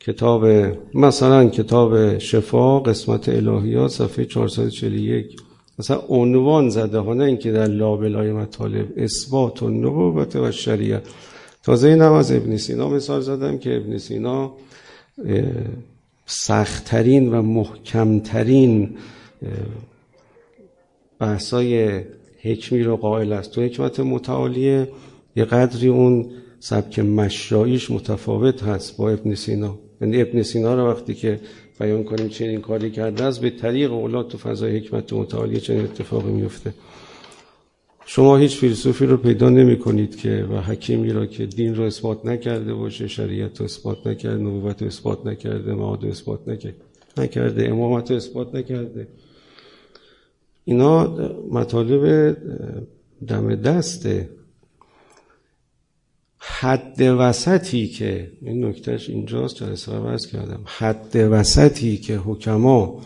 [0.00, 0.46] کتاب
[0.94, 5.36] مثلا کتاب شفا قسمت الهیات صفحه 441
[5.78, 8.92] مثلا عنوان زده ها نه اینکه در لابلای مطالب.
[8.96, 11.02] اثبات و نبوت و شریعه.
[11.62, 14.52] تازه این هم از ابن سینا مثال زدم که ابن سینا
[16.26, 18.96] سختترین و محکمترین
[21.18, 22.00] بحثای
[22.44, 23.50] حکمی رو قائل است.
[23.52, 24.88] تو حکمت متعالیه.
[25.36, 26.30] یه قدری اون
[26.60, 29.78] سبک مشاییش متفاوت هست با ابن سینا.
[30.00, 31.40] یعنی ابن سینا رو وقتی که
[31.80, 36.32] بیان کنیم چنین کاری کرده است به طریق اولاد تو فضای حکمت متعالی چنین اتفاقی
[36.32, 36.74] میفته.
[38.06, 42.26] شما هیچ فیلسوفی رو پیدا نمی کنید که و حکیمی را که دین رو اثبات
[42.26, 46.76] نکرده باشه شریعت رو اثبات نکرده نبوت رو اثبات نکرده معاد رو اثبات نکرده
[47.16, 49.08] نکرده امامت رو اثبات نکرده.
[50.64, 51.06] اینا
[51.50, 52.36] مطالب
[53.28, 54.30] دم دسته
[56.38, 60.64] حد وسطی که این نکتهش اینجاست جلسه عوض کردم.
[60.64, 63.02] حد وسطی که حکما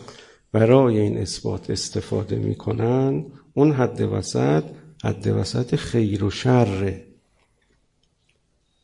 [0.51, 4.63] برای این اثبات استفاده می‌کنن اون حد وسط
[5.03, 7.05] حد وسط خیر و شره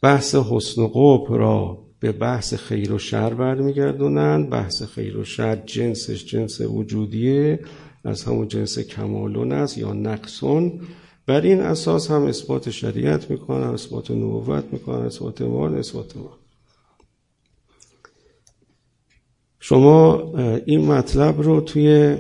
[0.01, 4.49] بحث حسن و قب را به بحث خیر و شر برمیگردونن.
[4.49, 7.59] بحث خیر و شر جنسش جنس وجودیه.
[8.06, 10.80] از همون جنس کمالون است یا نقصون.
[11.26, 16.38] بر این اساس هم اثبات شریعت می‌کنن اثبات نبوت می‌کنن اثبات مال اثبات مال.
[19.60, 20.34] شما
[20.66, 22.18] این مطلب رو توی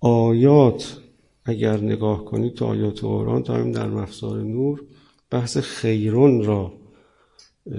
[0.00, 0.98] آیات
[1.44, 4.82] اگر نگاه کنید تو آیات قرآن تا همین در مفسار نور
[5.30, 6.72] بحث خیرون را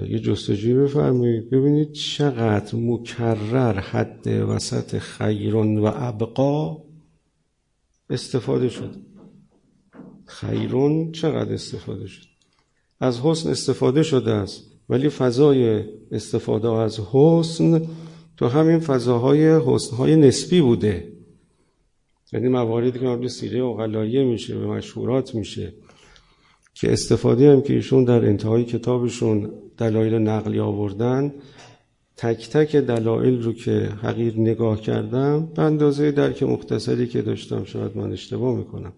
[0.08, 1.50] یه جستجوی بفرمایید.
[1.50, 6.87] ببینید چقدر مکرر حد وسط خیرون و ابقا
[8.10, 8.94] استفاده شد.
[10.26, 12.26] خیرون چقدر استفاده شد؟
[13.00, 17.86] از حسن استفاده شده است ولی فضای استفاده از حسن
[18.36, 21.12] تو همین فضاهای حسنهای نسبی بوده.
[22.32, 25.74] یعنی مواردی که مبنی سیره اقلاییه میشه به مشهورات میشه
[26.74, 31.34] که استفاده هم که ایشون در انتهای کتابشون دلایل نقلی آوردن
[32.18, 37.96] تک تک دلایل رو که حقیر نگاه کردم به اندازه درک مختصری که داشتم شاید
[37.96, 38.92] من اشتباه می‌کنم.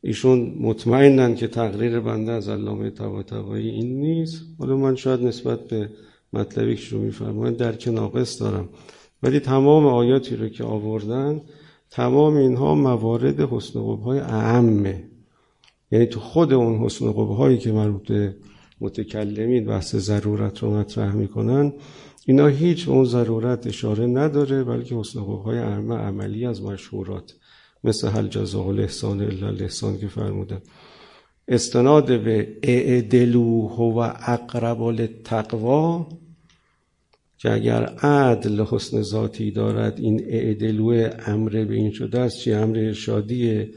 [0.00, 4.42] ایشون مطمئنن که تقریر بنده از علامه طباطبایی این نیست.
[4.58, 5.90] حالا من شاید نسبت به
[6.32, 8.68] مطلبی که شروع میفرمایید درک ناقص دارم.
[9.22, 11.40] ولی تمام آیاتی رو که آوردن
[11.90, 15.04] تمام اینها موارد حسن های اعمه
[15.92, 18.34] یعنی تو خود اون حسن هایی که مربوط به
[18.80, 21.72] متکلمین بحث ضرورت رو مطرح می‌کنن.
[22.26, 27.34] اینا هیچ اون ضرورت اشاره نداره بلکه حسن های عملی از مشهورات
[27.84, 30.60] مثل حل جزاء الاحسان الا الاحسان که فرمودن.
[31.48, 36.08] استناد به اعدلو و اقرب للتقوا
[37.38, 42.78] که اگر عدل حسن ذاتی دارد این اعدلو امر به این شده است چی؟ امر
[42.78, 43.70] ارشادیه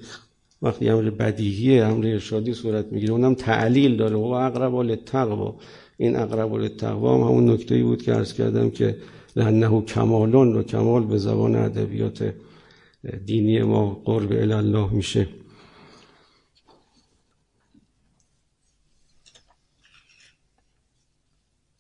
[0.62, 4.16] وقتی امر بدیهی امر ارشادی صورت می‌گیره اونم تعلیل داره.
[4.16, 5.56] و اقرب للتقوا.
[5.98, 8.98] این اقرب للتقوا هم همون نکته ای بود که عرض کردم که
[9.36, 12.34] لانه کمالون و کمال به زبان ادبیات
[13.26, 15.28] دینی ما قرب الله میشه.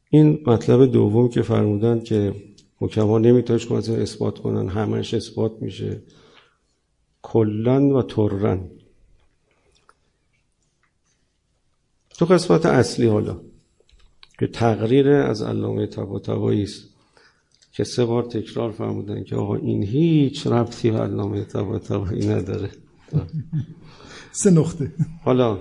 [0.10, 2.34] این مطلب دوم که فرمودن که
[2.80, 6.02] حکما نمیتونش اثبات کنن همش اثبات میشه.
[7.32, 8.60] کلن و ترن.
[12.10, 13.40] تو قسمت اصلی حالا
[14.40, 16.84] که تقریر از علامه طباطبایی است
[17.72, 22.70] که سه بار تکرار فرمودن که آقا این هیچ ربطی به علامه طباطبایی نداره.
[24.32, 24.92] سه نقطه.
[25.24, 25.60] حالا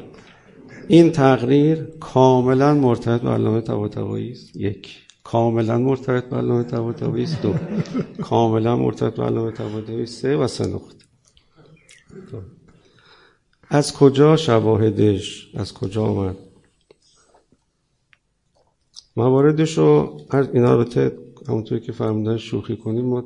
[0.89, 4.57] این تقریر کاملا مرتبط به علامه طباطبایی است.
[4.57, 7.43] یک کاملا مرتبط به علامه طباطبایی است.
[7.43, 7.55] دو
[8.23, 11.06] کاملا مرتبط به علامه طباطبایی سه و سه نقطه.
[13.69, 16.37] از کجا شواهدش؟ از کجا آمد
[19.17, 20.21] مواردش رو
[20.53, 21.11] اینا رو
[21.49, 23.25] همونطور که فرمودن شوخی کنیم ما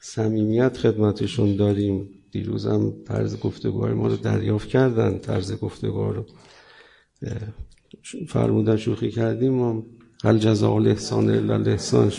[0.00, 2.08] صمیمیت خدمتشون داریم.
[2.30, 6.26] دیروزم طرز گفتگوهای ما رو دریافت کردن طرز گفتگوها رو.
[8.28, 9.82] فرمودن شوخی کردیم ما
[10.24, 12.12] هل جزاء الاحسان الا الاحسان.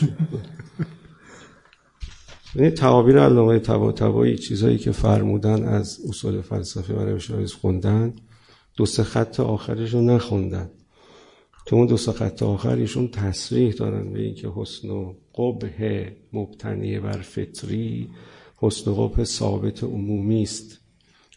[2.56, 8.14] یعنی تعابیر علامه تبا چیزایی که فرمودن از اصول فلسفه و روش خوندن
[8.78, 10.70] دو سه خط آخرش رو نخوندن.
[11.66, 17.22] تو اون دو سه خط آخرشون تصریح دارن به اینکه حسن و قبه مبتنی بر
[17.22, 18.10] فطری
[18.58, 20.80] حسن و قبه ثابت عمومی است.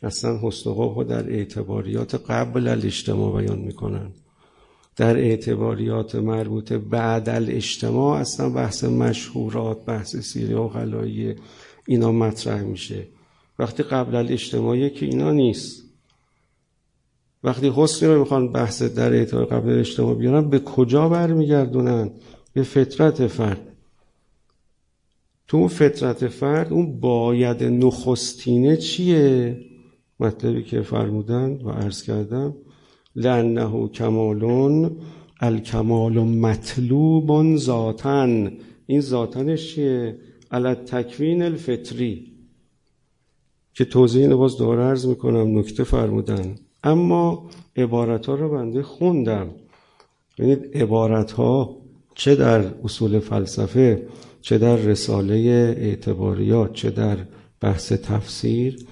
[0.03, 4.13] اصلا حسن و قبه در اعتباریات قبل الاجتماع بیان می‌کنن.
[4.97, 11.35] در اعتباریات مربوط بعد الاجتماع اصلا بحث مشهورات بحث سیری و غلایی
[11.87, 13.07] اینا مطرح میشه.
[13.59, 15.83] وقتی قبل الاجتماعی که اینا نیست.
[17.45, 22.11] وقتی حسنی رو می‌خوان بحث در اعتبار قبل الاجتماع بیارن به کجا برمیگردونن؟
[22.53, 23.73] به فطرت فرد.
[25.49, 29.61] تو اون فطرت فرد اون باید نخستینه چیه؟
[30.21, 32.55] مطلبی که فرمودن و عرض کردم
[33.17, 34.97] لانه کمالون
[35.41, 38.53] الکمال مطلوب ذاتن
[38.87, 40.19] این ذاتنش چیه؟
[40.51, 42.33] علت تکوین الفطری.
[43.75, 46.55] که توضیح اینو باز دوباره عرض می‌کنم نکته فرمودن.
[46.85, 49.51] اما عبارت ها رو بنده خوندم.
[50.39, 51.77] ببینید عبارت ها
[52.15, 54.07] چه در اصول فلسفه
[54.41, 55.35] چه در رساله
[55.79, 57.17] اعتباریات چه در
[57.61, 58.87] بحث تفسیر.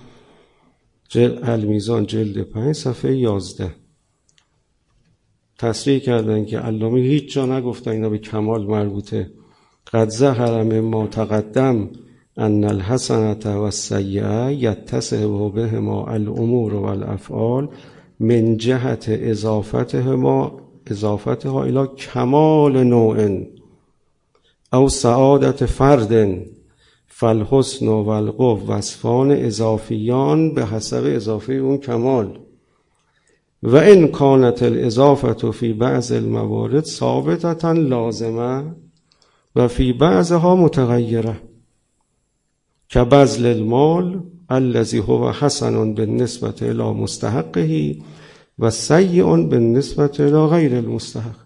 [1.09, 3.75] جل المیزان جلد پنج صفحه یازده.
[5.59, 9.31] تصریح کردن که علامه هیچ جا نگفتن اینا به کمال مربوطه.
[9.93, 11.91] قد زهر ما تقدم
[12.37, 17.69] ان الحسنت و السیعه یتصه بهما الامور و الافعال
[18.21, 23.47] من جهت اضافتهما اضافتها الى کمال نوع
[24.73, 26.45] او سعادت فرد
[27.07, 28.05] فالحسن و
[28.69, 32.39] وصفان اضافیان به حسب اضافه اون کمال.
[33.65, 38.75] و ان کانت الاضافت فی بعض الموارد ثابتتا لازمه
[39.57, 41.37] و فی بعضها متغیره.
[42.89, 47.97] که بذل المال الذي هو حسن بالنسبه الى مستحقه
[48.59, 51.37] و سیع بالنسبه الى غیر المستحق.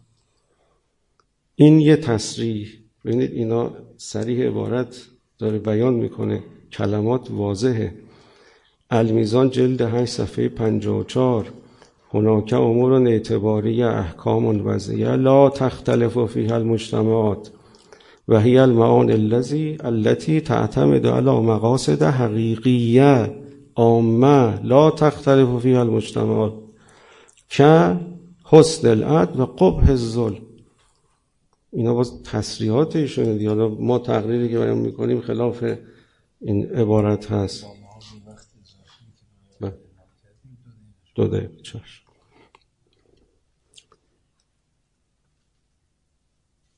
[1.54, 2.68] این یه تصریح.
[3.04, 5.06] ببینید اینا سریح عبارت
[5.38, 6.42] داره بیان می‌کنه.
[6.72, 7.94] کلمات واضحه.
[8.90, 11.52] المیزان جلد 8 صفحه 54
[12.14, 17.50] هناك امور اعتباری احکام وضعیه لا تختلف فیها المجتمعات
[18.28, 23.34] و هی المعان الذی التي تعتمد على مقاصد حقیقیه
[23.76, 26.52] عامه لا تختلف فیها المجتمعات
[27.48, 27.96] که
[28.44, 30.38] حسن العد و قبح الظلم.
[31.72, 35.64] اینا باز تصریحات ایشونه حالا ما تقریری که بیان می‌کنیم خلاف
[36.40, 37.66] این عبارت هست.
[41.18, 42.04] دو دقیقه چشم.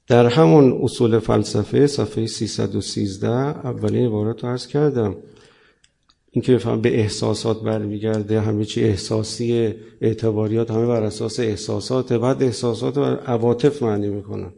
[0.07, 5.17] در همون اصول فلسفه صفحه 313 اولین عبارت رو عرض کردم.
[6.31, 12.43] این که بفهم به احساسات برمیگرده همه چی احساسی اعتباریات همه بر اساس احساسات بعد
[12.43, 14.53] احساسات بر عواطف معنی می‌کنن.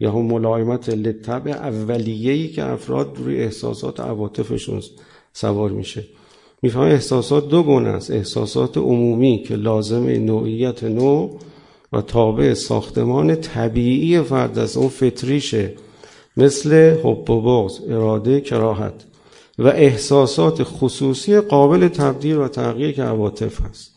[0.00, 4.82] یا هم ملایمت لطب اولیه‌ای که افراد روی احساسات عواطفشون
[5.32, 6.04] سوار میشه.
[6.62, 8.10] میفهم احساسات دو گونه است.
[8.10, 11.38] احساسات عمومی که لازم نوعیت نوع
[11.92, 14.76] و تابع ساختمان طبیعی فرد است.
[14.76, 15.72] اون فطریشه
[16.36, 19.04] مثل حب و بغض اراده کراهت
[19.58, 23.92] و احساسات خصوصی قابل تبدیل و تغییر که عواطف است.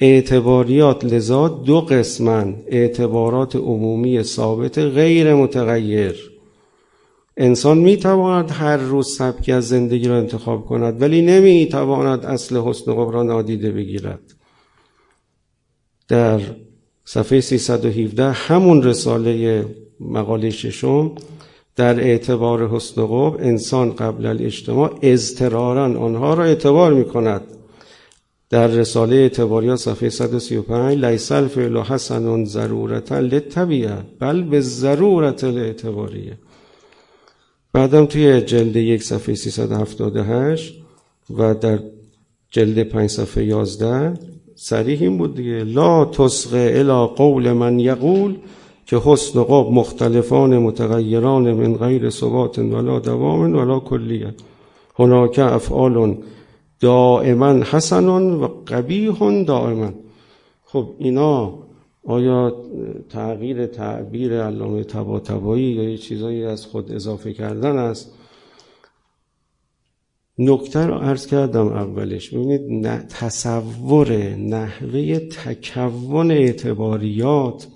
[0.00, 2.54] اعتباریات لذا دو قسمن.
[2.66, 6.29] اعتبارات عمومی ثابت غیر متغیر.
[7.42, 12.56] انسان می تواند هر روز سبکی از زندگی را انتخاب کند ولی نمی تواند اصل
[12.56, 14.20] حسن قبران را نادیده بگیرد.
[16.08, 16.40] در
[17.04, 19.64] صفحه 317 همون رساله
[20.00, 21.14] مقاله ششم
[21.76, 27.42] در اعتبار حسن قب انسان قبل الاجتماع اضطرارا آنها را اعتبار می کند
[28.50, 36.38] در رساله اعتباریات صفحه 135 لیس الفعل حسن ضرورتا للطبیعه بل به ضرورت الاعتباریه.
[37.72, 40.82] بعدم توی جلد یک صفحه 378
[41.36, 41.78] و در
[42.50, 44.14] جلد 5 صفحه 11
[44.54, 45.64] صریح این بود دیگه.
[45.64, 48.36] لا تسق الى قول من یقول
[48.86, 54.34] که حسن و قاب مختلفان متغیران من غیر ثبات ولا دوام ولا کلیه.
[54.98, 56.16] هناک افعال
[56.80, 59.90] دائما حسن و قبیح دائما.
[60.64, 61.54] خب اینا
[62.04, 62.62] آیا
[63.08, 68.14] تغییر تعبیر علامه تبایی یا یه چیزایی از خود اضافه کردن است؟
[70.38, 72.30] نکته رو عرض کردم اولش.
[72.34, 77.68] ببینید تصور نحوه تکون اعتباریات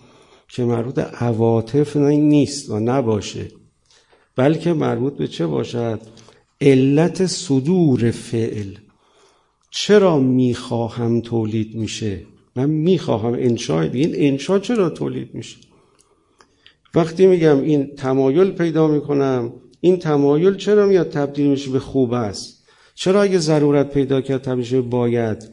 [0.49, 3.49] که مربوط عواطف نیست و نباشه
[4.37, 6.01] بلکه مربوط به چه باشد؟
[6.61, 8.75] علت صدور فعل.
[9.71, 15.57] چرا می‌خواهم تولید میشه؟ من می‌خواهم انشاء این انشاء چرا تولید میشه؟
[16.95, 22.65] وقتی میگم این تمایل پیدا می‌کنم این تمایل چرا میاد تبدیل میشه به خوب است؟
[22.95, 25.49] چرا اگه ضرورت پیدا کرد تبدیل باید؟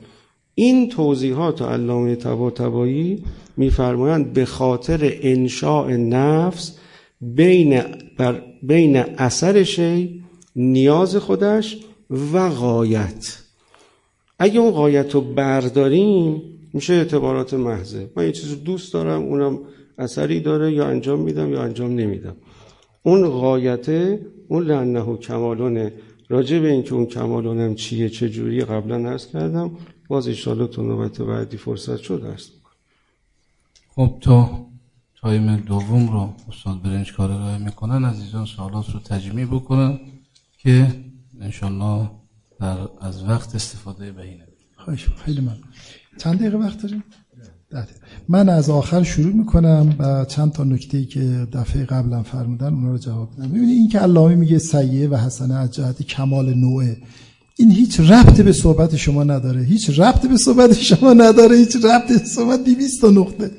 [0.56, 3.24] این توضیحات علامه تبا تبایی
[3.58, 6.78] میفرمایند به خاطر انشاء نفس
[7.22, 7.82] بین,
[8.18, 10.24] بر بین اثر شی
[10.56, 11.78] نیاز خودش
[12.34, 13.38] و غایت.
[14.40, 16.42] اگه اون غایت رو برداریم
[16.74, 18.12] میشه اعتبارات محضه.
[18.16, 19.60] من یه چیز دوست دارم اونم
[19.98, 22.36] اثری داره یا انجام میدم یا انجام نمیدم.
[23.04, 25.94] اون غایته اون لعنه کمالونه.
[26.30, 29.72] راجع به اینکه اون کمالونم چیه چه جوری قبلا نرس کردم.
[30.08, 32.52] باز ایشالا تو نوبت بعدی فرصت شد هست
[33.96, 34.48] خب تو
[35.22, 38.06] تایم دوم رو استاد برنج کار راه می‌کنن.
[38.06, 40.00] عزیزان سوالات رو تجمیع بکنن
[40.58, 40.88] که
[41.42, 42.10] انشالله
[42.60, 44.51] در از وقت استفاده بهینه
[44.86, 45.56] خواهش خیلی من
[46.18, 47.04] چند دقیقه وقت داریم؟
[48.30, 52.92] من از آخر شروع می‌کنم و چند تا نکته ای که دفعه قبلا فرمودن اونا
[52.92, 53.48] رو جواب بدم.
[53.48, 56.98] ببینید این که علامه میگه سیه و حسنه از جهت کمال نوعه
[57.58, 59.62] این هیچ ربط به صحبت شما نداره.
[59.62, 61.56] هیچ ربط به صحبت شما نداره.
[61.56, 63.52] هیچ ربط به صحبت 200 نقطه.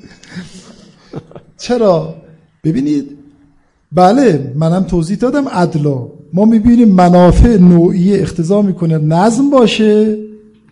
[1.57, 2.15] چرا؟
[2.63, 3.17] ببینید
[3.91, 6.07] بله منم توضیح دادم عدلا.
[6.33, 8.97] ما می‌بینیم منافع نوعی اختزا می‌کنه.
[8.97, 10.17] نظم باشه.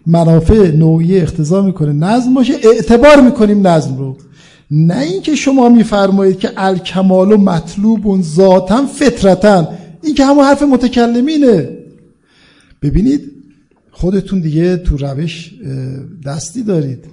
[0.05, 1.93] منافع نوعی اختزا می‌کنه.
[1.93, 4.17] نظم باشه اعتبار می‌کنیم نظم رو.
[4.71, 9.67] نه اینکه شما میفرمایید که الکمال و مطلوب و ذاتا فطرتا.
[10.03, 11.69] این که همون حرف متکلمینه.
[12.81, 13.31] ببینید
[13.91, 15.51] خودتون دیگه تو روش
[16.25, 17.05] دستی دارید.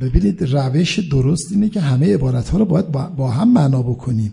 [0.00, 4.32] ببینید روش درست اینه که همه عبارت ها رو باید با هم معنا بکنیم.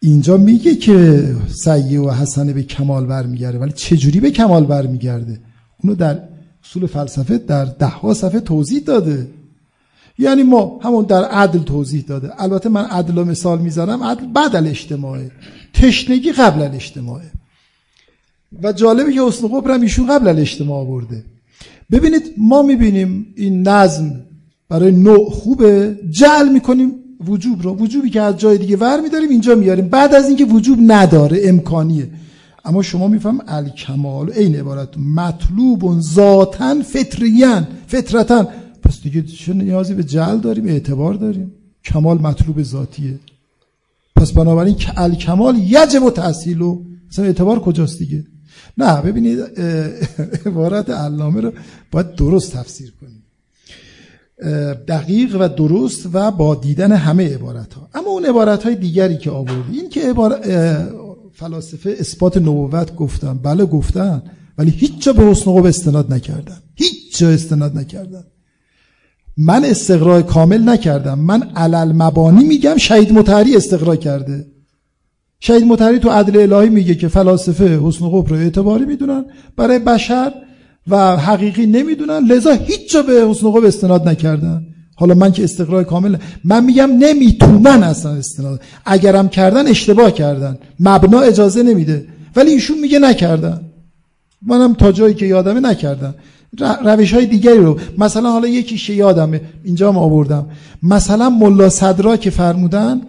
[0.00, 1.24] اینجا میگه که
[1.64, 3.58] سیه و حسنه به کمال برمیگرده.
[3.58, 5.40] ولی چجوری به کمال برمیگرده؟
[5.82, 6.18] اونو در
[6.64, 9.28] اصول فلسفه در ده ها صفحه توضیح داده.
[10.18, 12.42] یعنی ما همون در عدل توضیح داده.
[12.42, 15.30] البته من عدل و مثال می‌زنم عدل بعد الاجتماعه.
[15.74, 17.30] تشنگی قبل الاجتماعه.
[18.62, 21.24] و جالبه که حسن قبر ایشون قبل الاجتماع برده
[21.90, 24.20] ببینید ما می‌بینیم این نظم
[24.68, 25.98] برای نوع خوبه.
[26.10, 26.94] جعل می‌کنیم
[27.26, 27.74] وجوب رو.
[27.74, 32.10] وجوبی که از جای دیگه ور میداریم اینجا میاریم بعد از اینکه وجوب نداره امکانیه.
[32.64, 38.46] اما شما میفهم الکمال این عبارت مطلوب ذاتن فطریان فطرتن
[38.82, 41.52] پس دیگه چه نیازی به جل داریم اعتبار داریم؟
[41.84, 43.18] کمال مطلوب ذاتیه.
[44.16, 48.24] پس بنابراین الکمال یجب و تحصیل و مثلا اعتبار کجاست دیگه؟
[48.78, 49.40] نه ببینید
[50.46, 51.52] عبارت علامه رو
[51.90, 53.22] باید درست تفسیر کنیم.
[54.88, 59.30] دقیق و درست و با دیدن همه عبارت ها اما اون عبارت های دیگری که
[59.30, 60.48] آوردی این که عبارت
[61.40, 63.38] فلاسفه اثبات نبوت گفتن.
[63.38, 64.22] بله گفتن
[64.58, 66.56] ولی هیچ جا به حسن قب استناد نکردن.
[66.74, 68.24] هیچ جا استناد نکردن.
[69.36, 71.18] من استقرای کامل نکردم.
[71.18, 74.46] من علل مبانی میگم شهید متحری استقرا کرده.
[75.40, 79.24] شهید متحری تو عدل الهی میگه که فلاسفه حسن قب رو اعتباری می‌دونن
[79.56, 80.32] برای بشر
[80.88, 82.26] و حقیقی نمی‌دونن.
[82.26, 84.66] لذا هیچ جا به حسن قب استناد نکردن.
[85.00, 90.58] حالا من که استقرار کامل من میگم نمی‌تونن اصلا استناد اگرم کردن اشتباه کردن.
[90.80, 92.06] مبنا اجازه نمیده.
[92.36, 93.60] ولی ایشون میگه نکردن.
[94.46, 96.14] منم تا جایی که یادمه نکردن.
[96.84, 97.78] روش های دیگری رو.
[97.98, 99.40] مثلا حالا یکیش یادمه.
[99.64, 100.46] اینجا ما آوردم.
[100.82, 103.00] مثلا ملا صدرا که فرمودن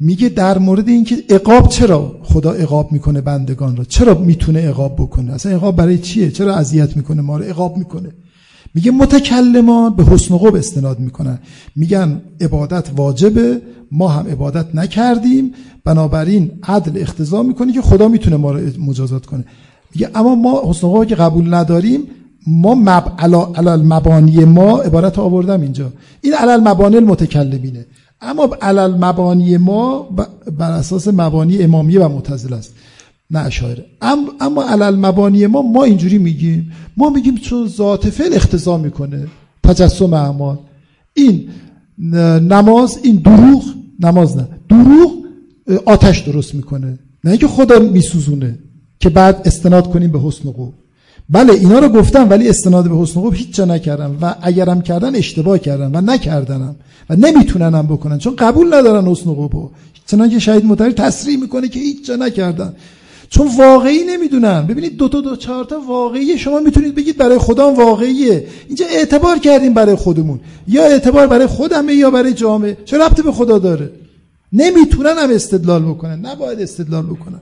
[0.00, 5.32] میگه در مورد اینکه اقاب چرا خدا اقاب می‌کنه بندگان رو چرا می‌تونه اقاب بکنه؟
[5.32, 8.10] اصلا اقاب برای چیه؟ چرا اذیت می‌کنه ما رو؟ اقاب می‌کنه.
[8.76, 11.38] میگه متکلمان به حسن و استناد می‌کنن.
[11.76, 13.60] میگن عبادت واجبه
[13.92, 15.52] ما هم عبادت نکردیم.
[15.84, 19.44] بنابراین عدل اختضا می‌کنه که خدا می‌تونه ما رو مجازات کنه.
[19.94, 22.00] میگه اما ما حسن و که قبول نداریم
[22.46, 23.12] ما مب...
[23.56, 25.92] علال مبانی ما عبارت آوردم اینجا.
[26.20, 27.86] این علال مبانی المتکلمینه.
[28.20, 30.08] اما علال مبانی ما
[30.58, 32.74] بر اساس مبانی امامیه و معتزله است.
[33.30, 33.84] نه اشاره
[34.40, 36.72] اما علال مبانی ما ما اینجوری میگیم.
[36.96, 39.26] ما میگیم چون ذات فعل اختزا می‌کنه.
[39.62, 40.58] تجسم اعمال.
[41.14, 41.48] این
[42.48, 43.64] نماز این دروغ
[44.00, 44.48] نماز نه.
[44.68, 45.12] دروغ
[45.84, 46.98] آتش درست می‌کنه.
[47.24, 48.58] نه اینکه خدا میسوزونه
[49.00, 50.72] که بعد استناد کنیم به حسن قوم.
[51.30, 54.18] بله اینا رو گفتم ولی استناد به حسن قوم هیچ جا نکردم.
[54.22, 56.76] و اگرم کردن اشتباه کردن و نکردنم
[57.10, 58.18] و نمیتوننم بکنن.
[58.18, 59.70] چون قبول ندارن حسن قوم
[60.06, 62.72] چنانکه شهید متری تصریح می‌کنه که هیچ جا نکردن.
[63.28, 67.70] چون واقعی نمی‌دونن ببینید دو تا دو چهار تا واقعی شما می‌تونید بگید برای خدا
[67.70, 68.46] واقعیه.
[68.66, 70.40] اینجا اعتبار کردیم برای خودمون.
[70.68, 72.78] یا اعتبار برای خودمه یا برای جامعه.
[72.84, 73.90] چه ربطی به خدا داره؟
[74.52, 76.26] نمی‌تونن هم استدلال بکنن.
[76.26, 77.40] نباید استدلال بکنن.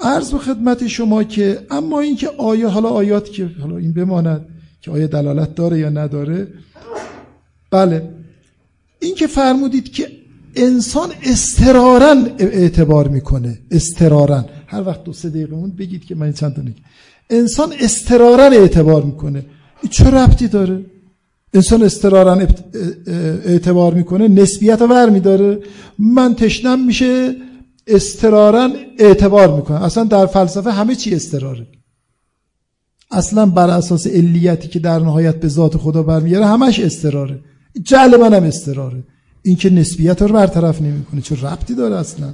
[0.00, 4.46] عرض به خدمت شما که اما اینکه آیه حالا آیات که حالا این بماند
[4.82, 6.48] که آیه دلالت داره یا نداره.
[7.70, 8.14] بله.
[9.00, 10.19] این که فرمودید که
[10.56, 13.58] انسان استرارن اعتبار می‌کنه.
[13.70, 14.44] استرارن.
[14.66, 16.62] هر وقت دو سه دقیقه مون بگید که من چند تا
[17.30, 19.46] انسان استرارن اعتبار می‌کنه.
[19.82, 20.84] این چه ربطی داره؟
[21.54, 22.48] انسان استرارن
[23.44, 25.58] اعتبار می‌کنه نسبیت ور میداره
[25.98, 27.36] من تشنم میشه
[27.86, 29.84] استرارن اعتبار می‌کنه.
[29.84, 31.66] اصلا در فلسفه همه چی استراره.
[33.10, 37.40] اصلا بر اساس علیتی که در نهایت به ذات خدا برمیگره همش استراره.
[37.82, 39.04] جعل منم استراره.
[39.42, 41.20] این که نسبیت رو برطرف نمی‌کنه.
[41.20, 42.32] چه ربطی داره اصلا؟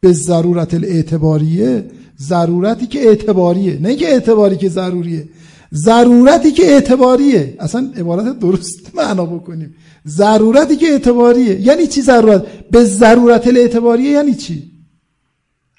[0.00, 1.84] به ضرورت الاعتباریه
[2.20, 3.78] ضرورتی که اعتباریه.
[3.82, 5.28] نه که اعتباری که ضروریه.
[5.74, 7.56] ضرورتی که اعتباریه.
[7.60, 9.74] اصلا عبارت درست معنا بکنیم.
[10.06, 11.60] ضرورتی که اعتباریه.
[11.60, 14.70] یعنی چی ضرورت؟ به ضرورت الاعتباریه یعنی چی؟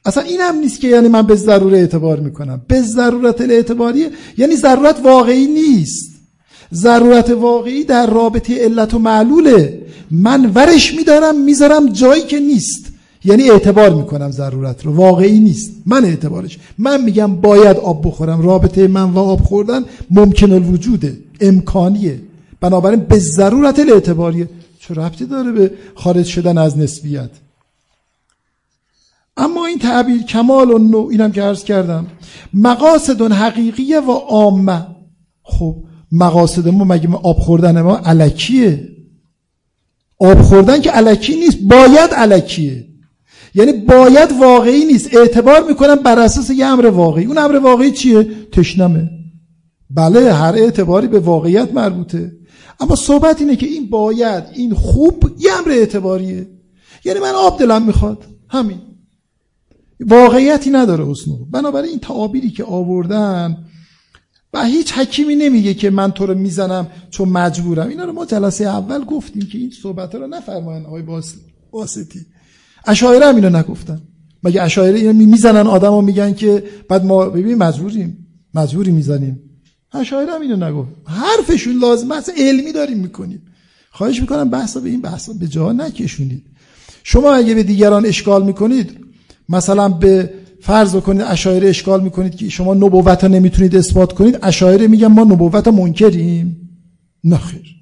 [0.05, 2.61] اصلا این هم نیست که یعنی من به ضرورت اعتبار می‌کنم.
[2.67, 6.18] به ضرورت الاعتباریه یعنی ضرورت واقعی نیست.
[6.73, 9.81] ضرورت واقعی در رابطه علت و معلوله.
[10.11, 12.85] من ورش میدارم می‌ذارم جایی که نیست.
[13.23, 14.93] یعنی اعتبار می‌کنم ضرورت رو.
[14.93, 15.71] واقعی نیست.
[15.85, 16.59] من اعتبارش.
[16.77, 18.41] من میگم باید آب بخورم.
[18.41, 22.21] رابطه من و آب خوردن ممکن الوجوده امکانیه.
[22.61, 24.49] بنابراین به ضرورت الاعتباریه.
[24.79, 27.29] چه ربطی داره به خارج شدن از نسبیت؟
[29.37, 32.07] اما این تعبیر کمال و نوع اینم که عرض کردم.
[32.53, 34.85] مقاصد حقیقیه و عامه.
[35.43, 35.75] خب
[36.11, 38.89] مقاصد ما مگه آب خوردن ما علکیه؟
[40.19, 42.85] آب خوردن که علکی نیست باید علکیه.
[43.55, 45.15] یعنی باید واقعی نیست.
[45.15, 47.25] اعتبار می‌کنم بر اساس یه امر واقعی.
[47.25, 49.09] اون امر واقعی چیه؟ تشنمه.
[49.89, 52.31] بله هر اعتباری به واقعیت مربوطه.
[52.79, 56.47] اما صحبت اینه که این باید این خوب یه امر اعتباریه.
[57.05, 58.25] یعنی من آب دلم می‌خواد.
[58.49, 58.77] همین.
[59.99, 61.45] واقعیتی نداره حسنو.
[61.51, 63.57] بنابراین این تعابیری که آوردن
[64.53, 67.87] و هیچ حکیمی نمیگه که من تو رو می‌زنم چون مجبورم.
[67.87, 71.03] اینا رو ما جلسه اول گفتیم که این صحبت رو نفرماین آقای
[71.71, 72.25] واسطی
[72.85, 74.01] اشاعره هم اینو نگفتن.
[74.43, 78.27] مگه اشاعره اینو می‌زنن آدم میگن که بعد ما ببین مجبوریم.
[78.53, 79.39] مجبوری می‌زنیم.
[79.93, 80.89] اشاعره هم اینو نگفت.
[81.05, 82.31] حرفشون لازم است.
[82.37, 83.41] علمی داریم می‌کنیم.
[83.91, 86.45] خواهش می‌کنم بحثا به این بحثا به جا نکشونید.
[87.03, 88.97] شما اگه به دیگران اشکال می‌کنید
[89.49, 95.07] مثلا به فرض بکنید اشاعره اشکال می‌کنید که شما نبوت نمی‌تونید اثبات کنید اشاعره میگن
[95.07, 96.69] ما نبوت منکریم.
[97.23, 97.75] نخیر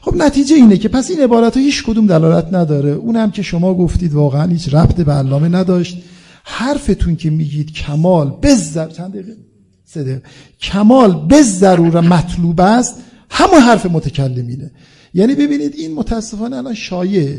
[0.00, 2.90] خب نتیجه اینه که پس این عبارت ها هیچ کدوم دلالت نداره.
[2.90, 6.02] اونم که شما گفتید واقعا هیچ ربط به علامه نداشت.
[6.44, 9.36] حرفتون که میگید کمال بزر چند دقیقه؟
[9.84, 10.22] سه
[10.60, 12.94] کمال به ضرور مطلوب است
[13.30, 14.70] همون حرف متکلمینه.
[15.14, 17.36] یعنی ببینید این متاسفانه الان شایع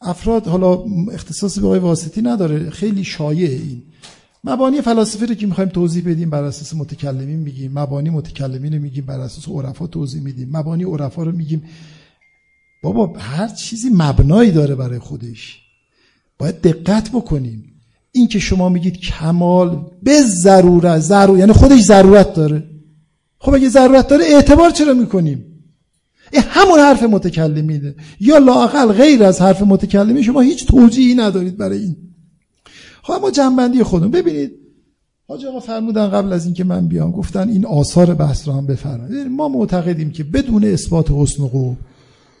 [0.00, 3.82] افراد حالا اختصاص به آقای واسطی نداره خیلی شایع این.
[4.44, 7.72] مبانی فلاسفه رو که می‌خوایم توضیح بدیم بر اساس متکلمین میگیم.
[7.74, 10.48] مبانی متکلمین رو میگیم بر اساس عرفا توضیح میدیم.
[10.52, 11.62] مبانی عرفا رو میگیم.
[12.82, 15.60] بابا هر چیزی مبنایی داره برای خودش.
[16.38, 17.64] باید دقت بکنیم.
[18.12, 22.64] این که شما میگید کمال به ضرورت ضرور یعنی خودش ضرورت داره.
[23.38, 25.44] خب اگه ضرورت داره اعتبار چرا می‌کنیم؟
[26.32, 31.78] این همون حرف متکلمینه یا لاقل غیر از حرف متکلمی شما هیچ توجیهی ندارید برای
[31.78, 31.96] این.
[33.02, 34.50] خب اما جنبندی خودم ببینید
[35.28, 39.26] حاج آقا فرمودن قبل از اینکه من بیام گفتن این آثار بحث رو هم بفرمایید.
[39.26, 41.74] ما معتقدیم که بدون اثبات حسن و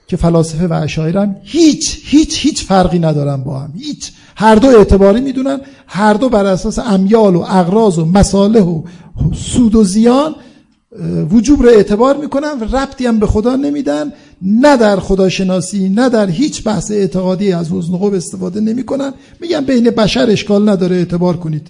[0.06, 3.72] که فلاسفه و اشاعره هیچ هیچ هیچ فرقی ندارن با هم.
[3.76, 4.12] هیچ.
[4.36, 8.82] هر دو اعتباری می‌دونن هر دو بر اساس امیال و اغراض و مصالح و
[9.34, 10.34] سود و زیان
[11.30, 14.12] وجوب رو اعتبار می‌کنن و ربطی هم به خدا نمیدن.
[14.42, 19.12] نه در خداشناسی نه در هیچ بحث اعتقادی از حسن استفاده نمی‌کنن.
[19.40, 21.68] میگن بین بشر اشکال نداره اعتبار کنید.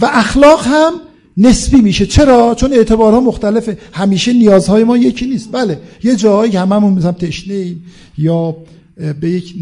[0.00, 0.92] و اخلاق هم
[1.36, 2.06] نسبی میشه.
[2.06, 3.78] چرا؟ چون اعتبارها مختلفه.
[3.92, 5.48] همیشه نیازهای ما یکی نیست.
[5.52, 7.74] بله یه جاهایی هممون مثلا تشنه
[8.18, 8.56] یا
[9.20, 9.54] به یک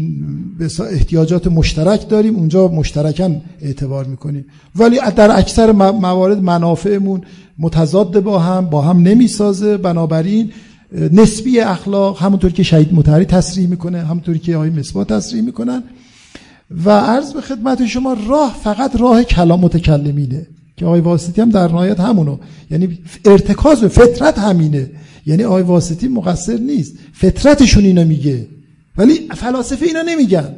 [0.91, 3.31] احتیاجات مشترک داریم اونجا مشترکا
[3.61, 4.45] اعتبار می‌کنیم.
[4.75, 7.21] ولی در اکثر موارد منافعمون
[7.59, 9.77] متضاد با هم با هم نمی‌سازه.
[9.77, 10.51] بنابراین
[11.11, 15.83] نسبی اخلاق همونطور که شهید متحری تصریح می‌کنه همونطوری که آقای مصباح تصریح می‌کنن.
[16.85, 21.67] و عرض به خدمت شما راه فقط راه کلام متکلمینه که آقای واسطی هم در
[21.67, 22.37] نهایت همونو.
[22.71, 24.91] یعنی ارتکاز فطرت همینه.
[25.25, 26.93] یعنی آقای واسطی مقصر نیست.
[27.13, 28.47] فطرتشون اینو میگه.
[28.97, 30.55] ولی فلاسفه اینا نمیگن.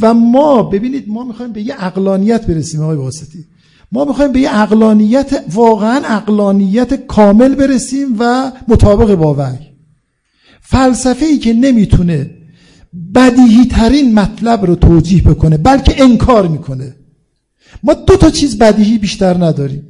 [0.00, 3.44] و ما ببینید ما می‌خوایم به یه اقلانیت برسیم آقای واسطی.
[3.92, 9.66] ما می‌خوایم به یه اقلانیت واقعا اقلانیت کامل برسیم و مطابق با وحی
[10.60, 12.30] فلسفه ای که نمی‌تونه
[13.14, 16.96] بدیهی ترین مطلب رو توجیه بکنه بلکه انکار می‌کنه.
[17.82, 19.88] ما دو تا چیز بدیهی بیشتر نداریم.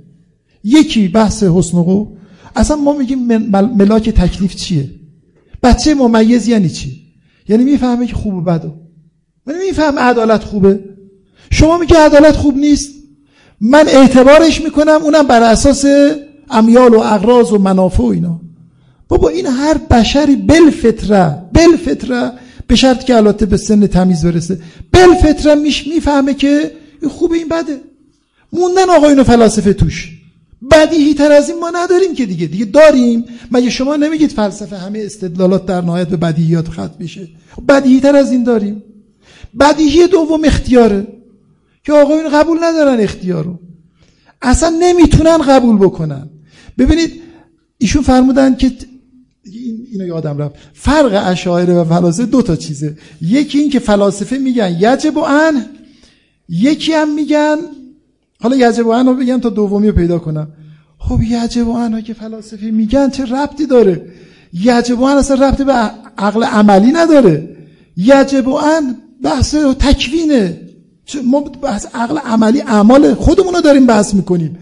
[0.64, 2.16] یکی بحث حسن و
[2.56, 3.26] اصلا ما میگیم
[3.76, 4.90] ملاک تکلیف چیه؟
[5.62, 7.02] بچه ممیز یعنی چی؟
[7.48, 8.72] یعنی می‌فهمه که خوب و بده
[9.46, 10.84] یعنی میفهم عدالت خوبه.
[11.50, 12.95] شما میگه عدالت خوب نیست؟
[13.60, 15.84] من اعتبارش می‌کنم اونم بر اساس
[16.50, 18.40] امیال و اغراض و منافع و اینا.
[19.08, 22.32] بابا این هر بشری بالفطره بالفطره
[22.66, 24.58] به شرط که البته به سن تمیز برسه
[24.92, 26.72] بالفطره میش می‌فهمه که
[27.02, 27.80] این این بده.
[28.52, 30.12] موندن آقایون فلاسفه توش.
[30.70, 32.46] بدیهی تر از این ما نداریم که دیگه.
[32.46, 33.24] دیگه داریم.
[33.50, 37.28] مگه شما نمیگید فلسفه همه استدلالات در نهایت به بدیهیات ختم میشه؟
[37.68, 38.82] بدیهی تر از این داریم.
[39.60, 41.06] بدیهی دوم اختیاره.
[41.86, 43.58] که آقایون قبول ندارن اختیارو
[44.42, 46.28] اصلا نمی‌تونن قبول بکنن.
[46.78, 47.12] ببینید
[47.78, 48.72] ایشون فرمودن که
[49.42, 50.54] این اینو یادم رفت.
[50.72, 52.96] فرق اشاعره و فلاسفه دو تا چیزه.
[53.22, 55.66] یکی این که فلاسفه میگن یجب و ان
[56.48, 57.56] یکی هم میگن
[58.40, 60.48] حالا یجب و ان رو بگم تا دومی رو پیدا کنم.
[60.98, 64.06] خب یجب و ان که فلاسفه میگن چه ربطی داره؟
[64.52, 65.72] یجب و ان اصلا ربطی به
[66.18, 67.56] عقل عملی نداره.
[67.96, 70.65] یجب و ان بحث تکوینه.
[71.24, 74.58] ما بحث عقل عملی اعمال خودمون رو داریم بحث می‌کنیم.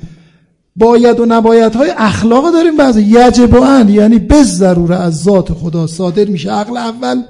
[0.77, 2.97] باید و نباید های اخلاق داریم بحث.
[2.97, 7.23] یجب و یعنی به ضروره از ذات خدا صادر میشه عقل اول.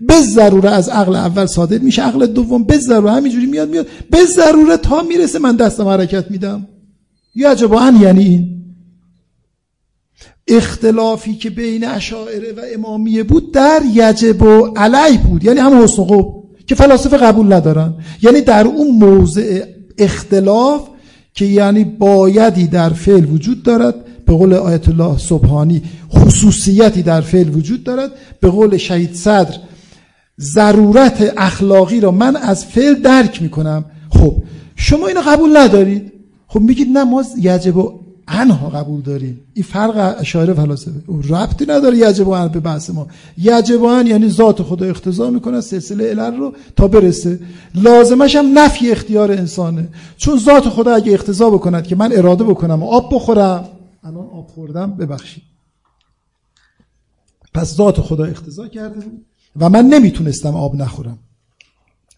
[0.00, 2.64] به ضروره از عقل اول صادر میشه عقل دوم.
[2.64, 3.86] به ضروره همینجوری میاد میاد.
[4.10, 6.66] به ضروره تا می‌رسه من دستم حرکت میدم.
[7.34, 8.62] یجب و یعنی این.
[10.48, 15.44] اختلافی که بین اشاعره و امامیه بود در یجب و علی بود.
[15.44, 16.02] یعنی هم حسن
[16.66, 17.94] که فلاسفه قبول ندارن.
[18.22, 19.64] یعنی در اون موضع
[19.98, 20.88] اختلاف
[21.34, 23.94] که یعنی بایدی در فعل وجود دارد
[24.26, 25.82] به قول آیت الله سبحانی
[26.12, 28.10] خصوصیتی در فعل وجود دارد
[28.40, 29.54] به قول شهید صدر
[30.40, 33.84] ضرورت اخلاقی را من از فعل درک می‌کنم.
[34.10, 34.42] خب
[34.76, 36.12] شما اینو قبول ندارید؟
[36.46, 37.74] خب میگید نه ما یجب
[38.28, 39.40] انها قبول داریم.
[39.54, 41.02] این فرق اشاره فلاسفه.
[41.28, 43.06] ربطی نداره یجب ان به بحث ما.
[43.38, 47.40] یجب ان یعنی ذات خدا اختزا می‌کنه سلسله علل رو تا برسه.
[47.74, 49.88] لازمش هم نفی اختیار انسانه.
[50.16, 53.68] چون ذات خدا اگه اختزا بکند که من اراده بکنم و آب بخورم
[54.04, 55.42] الان آب خوردم ببخشید.
[57.54, 59.06] پس ذات خدا اختزا کرده
[59.56, 61.18] و من نمی‌تونستم آب نخورم.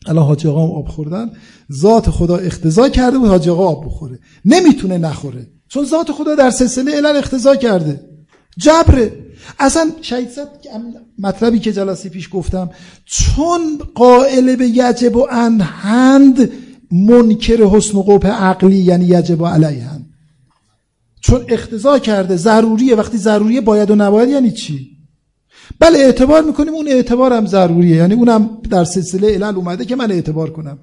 [0.07, 1.31] الان حاجی آب خوردن.
[1.73, 4.19] ذات خدا اختزا کرده بود حاجی آب بخوره.
[4.45, 5.47] نمی‌تونه نخوره.
[5.69, 8.01] چون ذات خدا در سلسله علل اختزا کرده.
[8.59, 9.13] جبره
[9.59, 10.29] اصلا شهید
[11.19, 12.71] مطلبی که جلسه پیش گفتم
[13.05, 16.51] چون قائل به یجب و انهند
[16.93, 20.11] منکر حسن و قبح عقلی یعنی یجب و علیهند
[21.21, 22.95] چون اختزا کرده ضروریه.
[22.95, 24.91] وقتی ضروریه باید و نباید یعنی چی؟
[25.81, 27.97] بله اعتبار می‌کنیم اون اعتبار هم ضروریه.
[27.97, 30.79] یعنی اونم در سلسله علل اومده که من اعتبار کنم.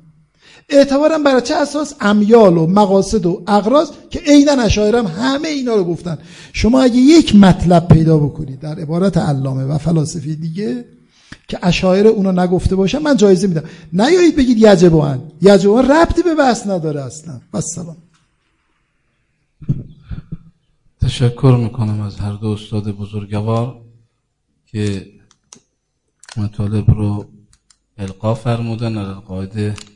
[0.69, 5.83] اعتبارم برای چه اساس؟ امیال و مقاصد و اغراض که عینا اشاعرم همه اینا رو
[5.83, 6.17] گفتن.
[6.53, 10.85] شما اگه یک مطلب پیدا بکنید در عبارت علامه و فلاسفه دیگه
[11.47, 13.63] که اشاعره اونو نگفته باشن من جایزه میدم.
[13.93, 15.31] نیایید بگید یجبان.
[15.41, 17.41] یجبان ربطی به بحث نداره اصلا.
[17.53, 17.97] بس سلام
[21.01, 23.81] تشکر می‌کنم از هر دو استاد بزرگوار
[24.67, 25.07] که
[26.38, 27.25] مطالب رو
[27.97, 29.90] القا فرمودن از قاعده خب،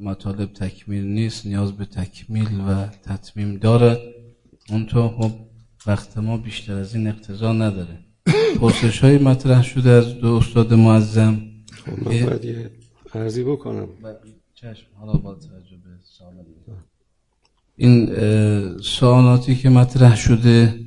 [0.00, 4.14] مطالب تکمیل نیست نیاز به تکمیل و تطمیم داره.
[4.68, 5.32] اونطور خب
[5.86, 7.98] وقت ما بیشتر از این اقتضا نداره.
[8.60, 11.42] پرسش های مطرح شده از دو استاد معظم.
[11.72, 12.70] خب من باید یه
[13.14, 13.88] عرضی بکنم.
[14.54, 15.90] چشم حالا با توجه به
[17.76, 18.06] این
[18.80, 20.80] سوالاتی که مطرح شده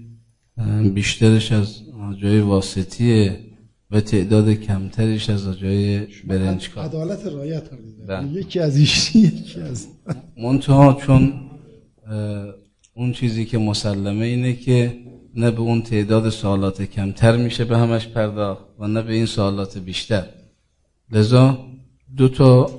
[0.93, 1.81] بیشترش از
[2.21, 3.48] جای واسطیه.
[3.91, 6.85] و تعداد کمتریش از جای برنج کار.
[6.85, 7.69] عدالت رایت
[8.07, 8.27] بله.
[8.27, 9.87] یکی از ایشی یکی از
[10.37, 11.33] منتها چون
[12.93, 14.97] اون چیزی که مسلمه اینه که
[15.35, 19.77] نه به اون تعداد سوالات کمتر میشه به همش پرداخت و نه به این سوالات
[19.77, 20.25] بیشتر.
[21.11, 21.57] لذا
[22.17, 22.69] دو تا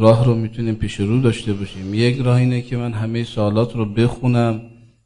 [0.00, 1.94] راه رو می‌تونیم پیش رو داشته باشیم.
[1.94, 4.60] یک راه اینه که من همه سوالات رو بخونم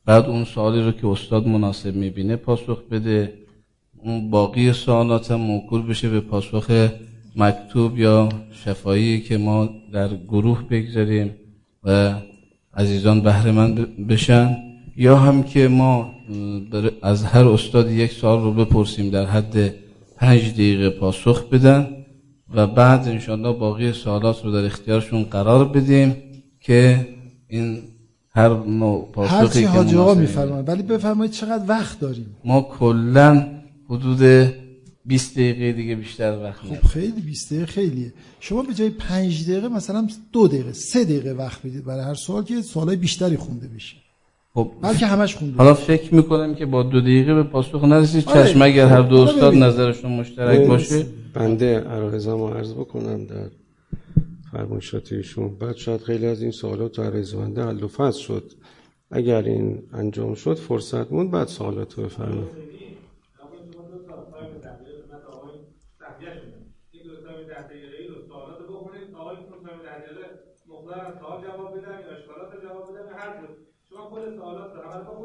[0.04, 3.39] بعد اون سوالی رو که استاد مناسب می‌بینه پاسخ بده.
[4.04, 6.88] اون باقی سوالات هم موکول بشه به پاسخ
[7.36, 11.30] مکتوب یا شفایی که ما در گروه بگذاریم
[11.84, 12.14] و
[12.74, 13.74] عزیزان بهره من
[14.08, 14.56] بشن.
[14.96, 16.10] یا هم که ما
[17.02, 19.74] از هر استاد یک سال رو بپرسیم در حد
[20.16, 21.88] پنج دقیقه پاسخ بدن
[22.54, 26.16] و بعد انشاءالله باقی سوالات رو در اختیارشون قرار بدیم
[26.60, 27.08] که
[27.48, 27.82] این
[28.34, 33.46] هر نوع پاسخی هر ها میفرمایید ولی بفرمایید چقدر وقت داریم؟ ما کلا
[33.90, 34.52] حدود
[35.04, 38.12] 20 دقیقه دیگه بیشتر وقت خب خیلی 20 دقیقه خیلیه.
[38.40, 42.44] شما به جای 5 دقیقه مثلا دو دقیقه سه دقیقه وقت بدید برای هر سوال
[42.44, 43.96] که سوالای بیشتری خونده بشه.
[44.54, 44.70] خب.
[44.82, 48.28] بلکه همش خونده حالا فکر می‌کنم که با دو دقیقه به پاسخ نرسید.
[48.28, 48.44] آره.
[48.44, 51.06] چشم اگر هر دو استاد نظرشون مشترک باشه.
[51.34, 53.50] بنده عرضم عرض بکنم در
[54.52, 58.52] فرمایشات ایشون بعد شاید خیلی از این سوالات تو عرض بنده حل و فصل شد.
[59.10, 62.70] اگر این انجام شد فرصت موند بعد سوالات رو بفرمایید.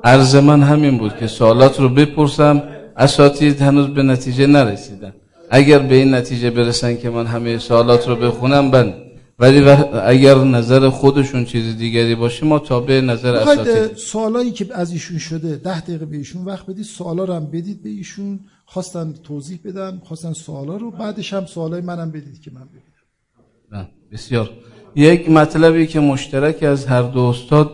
[0.06, 2.64] عرض من همین بود که سوالات رو بپرسم.
[2.98, 5.14] اساتید هنوز به نتیجه نرسیدن.
[5.50, 8.94] اگر به این نتیجه برسن که من همه سوالات رو بخونم بند
[9.40, 9.70] ولی
[10.04, 13.98] اگر نظر خودشون چیز دیگری باشه ما تابع نظر اساتید.
[13.98, 17.84] سوالایی که از ایشون شده ده دقیقه به ایشون وقت بدید سوالا رو هم بدید
[17.84, 18.40] به ایشون.
[18.66, 20.92] خواستن توضیح بدن خواستن سوالا رو.
[20.92, 24.50] بعدش هم سوالای منم بدید که من بدید بسیار.
[24.96, 27.72] یک مطلبی که مشترک از هر دو استاد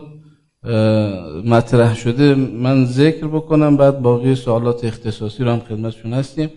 [1.44, 6.50] مطرح شده من ذکر بکنم بعد باقی سوالات اختصاصی رو هم خدمتشون هستیم.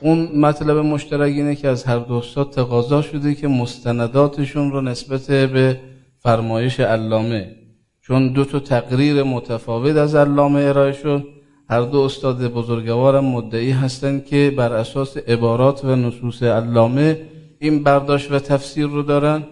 [0.00, 5.26] اون مطلب مشترک اینه که از هر دو استاد تقاضا شده که مستنداتشون رو نسبت
[5.26, 5.80] به
[6.18, 7.56] فرمایش علامه
[8.00, 11.24] چون دو تا تقریر متفاوت از علامه ارائه شد
[11.70, 17.20] هر دو استاد بزرگوارم مدعی هستند که بر اساس عبارات و نصوص علامه
[17.58, 19.42] این برداشت و تفسیر رو دارن.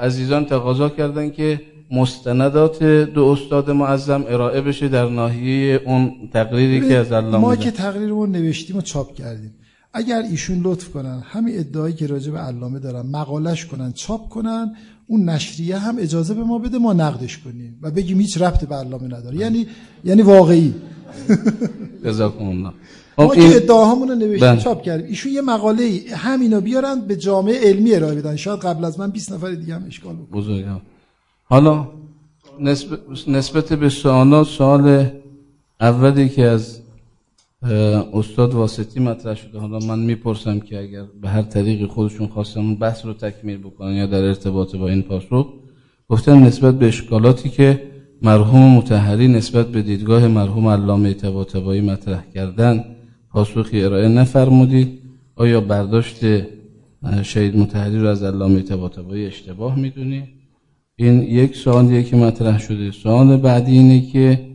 [0.00, 1.60] عزیزان تقاضا کردن که
[1.90, 7.70] مستندات دو استاد معظم ارائه بشه در ناحیه اون تقریری که از علامه ما که
[7.70, 9.54] تقریرمون نوشتیم و چاپ کردیم.
[9.92, 14.76] اگر ایشون لطف کنن همین ادعایی که راجع به علامه دارن مقالش کنن چاپ کنن
[15.06, 18.74] اون نشریه هم اجازه به ما بده ما نقدش کنیم و بگیم هیچ ربط به
[18.74, 19.36] علامه نداره.
[19.36, 19.66] یعنی
[20.04, 20.74] یعنی واقعی.
[22.04, 22.72] جزاکم الله
[23.18, 24.60] ما خب که ادعاهامون رو نوشتیم بله.
[24.60, 25.06] چاپ کردیم.
[25.06, 28.36] ایشون یه مقاله همینو بیارن به جامعه علمی ارائه بدن.
[28.36, 30.80] شاید قبل از من 20 نفر دیگه هم اشکال بکنه.
[31.48, 31.88] حالا
[33.28, 35.06] نسبت, به سوالات سوال
[35.80, 36.80] اولی که از
[38.12, 39.58] استاد واسطی مطرح شده.
[39.58, 44.06] حالا من می‌پرسم که اگر به هر طریقی خودشون خواستن بحث رو تکمیل بکنن یا
[44.06, 45.52] در ارتباط با این پاسخ
[46.08, 47.82] گفتن نسبت به اشکالاتی که
[48.22, 52.84] مرحوم متحری نسبت به دیدگاه مرحوم علامه طباطبایی مطرح کردن
[53.30, 55.00] پاسخی ارائه نفرمودید.
[55.36, 56.16] آیا برداشت
[57.22, 60.35] شهید متحری رو از علامه طباطبایی اشتباه می‌دونید
[60.98, 62.90] این یک سوالیه که مطرح شده.
[62.90, 64.50] سوال بعدی اینه که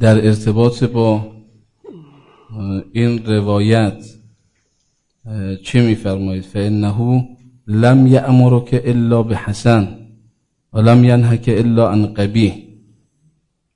[0.00, 1.32] در ارتباط با
[2.92, 4.04] این روایت
[5.62, 7.28] چه میفرمایید؟ فانه
[7.66, 9.98] لم یأمرک الا بحسن
[10.72, 12.54] ولم ینهک الا عن قبیح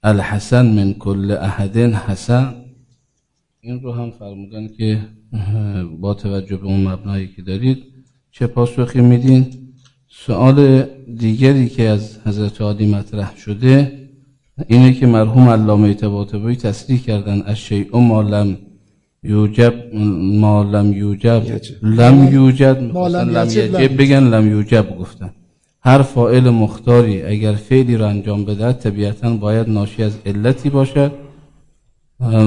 [0.02, 2.54] الحسن من کل احد حسن.
[3.60, 5.08] این رو هم فرمودن که
[6.00, 7.89] با توجه به اون مبنایی که دارید
[8.32, 9.46] چه پاسخی میدین؟
[10.08, 10.82] سوال
[11.18, 13.92] دیگری که از حضرت عالی مطرح شده
[14.66, 18.58] اینه که مرحوم علامه طباطبایی تصریح کردن از شیء ما لم
[19.22, 19.74] یوجب
[20.42, 21.42] ما لم یوجب
[21.82, 25.30] لم یوجد لم یجب بگن لم یوجب گفتن.
[25.82, 31.12] هر فائل مختاری اگر فعلی را انجام بده طبیعتا باید ناشی از علتی باشد.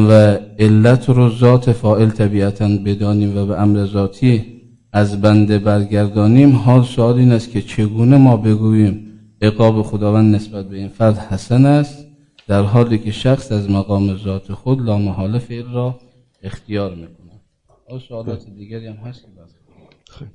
[0.09, 4.45] و علت رو ذات فائل طبیعتا بدانیم و به امر ذاتی
[4.93, 10.77] از بنده برگردانیم حال سوال این است که چگونه ما بگوییم عقاب خداوند نسبت به
[10.77, 12.07] این فرد حسن است؟
[12.47, 15.99] در حالی که شخص از مقام ذات خود لا محاله فعل را
[16.43, 17.41] اختیار می‌کنه
[17.89, 20.25] آن سوالات دیگری هم هست که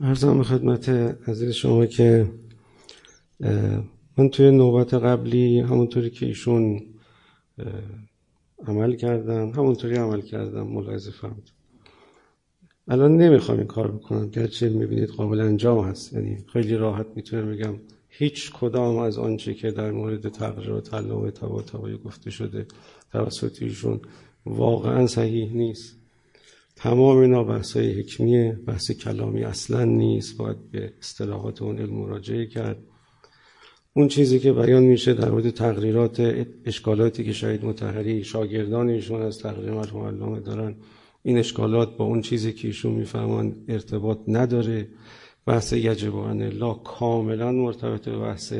[0.00, 0.88] ارزم به خدمت
[1.28, 2.30] عزیز شما که
[4.18, 6.82] من توی نوبت قبلی همونطوری که ایشون
[8.66, 11.59] عمل کردن همونطوری عمل کردم ملاحظه فهمید
[12.88, 14.30] الان نمی‌خوام این کار بکنم.
[14.30, 16.12] گرچه می‌بینید قابل انجام هست.
[16.12, 17.74] یعنی خیلی راحت می‌تونم بگم
[18.08, 22.66] هیچ کدام از آنچه که در مورد تغییرات علامه طباطبایی گفته شده
[23.12, 24.00] توسط ایشون
[24.46, 25.96] واقعا صحیح نیست.
[26.76, 30.36] تمام اینا بحث های حکمیه بحث کلامی اصلا نیست.
[30.36, 32.78] باید به اصطلاحات اون علم مراجعه کرد.
[33.94, 39.38] اون چیزی که بیان میشه در مورد تقریرات اشکالاتی که شهید متحری شاگردان ایشون از
[39.38, 40.74] تقریر مرحوم علامه دارن
[41.22, 44.88] این اشکالات با اون چیزی که ایشون می‌فهمن ارتباط نداره.
[45.46, 48.52] بحث یجب ان الله کاملا مرتبط به بحث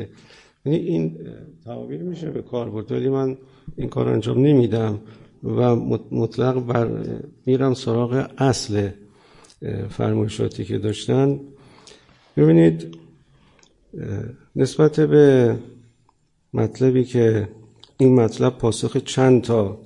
[0.65, 1.17] یعنی این
[1.65, 3.37] تعابیر میشه به کار برد ولی من
[3.75, 4.99] این کار انجام نمیدم
[5.43, 5.75] و
[6.11, 6.89] مطلق بر
[7.45, 8.89] میرم سراغ اصل
[9.89, 11.39] فرمایشاتی که داشتن.
[12.37, 12.97] ببینید
[14.55, 15.55] نسبت به
[16.53, 17.49] مطلبی که
[17.97, 19.79] این مطلب پاسخ چند تا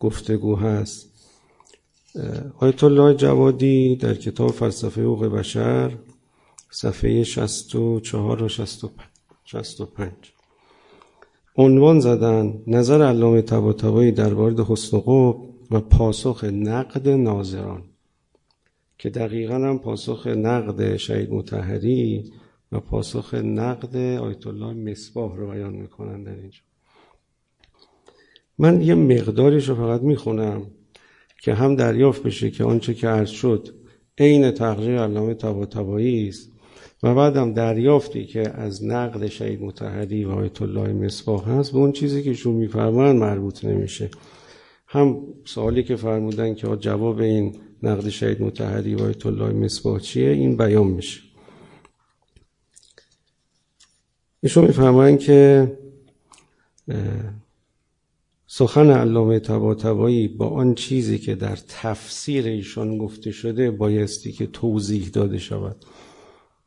[0.00, 1.09] گفتگو هست.
[2.58, 5.98] آیت الله جوادی در کتاب فلسفه حقوق بشر
[6.70, 10.12] صفحه 64 و 65
[11.56, 14.96] عنوان زدن نظر علامه طباطبایی در مورد حسن
[15.70, 17.82] و پاسخ نقد ناظران
[18.98, 22.32] که دقیقا هم پاسخ نقد شهید متحری
[22.72, 26.60] و پاسخ نقد آیت الله مصباح رو بیان می‌کنن در اینجا.
[28.58, 30.66] من یه مقداریش رو فقط می‌خونم.
[31.40, 33.68] که هم دریافت بشه که آنچه که عرض شد
[34.18, 36.50] عین تقریر علامه طباطبایی است
[37.02, 41.92] و بعدم دریافتی که از نقد شهید متحدی و آیت الله مصباح هست به اون
[41.92, 44.10] چیزی که شون میفرمان مربوط نمیشه.
[44.86, 50.30] هم سوالی که فرمودن که جواب این نقد شهید متحدی و آیت الله مصباح چیه؟
[50.30, 51.20] این بیان میشه.
[54.42, 55.72] ایشون میفرمایند که
[58.52, 65.08] سخن علامه طباطبایی با آن چیزی که در تفسیر ایشان گفته شده بایستی که توضیح
[65.08, 65.76] داده شود.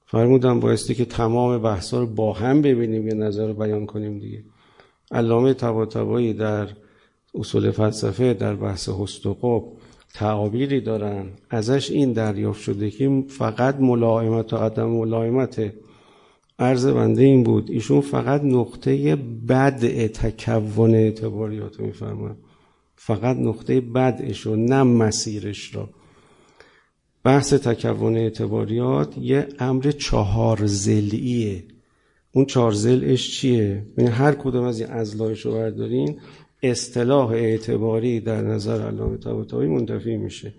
[0.05, 4.43] فرمودم بایستی که تمام بحثا رو با هم ببینیم یه نظر رو بیان کنیم دیگه.
[5.11, 6.67] علامه طباطبایی در
[7.35, 9.63] اصول فلسفه در بحث هستوقب
[10.13, 11.29] تعابیری دارن.
[11.49, 15.73] ازش این دریافت شده که فقط ملائمت و عدم ملائمت
[16.59, 19.15] عرض بنده این بود ایشون فقط نقطه
[19.49, 21.91] بد تکون اعتباریات رو
[22.95, 25.89] فقط نقطه بدش رو نه مسیرش را.
[27.23, 31.63] بحث تکون اعتباریات یه امر چهار زلیه
[32.31, 36.19] اون چهار زلش چیه؟ یعنی هر کدوم از این ازلایش رو بردارین
[36.63, 40.53] اصطلاح اعتباری در نظر علامه طباطبایی منتفی میشه.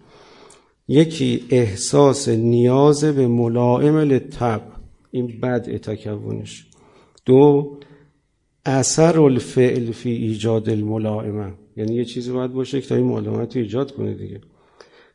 [0.88, 4.73] یکی احساس نیاز به ملائم لطب
[5.14, 6.66] این بد تکونش
[7.24, 7.76] دو
[8.66, 11.52] اثر الفعل فی ایجاد الملائمه.
[11.76, 14.40] یعنی یه چیزی باید باشه که تا این ملائمت رو ایجاد کنه دیگه.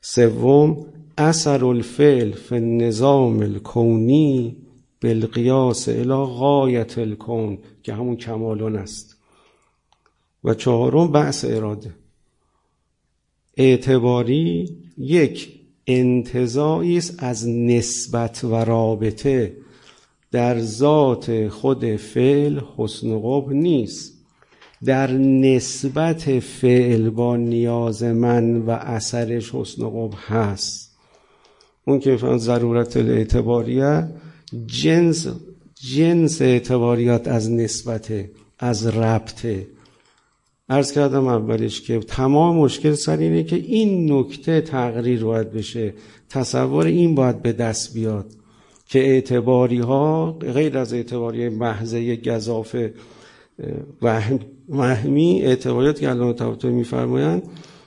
[0.02, 0.86] سوم
[1.18, 4.58] اثر الفعل فی النظام الکونی
[5.02, 9.18] بالقیاس الى غایت الکون که همون کمالون است.
[10.44, 11.94] و چهارم بحث اراده.
[13.58, 19.69] اعتباری یک انتظایی است از نسبت و رابطه.
[20.32, 24.14] در ذات خود فعل حسن قبح نیست.
[24.86, 30.98] در نسبت فعل با نیاز من و اثرش حسن قبح هست.
[31.86, 34.08] اون که ضرورت اعتباریه
[34.66, 35.28] جنس
[35.76, 38.12] جنس اعتباریات از نسبت
[38.60, 39.68] از ربطه
[40.70, 45.94] ارز کردم اولش که تمام مشکل سر اینه که این نکته تغییر باید بشه.
[46.30, 48.26] تصور این باید به دست بیاد.
[48.90, 52.76] که اعتباری ها غیر از اعتباری محضه گذاف
[54.70, 57.44] وهمی اعتباریات که علامه طباطبایی میفرمایند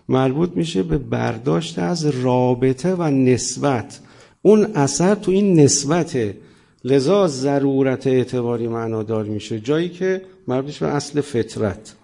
[0.09, 4.01] مربوط میشه به برداشت از رابطه و نسبت.
[4.43, 6.37] اون اثر تو این نسبته
[6.85, 9.61] لذا ضرورت اعتباری معنادار میشه.
[9.61, 11.95] جایی که مربوط به اصل فطرت.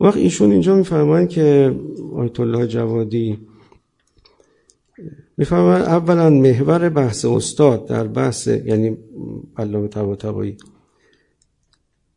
[0.00, 1.74] وقت ایشون اینجا میفرمایند که
[2.16, 3.38] آیت الله جوادی
[5.36, 8.96] می‌فهمن اولا محور بحث استاد در بحث یعنی
[9.56, 10.56] علامه طباطبایی.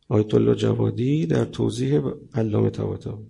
[0.08, 2.00] آیت الله جوادی در توضیح
[2.34, 3.26] علامه طباطبایی.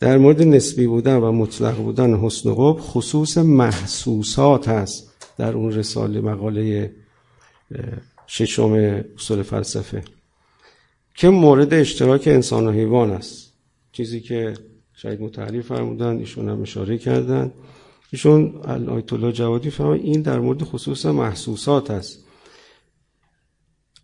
[0.00, 6.20] در مورد نسبی بودن و مطلق بودن حسن قب خصوص محسوسات هست در اون رساله
[6.20, 6.92] مقاله
[8.26, 8.72] ششم
[9.16, 10.02] اصول فلسفه
[11.14, 13.52] که مورد اشتراک انسان و حیوان است.
[13.92, 14.54] چیزی که
[14.94, 17.52] شاید متعریف فرمودن ایشون هم اشاره کردن.
[18.12, 18.54] ایشون
[18.88, 22.24] آیت الله جوادی فهم این در مورد خصوص محسوسات است.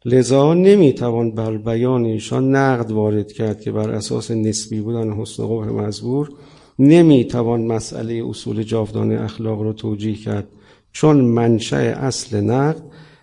[0.05, 5.67] لذا نمی‌توان بر بیان ایشان نقد وارد کرد که بر اساس نسبی بودن حسن قبح
[5.67, 6.33] مزبور
[6.79, 10.49] نمی‌توان مسئله اصول جاودانه اخلاق را توجیه کرد.
[10.93, 12.83] چون منشأ اصل نقد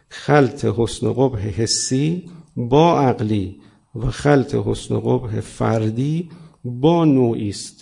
[0.09, 3.59] خلط حسن قبح حسی با عقلی
[3.95, 6.29] و خلط حسن قبح فردی
[6.65, 7.78] با نوعی است.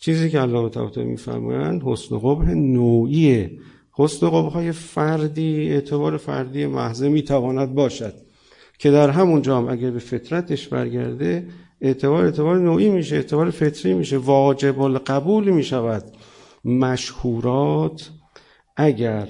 [0.00, 3.50] چیزی که علامه طباطبایی میفرمایند حسن قبح نوعیه.
[3.92, 8.14] حسن قبح های فردی اعتبار فردی محضه می‌تواند باشد
[8.78, 11.48] که در همون جام اگر به فطرتش برگرده
[11.80, 16.04] اعتبار اعتبار نوعی میشه اعتبار فطری میشه واجب القبول می‌شود.
[16.64, 18.10] مشهورات
[18.76, 19.28] اگر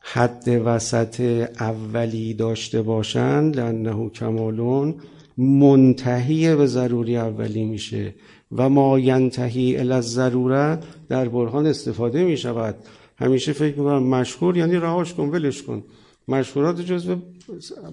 [0.00, 1.20] حد وسط
[1.60, 4.94] اولی داشته باشند لانه کمالون
[5.38, 8.14] منتهی به ضروری اولی میشه.
[8.52, 12.74] و ما ینتهی الی ضروره در برهان استفاده می شود
[13.16, 15.82] همیشه فکر می‌کنم مشهور یعنی رهاش کن ولش کن.
[16.28, 17.16] مشهورات جزو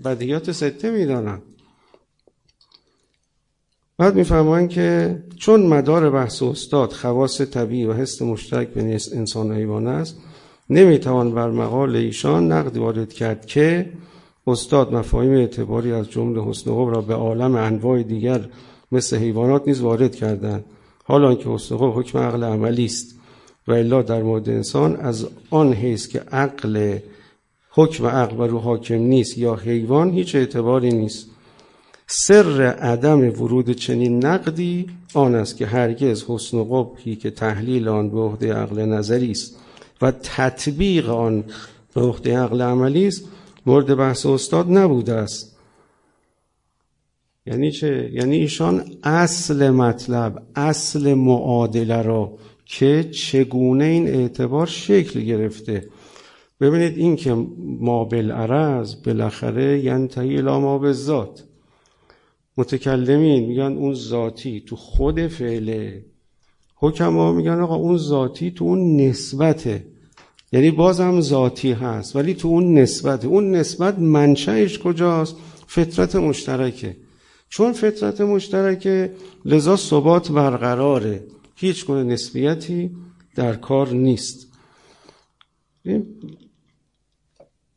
[0.06, 1.42] بدیات سته می‌دانن.
[3.98, 9.54] بعد می‌فهمن که چون مدار بحث استاد خواص طبیعی و حس مشترک بین انسان و
[9.54, 10.18] حیوان است
[10.70, 13.92] نمی‌توان بر مقال ایشان نقد وارد کرد که
[14.48, 18.50] استاد مفاهیم اعتباری از جمله حسن را به عالم انواع دیگر
[18.92, 20.66] مثل حیوانات نیز وارد کردند.
[21.04, 23.16] حالا که حسن حکم عقل عملی است
[23.68, 26.98] و الا در مورد انسان از آن حیث که عقل
[27.70, 31.28] حکم عقل بر حاکم نیست یا حیوان هیچ اعتباری نیست.
[32.08, 38.10] سر عدم ورود چنین نقدی آن است که هرگز حسن و قبحی که تحلیل آن
[38.10, 39.56] به عهده عقل نظری است
[40.02, 41.44] و تطبیق آن
[41.96, 43.24] به عهده عقل عملی است
[43.66, 45.56] مورد بحث استاد نبوده است.
[47.46, 55.86] یعنی چه؟ یعنی ایشان اصل مطلب اصل معادله را که چگونه این اعتبار شکل گرفته.
[56.62, 57.34] ببینید این که
[57.80, 61.44] ما بالعرض بالاخره ینتهی لا ما بالذات
[62.58, 66.06] متکلمین میگن اون ذاتی تو خود فعله.
[66.76, 69.86] حکما میگن آقا اون ذاتی تو اون نسبته.
[70.52, 73.28] یعنی بازم ذاتی هست ولی تو اون نسبته.
[73.28, 75.36] اون نسبت منشأش کجاست؟
[75.68, 76.96] فطرت مشترکه.
[77.52, 79.12] چون فطرت مشترکه
[79.46, 81.24] لذا ثبات برقراره.
[81.56, 82.92] هیچ گونه نسبیتی
[83.36, 84.48] در کار نیست.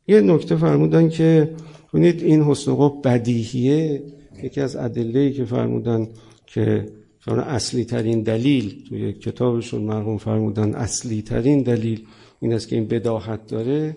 [0.09, 1.55] یه نکته فرمودن که
[1.93, 4.03] ببینید این حسن بدیهیه.
[4.43, 6.09] یکی از ادله که فرمودن
[6.47, 6.89] که
[7.27, 12.07] اصلی ترین دلیل توی کتابشون مرحوم فرمودن اصلی ترین دلیل
[12.41, 13.97] این است که این بداهت داره.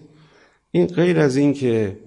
[0.72, 1.98] این غیر از این که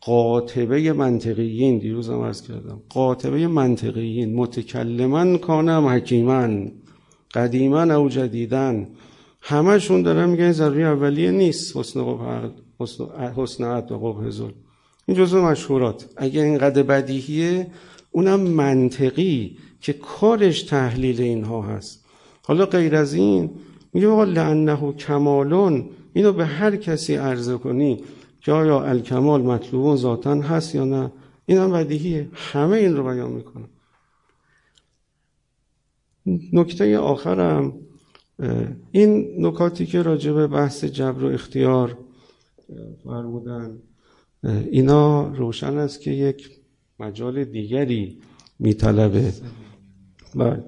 [0.00, 2.82] قاطبه منطقیین دیروز هم عرض کردم.
[2.88, 6.72] قاطبه منطقیین متکلمن کانم حکیمن
[7.34, 8.88] قدیمن او جدیدن.
[9.40, 11.76] همشون دارن میگن ضروری اولیه نیست.
[11.76, 12.48] حسن قبح
[13.36, 14.54] حسن عد و قبح ظلم
[15.06, 16.08] این جزو مشهورات.
[16.16, 17.66] اگر این قد بدیهیه
[18.10, 22.04] اونم منطقی که کارش تحلیل اینها هست.
[22.42, 23.50] حالا غیر از این
[23.92, 28.00] میگه آقا لعنه کمالون اینو به هر کسی عرضه کنی.
[28.40, 31.12] که آیا الکمال مطلوب ذاتا هست یا نه؟
[31.46, 33.64] این هم بدیهیه همه این رو بیان می‌کنه
[36.52, 37.72] نکته آخرم
[38.90, 41.98] این نکاتی که راجع به بحث جبر و اختیار
[43.04, 43.78] فرمودن
[44.70, 46.50] اینا روشن است که یک
[47.00, 48.18] مجال دیگری
[48.58, 49.32] میطلبه.
[50.34, 50.64] بله.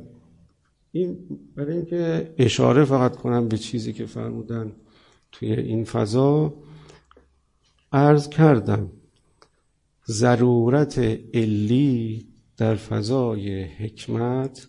[0.93, 1.19] این
[1.57, 4.73] برای اینکه اشاره فقط کنم به چیزی که فرمودن
[5.33, 6.55] توی این فضا
[7.93, 8.91] عرض کردم
[10.09, 10.99] ضرورت
[11.35, 12.27] علی
[12.57, 14.67] در فضای حکمت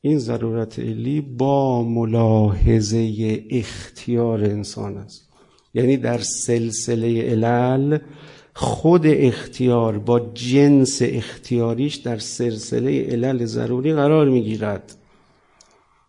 [0.00, 5.28] این ضرورت علی با ملاحظه اختیار انسان است.
[5.74, 7.98] یعنی در سلسله علل
[8.54, 14.96] خود اختیار با جنس اختیاریش در سلسله علل ضروری قرار می‌گیرد.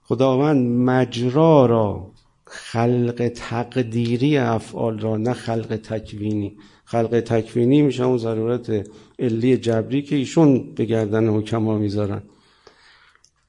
[0.04, 2.12] خداوند مجرا را
[2.50, 6.58] خلق تقدیری افعال را نه خلق تکوینی.
[6.86, 8.88] خلق تکوینی میشه اون ضرورت
[9.20, 12.22] علی جبری که ایشون به گردن حکما می‌ذارن.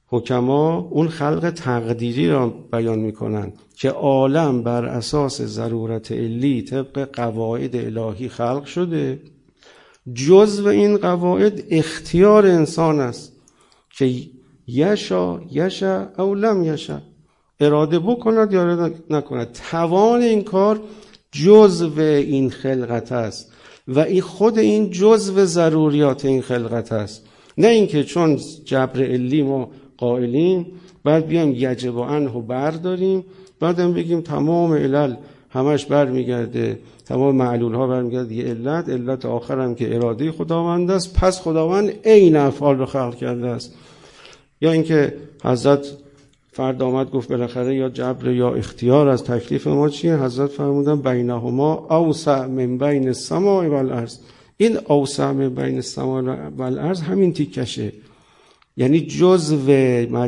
[0.07, 7.75] حکما اون خلق تقدیری را بیان می‌کنن که عالم بر اساس ضرورت علی طبق قواعد
[7.75, 9.19] الهی خلق شده.
[10.13, 13.33] جزو این قواعد اختیار انسان است
[13.97, 14.15] که
[14.67, 17.01] یشا یشا او لم یشا.
[17.59, 19.59] اراده بکند یا نکند.
[19.71, 20.79] توان این کار
[21.31, 23.51] جزو این خلقت است
[23.87, 27.25] و این خود این جزو ضروریات این خلقت است.
[27.57, 30.65] نه اینکه چون جبر علی ما قائلین
[31.03, 33.25] بعد بیام یجب و انه برداریم
[33.59, 35.15] بعدم بگیم تمام علل
[35.49, 38.35] همش برمیگرده تمام معلول ها برمیگرده.
[38.35, 41.13] یه علت علت آخر هم که اراده خداوند است.
[41.13, 43.75] پس خداوند عین افعال رو خلق کرده است.
[44.61, 45.13] یا اینکه
[45.43, 45.87] حضرت
[46.51, 51.87] فرد آمد گفت بالاخره یا جبر یا اختیار از تکلیف ما چیه؟ حضرت فرمودن بینهما
[51.89, 54.17] اوسع من بین السماء و الارض
[54.57, 57.93] این اوسع من بین السماء و الارض همین تیکشه.
[58.77, 60.27] یعنی جزو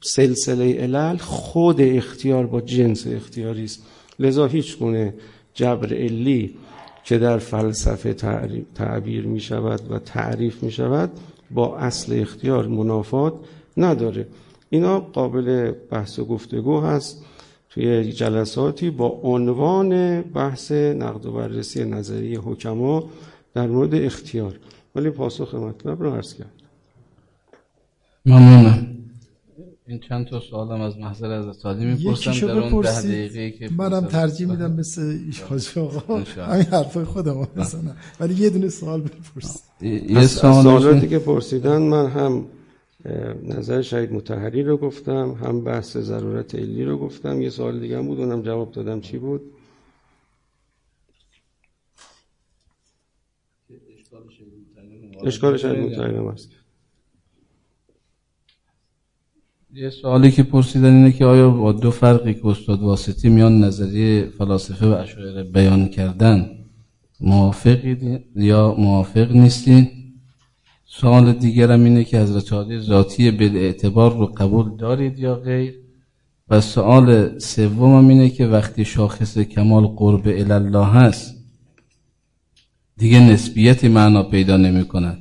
[0.00, 3.86] سلسله علل خود اختیار با جنس اختیاری است.
[4.18, 5.14] لذا هیچ گونه
[5.54, 6.54] جبر علی
[7.04, 8.14] که در فلسفه
[8.74, 11.10] تعبیر می شود و تعریف می شود
[11.50, 13.34] با اصل اختیار منافات
[13.76, 14.26] نداره.
[14.70, 17.24] اینا قابل بحث و گفتگو هست
[17.70, 23.04] توی جلساتی با عنوان بحث نقد و بررسی نظری حکما
[23.54, 24.58] در مورد اختیار.
[24.94, 26.52] ولی پاسخ مطلب رو عرض کرد
[28.26, 28.86] ممنونم.
[29.86, 34.04] این چند تا سوالم از محضر از سالی می‌پرسم در اون ده دقیقه که منم
[34.04, 35.18] ترجیح میدم مثل
[35.48, 36.16] حاج آقا.
[36.16, 37.96] همین حرفای خودم بزنم.
[38.20, 42.46] ولی یه دونه سوال بپرس یه سوالاتی که پرسیدن من هم
[43.42, 47.42] نظر شهید متحری رو گفتم هم بحث ضرورت علی رو گفتم.
[47.42, 49.00] یه سوال دیگه هم بود اونم جواب دادم.
[49.00, 49.40] چی بود؟
[55.24, 56.50] اشکال شهید متحری هست.
[59.72, 64.26] یه سوالی که پرسیدن اینه که آیا با دو فرقی که استاد واسطی میان نظریه
[64.38, 66.50] فلاسفه و اشاعره بیان کردن
[67.20, 69.95] موافقید یا موافق نیستین؟
[71.00, 75.74] سوال دیگرم اینه که حضرت عالی ذاتی به اعتبار رو قبول دارید یا غیر؟
[76.48, 81.34] و سوال سومم اینه که وقتی شاخص کمال قرب الله هست
[82.96, 85.18] دیگه نسبیت معنا پیدا نمی کند.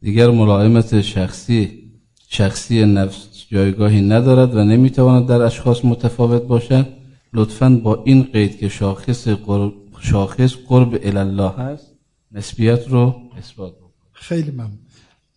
[0.00, 1.90] دیگر ملائمت شخصی
[2.28, 6.86] شخصی نفس جایگاهی ندارد و نمی‌تواند در اشخاص متفاوت باشد.
[7.32, 11.94] لطفا با این قید که شاخص قرب, شاخص قرب الله هست
[12.32, 13.74] نسبیت رو اثبات
[14.12, 14.87] خیلی ممنون.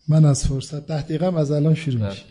[0.07, 2.09] من از فرصت ده دقیقه از الان شروع بله.
[2.09, 2.23] میشه.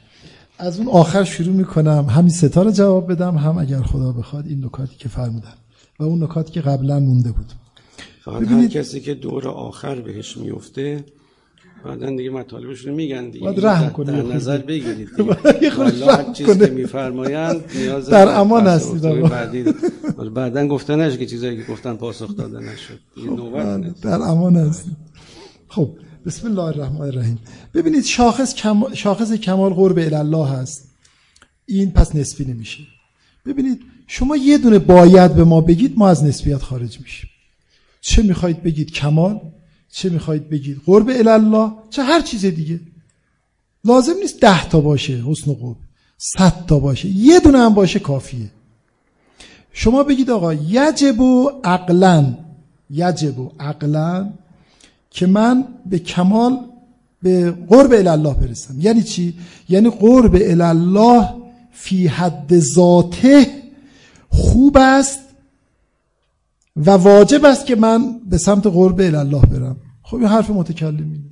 [0.59, 2.06] از اون آخر شروع می‌کنم.
[2.10, 5.55] همین ستا رو جواب بدم هم اگر خدا بخواد این نکاتی که فرمودن.
[5.98, 7.52] و اون نکاتی که قبلا مونده بود.
[8.24, 11.05] فقط هر کسی که دور آخر بهش میفته
[11.84, 13.44] بعدا دیگه مطالبش رو میگن دیگه.
[13.44, 15.70] باید رحم در نظر بگیرید دیگه.
[16.12, 19.64] هر چیزی که میفرمایند نیاز در امان هستید بعدی.
[20.34, 22.98] بعدا گفتنش که چیزایی که گفتن پاسخ داده نشد.
[23.14, 24.97] دیگه نوبت در امان هستید.
[25.68, 25.90] خب
[26.26, 27.38] بسم الله الرحمن الرحیم.
[27.74, 28.94] ببینید شاخص, کم...
[28.94, 30.88] شاخص کمال قرب الله هست.
[31.66, 32.82] این پس نسبی نمیشه.
[33.47, 37.30] ببینید شما یه دونه باید به ما بگید ما از نسبیت خارج میشیم.
[38.01, 39.40] چه می‌خواید بگید کمال
[39.92, 42.80] چه می‌خواید بگید قرب الله چه هر چیز دیگه.
[43.84, 45.76] لازم نیست ده تا باشه حسن قرب
[46.18, 47.09] صد تا باشه.
[47.09, 48.51] یه دونه هم باشه کافیه.
[49.72, 52.36] شما بگید آقا یجب و عقلا
[52.90, 54.32] یجب و عقلا
[55.11, 56.59] که من به کمال
[57.23, 58.81] به قرب الله برسم.
[58.81, 59.35] یعنی چی؟
[59.69, 61.28] یعنی قرب الله
[61.70, 63.47] فی حد ذاته
[64.28, 65.20] خوب است
[66.77, 69.77] و واجب است که من به سمت قرب الله برم.
[70.03, 71.31] خب این حرف متکلمینه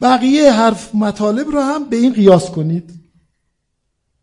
[0.00, 2.90] بقیه حرف مطالب رو هم به این قیاس کنید.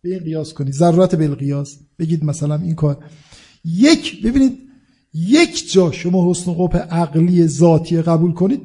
[0.01, 0.73] به این قیاس کنید.
[0.73, 1.77] ضرورت به قیاس.
[1.99, 2.97] بگید مثلا این کار.
[3.65, 4.66] یک ببینید
[5.17, 8.61] یک جا شما حسن قوپ عقلی ذاتی قبول کنید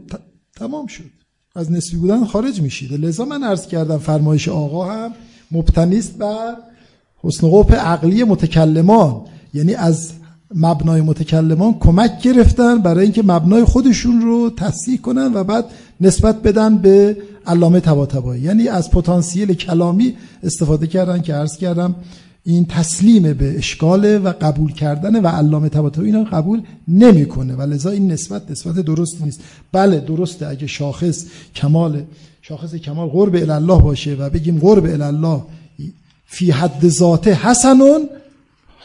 [0.56, 1.04] تمام شد.
[1.54, 2.92] از نسبی بودن خارج میشید.
[2.92, 5.10] لذا من عرض کردم فرمایش آقا هم
[5.50, 6.56] مبتنیست بر
[7.22, 9.20] حسن قوپ عقلی متکلمان.
[9.54, 10.12] یعنی از
[10.54, 15.64] مبنای متکلمان کمک گرفتن برای اینکه مبنای خودشون رو تصحیح کنن و بعد
[16.00, 17.16] نسبت بدن به
[17.46, 18.42] علامه طباطبایی.
[18.42, 21.94] یعنی از پتانسیل کلامی استفاده کردن که عرض کردم
[22.44, 27.54] این تسلیم به اشکاله و قبول کردن و علامه طباطبایی اینا قبول نمی‌کنه.
[27.54, 29.40] و لذا این نسبت نسبت درست نیست.
[29.72, 31.24] بله درسته اگه شاخص
[31.54, 32.04] کمال
[32.42, 35.42] شاخص کمال قرب الله باشه و بگیم قرب الله
[36.26, 38.08] فی حد ذاته حسنون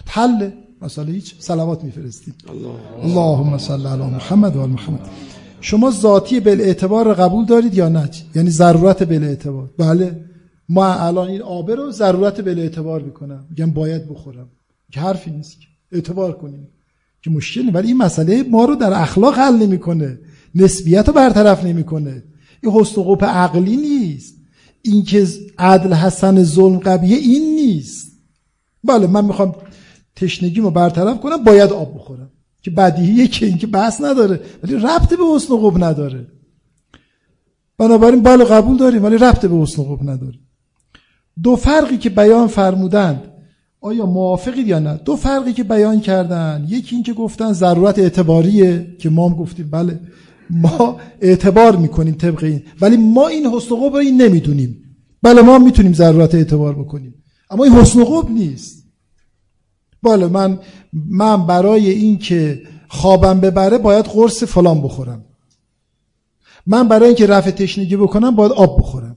[0.07, 0.49] حل.
[0.81, 1.35] مثلا هیچ.
[1.39, 2.33] صلوات میفرستیم.
[3.03, 4.99] اللهم صل علی محمد و محمد.
[5.61, 10.19] شما ذاتی بل اعتبار قبول دارید یا نه؟ یعنی ضرورت بل اعتبار بله.
[10.69, 13.45] ما الان این آبه رو ضرورت بل اعتبار می‌کنم.
[13.49, 14.49] میگم باید بخورم.
[14.91, 15.57] که حرفی نیست.
[15.91, 16.67] اعتبار کنیم.
[17.21, 20.19] که مشکلی ولی این مسئله ما رو در اخلاق حل نمی‌کنه.
[20.55, 22.23] نسبیت رو برطرف نمی‌کنه.
[22.63, 24.35] این حسن قوپ عقلی نیست.
[24.81, 25.27] این که
[25.57, 28.11] عدل حسن ظلم قبیه این نیست.
[28.83, 29.55] بله من می‌خوام
[30.15, 31.43] تشنگیمو برطرف کنم.
[31.43, 32.31] باید آب بخورم.
[32.61, 34.41] که بدیهیه که این که بحث نداره.
[34.63, 36.27] ولی ربط به حسن قب نداره.
[37.77, 40.39] بنابراین بله قبول داریم ولی ربط به حسن قب نداره.
[41.43, 43.31] دو فرقی که بیان فرمودند.
[43.81, 48.95] آیا موافقید یا نه؟ دو فرقی که بیان کردن یکی این که گفتن ضرورت اعتباریه
[48.99, 49.69] که ما هم گفتیم.
[49.69, 49.99] بله.
[50.49, 52.63] ما اعتبار می‌کنیم طبق این.
[52.81, 54.83] ولی ما این حسن قب رو این نمی‌دونیم.
[55.21, 57.13] بله ما می‌تونیم ضرورت اعتبار بکنیم.
[57.49, 58.83] اما این حسن قب نیست.
[60.03, 60.59] بله من
[61.09, 65.25] من برای این که خوابم ببره باید قرص فلان بخورم.
[66.67, 69.16] من برای اینکه رفع تشنگی بکنم باید آب بخورم.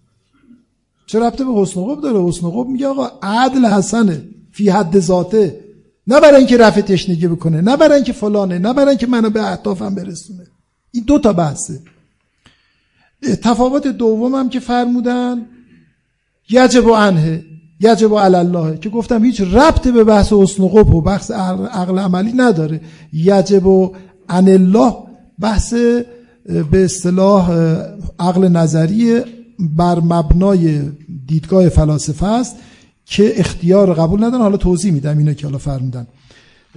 [1.11, 5.61] چه ربطه به حسن قب داره؟ حسن قب میگه آقا عدل حسنه فی حد ذاته.
[6.07, 9.51] نه برای اینکه رفع تشنگی بکنه نه برای اینکه فلانه نه برای اینکه منو به
[9.51, 10.47] اهدافم برسونه.
[10.91, 11.81] این دو تا بحثه.
[13.43, 15.47] تفاوت دومم که فرمودن
[16.51, 17.45] یجب و انه
[17.81, 22.33] یجب و الله که گفتم هیچ ربط به بحث حسن قب و بحث عقل عملی
[22.33, 22.81] نداره.
[23.13, 23.95] یجب و
[24.29, 24.95] ان الله
[25.41, 25.75] بحث
[26.71, 27.51] به اصطلاح
[28.19, 29.23] عقل نظری
[29.77, 30.83] بر مبنای
[31.27, 32.57] دیدگاه فلاسفه است
[33.07, 34.43] که اختیار قبول ندارن.
[34.43, 36.07] حالا توضیح میدم اینا که حالا فرمودن.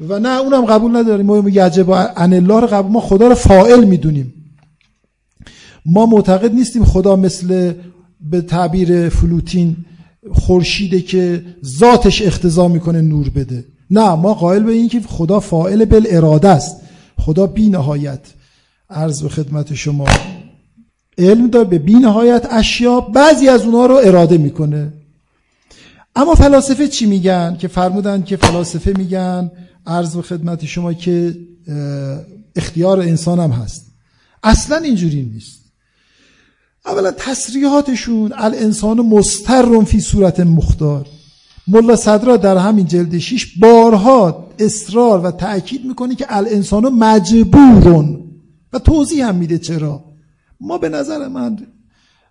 [0.09, 3.83] و نه اونم قبول نداریم ما یجب ان الله رو قبول ما خدا رو فائل
[3.83, 4.33] می‌دونیم.
[5.85, 7.73] ما معتقد نیستیم خدا مثل
[8.21, 9.75] به تعبیر فلوتین
[10.33, 13.65] خورشیده که ذاتش اختضا می‌کنه نور بده.
[13.91, 16.77] نه ما قائل به این که خدا فائل بل اراده است.
[17.19, 18.19] خدا بی نهایت.
[18.89, 20.05] عرض به خدمت شما.
[21.17, 24.93] علم داره به بی نهایت اشیا بعضی از اونها رو اراده می‌کنه.
[26.15, 29.51] اما فلاسفه چی میگن؟ که فرمودن که فلاسفه میگن
[29.87, 31.35] عرض به خدمت شما که
[32.55, 33.85] اختیار انسان هم هست.
[34.43, 35.59] اصلا اینجوری نیست.
[36.85, 41.07] اولا تصریحاتشون الانسان مستر فی صورت مختار.
[41.67, 48.19] ملا صدرا در همین جلد شیش بارها اصرار و تأکید می‌کنه که الانسان مجبورون.
[48.73, 50.03] و توضیح هم میده چرا.
[50.63, 51.59] ما به نظر من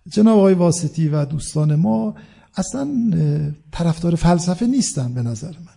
[0.09, 2.15] جناب آقای واسطی و دوستان ما
[2.55, 2.87] اصلا
[3.71, 5.73] طرفدار فلسفه نیستن به نظر من.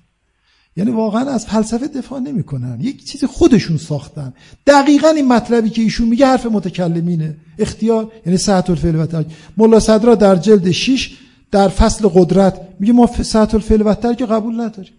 [0.77, 2.81] یعنی واقعا از فلسفه دفاع نمی‌کنن.
[2.81, 4.35] یک چیز خودشون ساختن.
[4.67, 7.37] دقیقا این مطلبی که ایشون میگه حرف متکلمینه.
[7.59, 9.27] اختیار یعنی ساعت الفعل و ترک.
[9.57, 11.17] ملا صدرا در جلد 6
[11.51, 14.93] در فصل قدرت میگه ما ساعت الفعل و ترک قبول نداریم.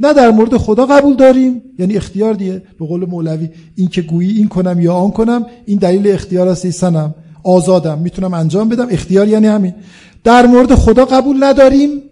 [0.00, 1.62] نه در مورد خدا قبول داریم.
[1.78, 2.62] یعنی اختیار دیگه.
[2.78, 6.70] به قول مولوی این که گویی این کنم یا آن کنم این دلیل اختیار است
[6.70, 7.14] سنم
[7.44, 7.98] آزادم.
[7.98, 8.86] می‌تونم انجام بدم.
[8.90, 9.74] اختیار یعنی همین.
[10.24, 12.02] در مورد خدا قبول نداریم.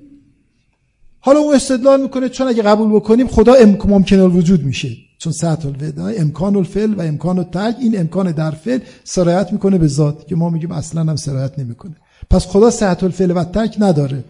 [1.21, 3.55] حالا اون استدلال می‌کنه چون اگه قبول بکنیم خدا
[3.89, 4.89] ممکن الوجود میشه.
[5.19, 9.87] چون سطح الودا امکان الفعل و امکان الترک این امکان در فعل سرایت می‌کنه به
[9.87, 11.97] ذات که ما میگیم اصلا هم سرایت نمی‌کنه.
[12.31, 14.25] پس خدا سطح الفعل و ترک نداره.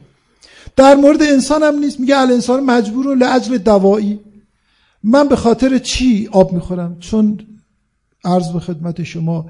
[0.76, 2.00] در مورد انسان هم نیست.
[2.00, 4.20] میگه الانسان مجبور لاجل دوایی.
[5.02, 7.40] من به خاطر چی آب می‌خورم؟ چون
[8.24, 9.46] عرض به خدمت شما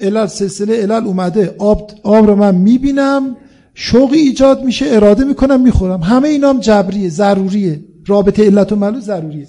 [0.00, 1.54] علل سلسله علل اومده.
[1.58, 3.36] آب, آب رو من می‌بینم
[3.74, 6.00] شوقی ایجاد میشه اراده می‌کنم می‌خورم.
[6.00, 7.84] همه اینا هم جبریه ضروریه.
[8.06, 9.48] رابطه علت و معلول ضروریه.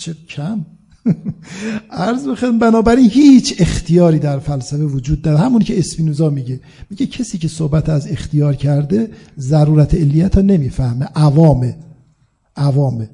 [0.00, 0.60] چه کم؟
[1.90, 6.60] عرض بخواهم بنابراین هیچ اختیاری در فلسفه وجود داره همونی که اسپینوزا میگه.
[6.90, 11.04] میگه کسی که صحبت از اختیار کرده ضرورت علیت ها نمی‌فهمه.
[11.04, 11.76] عوامه.
[12.56, 13.10] عوامه.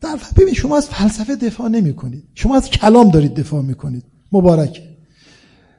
[0.00, 4.04] در ببین شما از فلسفه دفاع نمی کنید شما از کلام دارید دفاع می‌کنید.
[4.32, 4.82] مبارک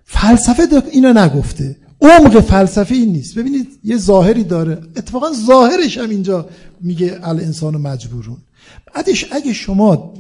[0.04, 1.76] فلسفه اینو نگفته.
[2.02, 3.38] عمق فلسفه این نیست.
[3.38, 4.82] ببینید یه ظاهری داره.
[4.96, 6.50] اتفاقا ظاهرش هم اینجا
[6.82, 8.38] میگه الانسان مجبورون.
[8.96, 10.14] بعدش اگه شما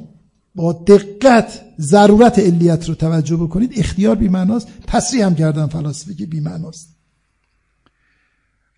[0.59, 4.67] با دقت ضرورت علیت رو توجه بکنید اختیار بیمعناست.
[4.87, 6.95] تصریح هم کردن فلاسفه که بیمعناست.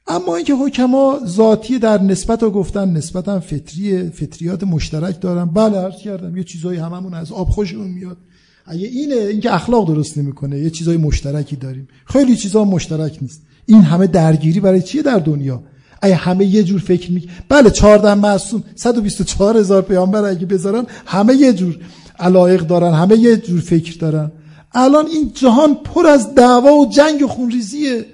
[0.07, 5.45] اما اینکه حکما ذاتی در نسبت رو گفتن نسبت هم فطری فطریات مشترک دارن.
[5.45, 8.17] بله عرض کردم یه چیزایی هممون از آب خوشمون میاد.
[8.65, 11.87] اگه اینه اینکه اخلاق درست نمی‌کنه یه چیزای مشترکی داریم.
[12.05, 13.41] خیلی چیزا مشترک نیست.
[13.65, 15.63] این همه درگیری برای چیه در دنیا؟
[16.01, 21.35] اگه همه یه جور فکر می بله 14 معصوم 124 هزار پیامبر اگه بذارن همه
[21.35, 21.77] یه جور
[22.19, 24.31] علایق دارن همه یه جور فکر دارن.
[24.73, 28.05] الان این جهان پر از دعوا و جنگ و خونریزیه.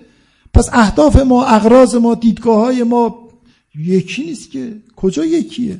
[0.54, 3.30] پس اهداف ما اغراض ما دیدگاه های ما
[3.76, 4.74] یکی نیست که.
[4.96, 5.80] کجا یکیه؟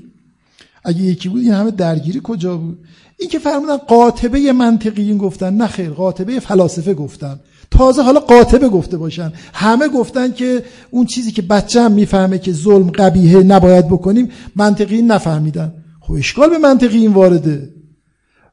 [0.84, 2.78] اگه یکی بود این همه درگیری کجا بود؟
[3.20, 7.40] این که فرمودن قاطبه منطقیین گفتن نه خیر قاطبه فلاسفه گفتن.
[7.72, 9.34] تازه حالا قاطبه گفته باشن.
[9.54, 15.12] همه گفتن که اون چیزی که بچه هم می‌فهمه که ظلم قبیهه نباید بکنیم منطقیین
[15.12, 15.74] نفهمیدن.
[16.00, 17.70] خب اشکال به منطقیین وارده.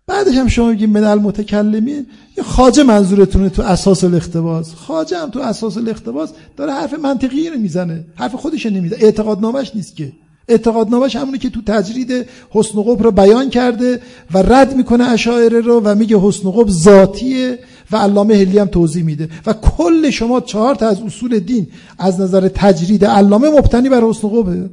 [0.06, 2.06] بعدش هم شما میگیم من المتکلمین
[2.38, 7.58] یه خاجه منظورتونه تو اساس الاختباس خاجه هم تو اساس الاختباس داره حرف منطقی رو
[7.58, 8.04] می‌زنه.
[8.14, 8.98] حرف خودش نمی‌زنه.
[9.02, 10.12] اعتقاد نامش نیست که.
[10.48, 14.00] اعتقادنامش همونه که تو تجرید حسن قب رو بیان کرده
[14.34, 17.58] و رد می‌کنه اشاعره رو و میگه حسن قب ذاتیه.
[17.94, 19.28] و علامه هلی هم توضیح میده.
[19.46, 21.66] و کل شما چهار تا از اصول دین
[21.98, 24.70] از نظر تجرید علامه مبتنی بر حسن قبه.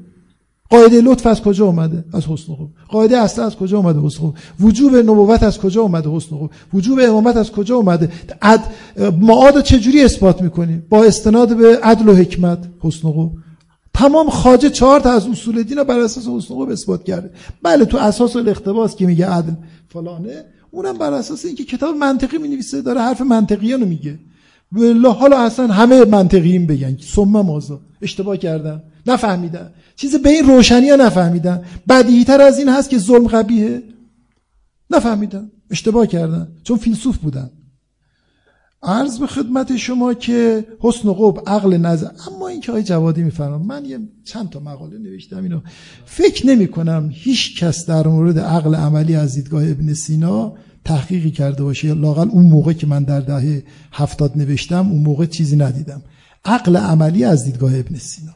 [0.69, 4.35] قاعده لطف از کجا اومده؟ از حسن خوب قاعده اصل از کجا اومده؟ حسن خوب
[4.59, 8.09] وجوب نبوت از کجا اومده؟ حسن خوب وجوب امامت از کجا اومده؟
[8.41, 8.63] عد...
[9.21, 12.59] معاد چجوری اثبات می‌کنیم با استناد به عدل و حکمت.
[12.79, 13.31] حسن خوب
[13.93, 17.29] تمام خاجه چهار تا از اصول دین رو بر اساس حسن خوب اثبات کرده.
[17.63, 19.53] بله تو اساس الاختباس که میگه عدل.
[19.89, 24.19] فلانه اونم بر اساس اینکه کتاب منطقی می‌نویسه داره حرف منطقیانو میگه.
[24.71, 26.97] والله حالا اصلا همه منطقیین بگن.
[27.15, 27.81] ثم مازا.
[28.01, 28.83] اشتباه کردن.
[29.07, 29.71] نفهمیدن.
[29.95, 31.65] چیز به این روشنی ها نفهمیدن.
[31.89, 33.83] بدیهی از این هست که ظلم قبیه
[34.89, 35.51] نفهمیدن.
[35.71, 36.47] اشتباه کردن.
[36.63, 37.49] چون فیلسوف بودن.
[38.83, 43.23] عرض به خدمت شما که حسن و قب عقل نظر اما این که های جوادی
[43.23, 45.61] میفرمام من یه چند تا مقاله نوشتم اینو.
[46.05, 50.53] فکر نمی کنم هیچ کس در مورد عقل عملی از دیدگاه ابن سینا
[50.85, 51.93] تحقیقی کرده باشه.
[51.93, 56.01] لاقل اون موقع که من در دهه هفتاد نوشتم اون موقع چیزی ندیدم.
[56.45, 58.33] عقل عملی از دیدگاه ابن سینا.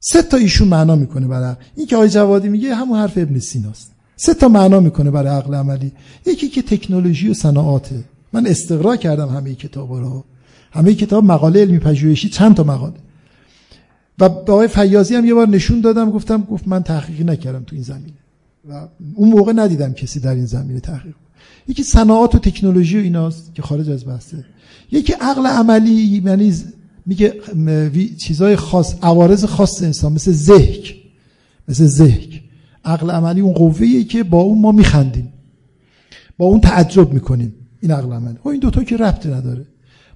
[0.00, 3.92] سه تا ایشون معنا می‌کنه برای این که آقای جوادی میگه همون حرف ابن سیناست.
[4.16, 5.92] سه تا معنا می‌کنه برای عقل عملی.
[6.26, 10.24] یکی که تکنولوژی و صناعاته من استقرا کردم همه کتاب رو.
[10.72, 12.94] همه کتاب مقاله علمی پژوهشی چند تا مقاله.
[14.18, 17.76] و به آقای فیاضی هم یه بار نشون دادم گفتم گفت من تحقیقی نکردم تو
[17.76, 18.18] این زمینه.
[18.68, 21.14] و اون موقع ندیدم کسی در این زمینه تحقیق
[21.68, 24.44] یکی صناعات و تکنولوژی و ایناست که خارج از بحثه.
[24.92, 26.54] یکی عقل عملی یعنی
[27.06, 27.34] میگه
[28.18, 30.96] چیزای خاص عوارض خاص انسان مثل ذهک
[31.68, 32.42] مثل ذهک
[32.84, 35.32] عقل عملی اون قوه‌ایه که با اون ما میخندیم.
[36.38, 37.54] با اون تعجب می‌کنیم.
[37.80, 39.66] این عقل عملی خب این دوتا که ربطی نداره.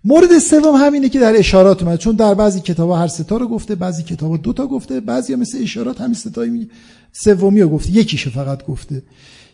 [0.05, 1.99] مورد سوم همینه که در اشارات اومد.
[1.99, 5.39] چون در بعضی کتاب هر ستا رو گفته بعضی کتاب دو تا گفته بعضی ها
[5.39, 6.67] مثل اشارات همین ستایی میگه
[7.13, 7.91] سومی رو گفته.
[7.91, 9.03] یکیشو فقط گفته.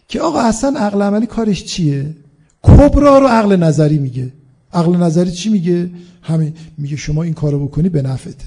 [0.08, 2.14] که آقا اصلا عقل عملی کارش چیه؟
[2.62, 4.32] کبرا رو عقل نظری میگه.
[4.72, 5.90] عقل نظری چی میگه؟
[6.22, 6.54] همین.
[6.78, 8.44] میگه شما این کارو بکنی به نفعته.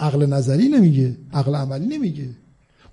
[0.00, 1.16] عقل نظری نمیگه.
[1.32, 2.28] عقل عملی نمیگه.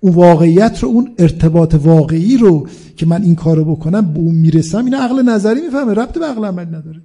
[0.00, 4.84] اون واقعیت رو اون ارتباط واقعی رو که من این کارو بکنم به اون می‌رسم
[4.84, 7.00] این عقل نظری می‌فهمه ربط به عقل عملی نداره.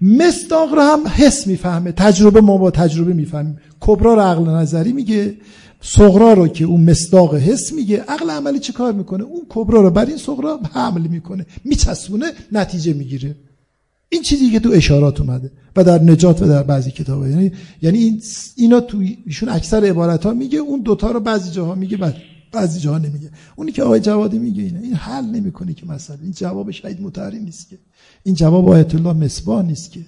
[0.00, 3.58] مستاق رو هم حس می‌فهمه تجربه ما با تجربه می‌فهمیم.
[3.80, 5.34] کبرا رو عقل نظری میگه
[5.80, 9.90] صغرا رو که اون مصداق حس میگه عقل عملی چه کار می‌کنه؟ اون کبرا رو
[9.90, 13.36] بر این صغرا حمل می‌کنه میچسبونه نتیجه می‌گیره.
[14.14, 17.98] این چیزی که تو اشارات اومده و در نجات و در بعضی کتاب یعنی یعنی
[17.98, 18.22] این
[18.56, 22.16] اینا تو ایشون اکثر عبارت ها میگه اون دوتا رو بعضی جاها میگه بعد
[22.52, 23.30] بعضی جاها نمیگه.
[23.56, 24.80] اونی که آقای جوادی میگه اینه.
[24.80, 27.78] این حل نمی‌کنه که مثلا این جواب شهید متحری نیست که.
[28.22, 30.00] این جواب آیت الله مصباح نیست که.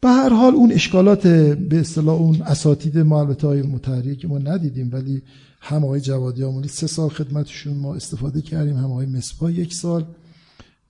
[0.00, 4.38] به هر حال اون اشکالات به اصطلاح اون اساتید ما البته های متحری که ما
[4.38, 5.22] ندیدیم ولی
[5.60, 10.04] هم آقای جوادی سه سال خدمتشون ما استفاده کردیم هم آقای مصباح یک سال.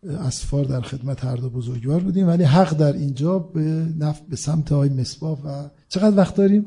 [0.09, 4.73] اسفار در خدمت هر دو بزرگوار بودیم ولی حق در اینجا به نفت به سمت
[4.73, 6.67] های مصباح و چقدر وقت داریم؟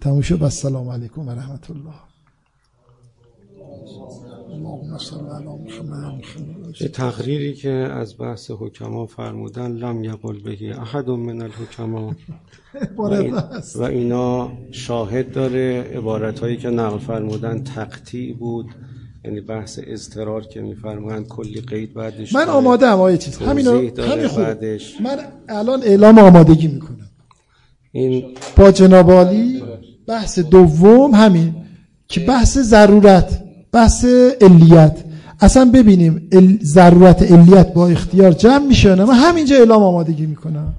[0.00, 1.94] تموم شد السلام علیکم و رحمت الله.
[6.80, 12.14] به تقریری که از بحث حکما فرمودن لم یقل بهی احد من الحکما.
[13.76, 15.82] و, اینا شاهد داره.
[15.94, 18.66] عبارت هایی که نقل فرمودن تقطیع بود.
[19.24, 23.38] یعنی بحث اضطرار که میفرمایند کلی قید بعدش من آماده ام آیه چیز.
[23.38, 24.40] همین همین خوب.
[25.02, 25.18] من
[25.48, 27.10] الان اعلام آمادگی می‌کنم.
[27.92, 28.24] این
[28.56, 29.62] با جنابالی
[30.06, 31.54] بحث دوم همین
[32.08, 33.42] که بحث ضرورت
[33.72, 34.04] بحث
[34.40, 35.04] علیت.
[35.40, 36.28] اصلا ببینیم
[36.62, 40.74] ضرورت علیت با اختیار جمع میشه من همینجا اعلام آمادگی می‌کنم.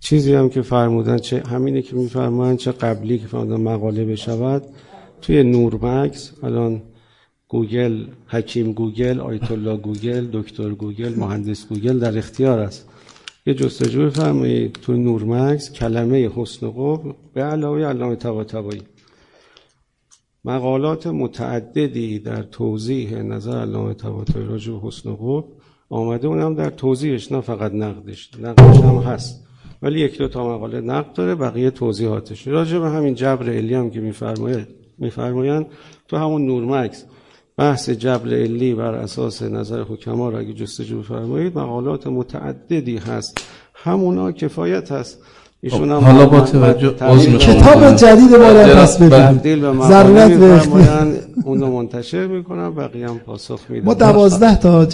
[0.00, 4.62] چیزی هم که فرمودن چه همینه که میفرمایند چه قبلی که فرمودن مقاله بشود
[5.20, 6.82] توی نورمگز الان
[7.52, 12.88] گوگل حکیم گوگل آیت الله گوگل دکتر گوگل مهندس گوگل در اختیار است.
[13.46, 18.82] یه جستجو بفرمایید تو نورمگز کلمه حسن قبح به علاوه علامه طباطبایی.
[20.44, 25.44] مقالات متعددی در توضیح نظر علامه طباطبایی راجع به حسن قب
[25.90, 28.30] آمده اونم در توضیحش نه فقط نقدش.
[28.40, 29.44] نقدش هم هست.
[29.82, 32.48] ولی یک دو تا مقاله نقد داره بقیه توضیحاتش.
[32.48, 34.68] راجع به همین جبر علی هم که میفرمایند
[34.98, 35.66] میفرمایند
[36.08, 37.04] تو همون نورمکس
[37.62, 43.38] بحث جبر علی بر اساس نظر حکما را اگه جستجو بفرمایید مقالات متعددی هست.
[43.74, 45.18] همونا کفایت هست.
[45.60, 46.92] ایشون هم حالا با توجه
[47.38, 49.40] کتاب جدید باید پس بدیم
[49.88, 50.32] ضرورت
[51.44, 52.74] اون رو منتشر می‌کنم.
[52.74, 54.84] بقیه هم پاسخ میدم ما دوازده تا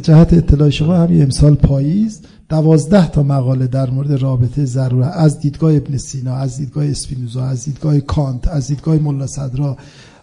[0.00, 2.20] جهت اطلاع شما همین امسال پاییز.
[2.48, 7.64] دوازده تا مقاله در مورد رابطه ضرورت از دیدگاه ابن سینا از دیدگاه اسپینوزا از
[7.64, 9.76] دیدگاه کانت از دیدگاه ملا صدرا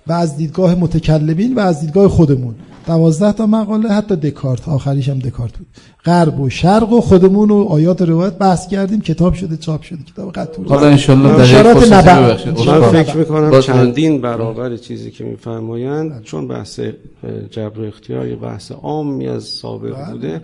[0.07, 2.55] و از دیدگاه متکلمین و از دیدگاه خودمون.
[2.87, 4.69] دوازده تا مقاله حتی دکارت.
[4.69, 5.67] آخریش هم دکارت بود.
[6.05, 10.31] غرب و شرق و خودمون و آیات روایت بحث کردیم کتاب شده چاپ شده کتاب
[10.31, 10.89] قطور حالا.
[10.89, 11.11] ببخشید.
[11.11, 16.79] من عذر فکر می‌کنم چندین برابر چیزی که میفرمایند چون بحث
[17.51, 20.41] جبر و اختیار یه بحث عامی از سابق بوده.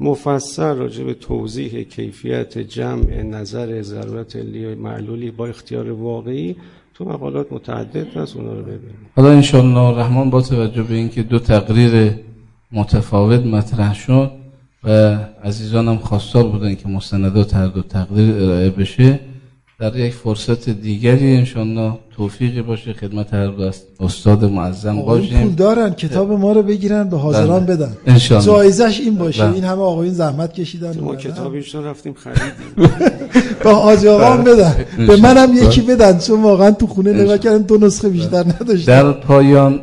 [0.00, 6.56] مفصل راجع به توضیح کیفیت جمع نظر ضرورت علی معلولی با اختیار واقعی
[6.94, 11.38] تو مقالات متعدد هست اونا رو ببینید حالا انشاءالله الرحمن با توجه به اینکه دو
[11.38, 12.14] تقریر
[12.72, 14.30] متفاوت مطرح شد
[14.84, 19.20] و عزیزانم خواستار بودن که مستندات هر دو تقریر ارائه بشه
[19.90, 25.34] در یک فرصت دیگری انشاءالله توفیقی باشه خدمت هر دو است- استاد معظم آقایون پول
[25.36, 27.76] باشیم دارن کتاب ما رو بگیرن به حاضران بله.
[27.76, 27.92] بدن.
[28.40, 29.54] جایزش این باشه بله.
[29.54, 31.16] این همه آقایون زحمت کشیدن ما.
[31.16, 32.42] کتابیش رو رفتیم خریدیم
[33.64, 34.74] به حاج آقا هم بدن
[35.06, 35.16] به.
[35.16, 37.38] منم یکی بدن چون واقعا تو خونه نگاه.
[37.38, 39.80] کردم دو نسخه بیشتر نداشتم در پایان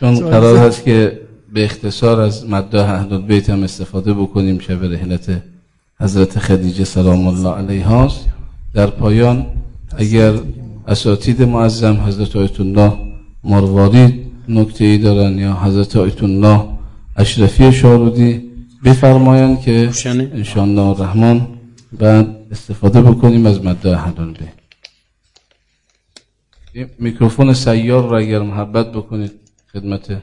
[0.00, 0.14] چون.
[0.30, 1.20] قرار هست که
[1.54, 5.42] به اختصار از مداح اهل بیت هم استفاده بکنیم شب رحلت
[6.00, 8.20] حضرت خدیجه سلام الله علیها است
[8.76, 9.46] در پایان
[9.96, 10.32] اگر
[10.88, 12.92] اساتید معظم حضرت آیت الله
[13.44, 14.14] مروارید
[14.48, 16.64] نکته ای دارن یا حضرت آیت الله
[17.16, 18.50] اشرفی شارودی
[18.84, 19.90] بفرمایند که.
[20.06, 21.46] انشاءالله الرحمن
[21.92, 24.48] بعد استفاده بکنیم از اهل بیت
[26.72, 29.32] این میکروفون سیار رو اگر محبت بکنید
[29.72, 30.22] خدمت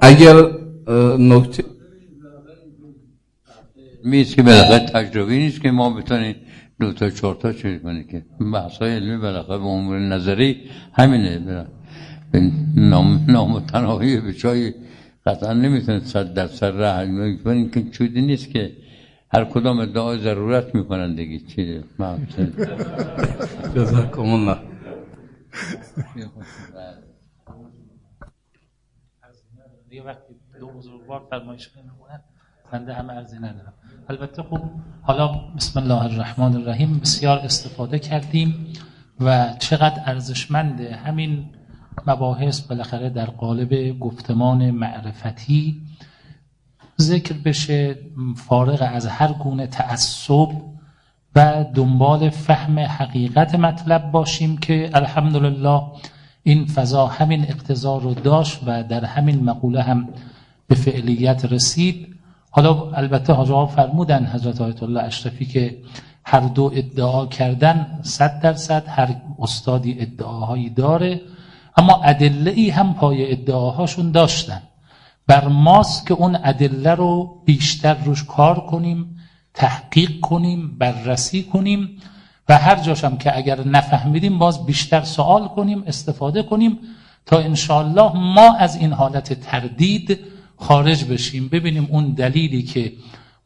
[0.00, 0.61] اگر
[1.18, 1.64] نکته
[4.04, 6.34] میست که بالاخره تجربی نیست که ما بتونیم
[6.80, 10.60] دو تا چهار تا چیز کنیم که بحث های علمی بالاخره به امور نظری
[10.92, 11.66] همینه.
[12.32, 14.74] به نام نام تنهایی به جای
[15.26, 18.72] قطعا نمی‌تونه صد در سر راه کنیم که چودی نیست که
[19.28, 21.38] هر کدام ادعای ضرورت می‌کنن دیگه.
[21.46, 21.84] چیه
[23.74, 24.58] جزاکم الله
[29.90, 32.20] یه وقتی دو بزرگوار فرمایش می‌کنن
[32.72, 33.72] بنده همه ارزی ندارم.
[34.08, 34.60] البته خب
[35.02, 38.66] حالا بسم الله الرحمن الرحیم بسیار استفاده کردیم
[39.20, 41.44] و چقدر ارزشمنده همین
[42.06, 45.82] مباحث بالاخره در قالب گفتمان معرفتی
[47.00, 47.98] ذکر بشه.
[48.36, 50.48] فارغ از هر گونه تعصب
[51.36, 55.82] و دنبال فهم حقیقت مطلب باشیم که الحمدلله
[56.42, 60.08] این فضا همین اقتضا رو داشت و در همین مقوله هم
[60.72, 62.16] به فعلیت رسید.
[62.50, 65.76] حالا البته حاج آقا فرمودن حضرت آیت الله اشرفی که
[66.24, 71.20] هر دو ادعا کردن صد درصد هر استادی ادعاهایی داره
[71.76, 74.62] اما ادله ای هم پای ادعاهاشون داشتن.
[75.26, 79.18] بر ماست که اون ادله رو بیشتر روش کار کنیم
[79.54, 81.88] تحقیق کنیم بررسی کنیم
[82.48, 86.78] و هر جاشم که اگر نفهمیدیم باز بیشتر سوال کنیم استفاده کنیم
[87.26, 90.18] تا انشاءالله ما از این حالت تردید
[90.62, 92.92] خارج بشیم ببینیم اون دلیلی که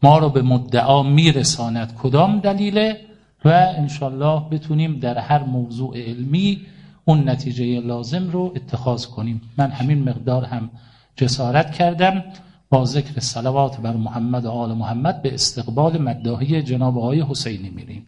[0.03, 3.01] ما رو به مدعا میرساند کدام دلیله
[3.45, 6.61] و انشاءالله بتونیم در هر موضوع علمی
[7.05, 9.41] اون نتیجه لازم رو اتخاذ کنیم.
[9.59, 10.71] من همین مقدار هم
[11.17, 12.25] جسارت کردم.
[12.71, 18.07] با ذکر صلوات بر محمد و آل محمد به استقبال مداحی جناب آقای حسینی میریم.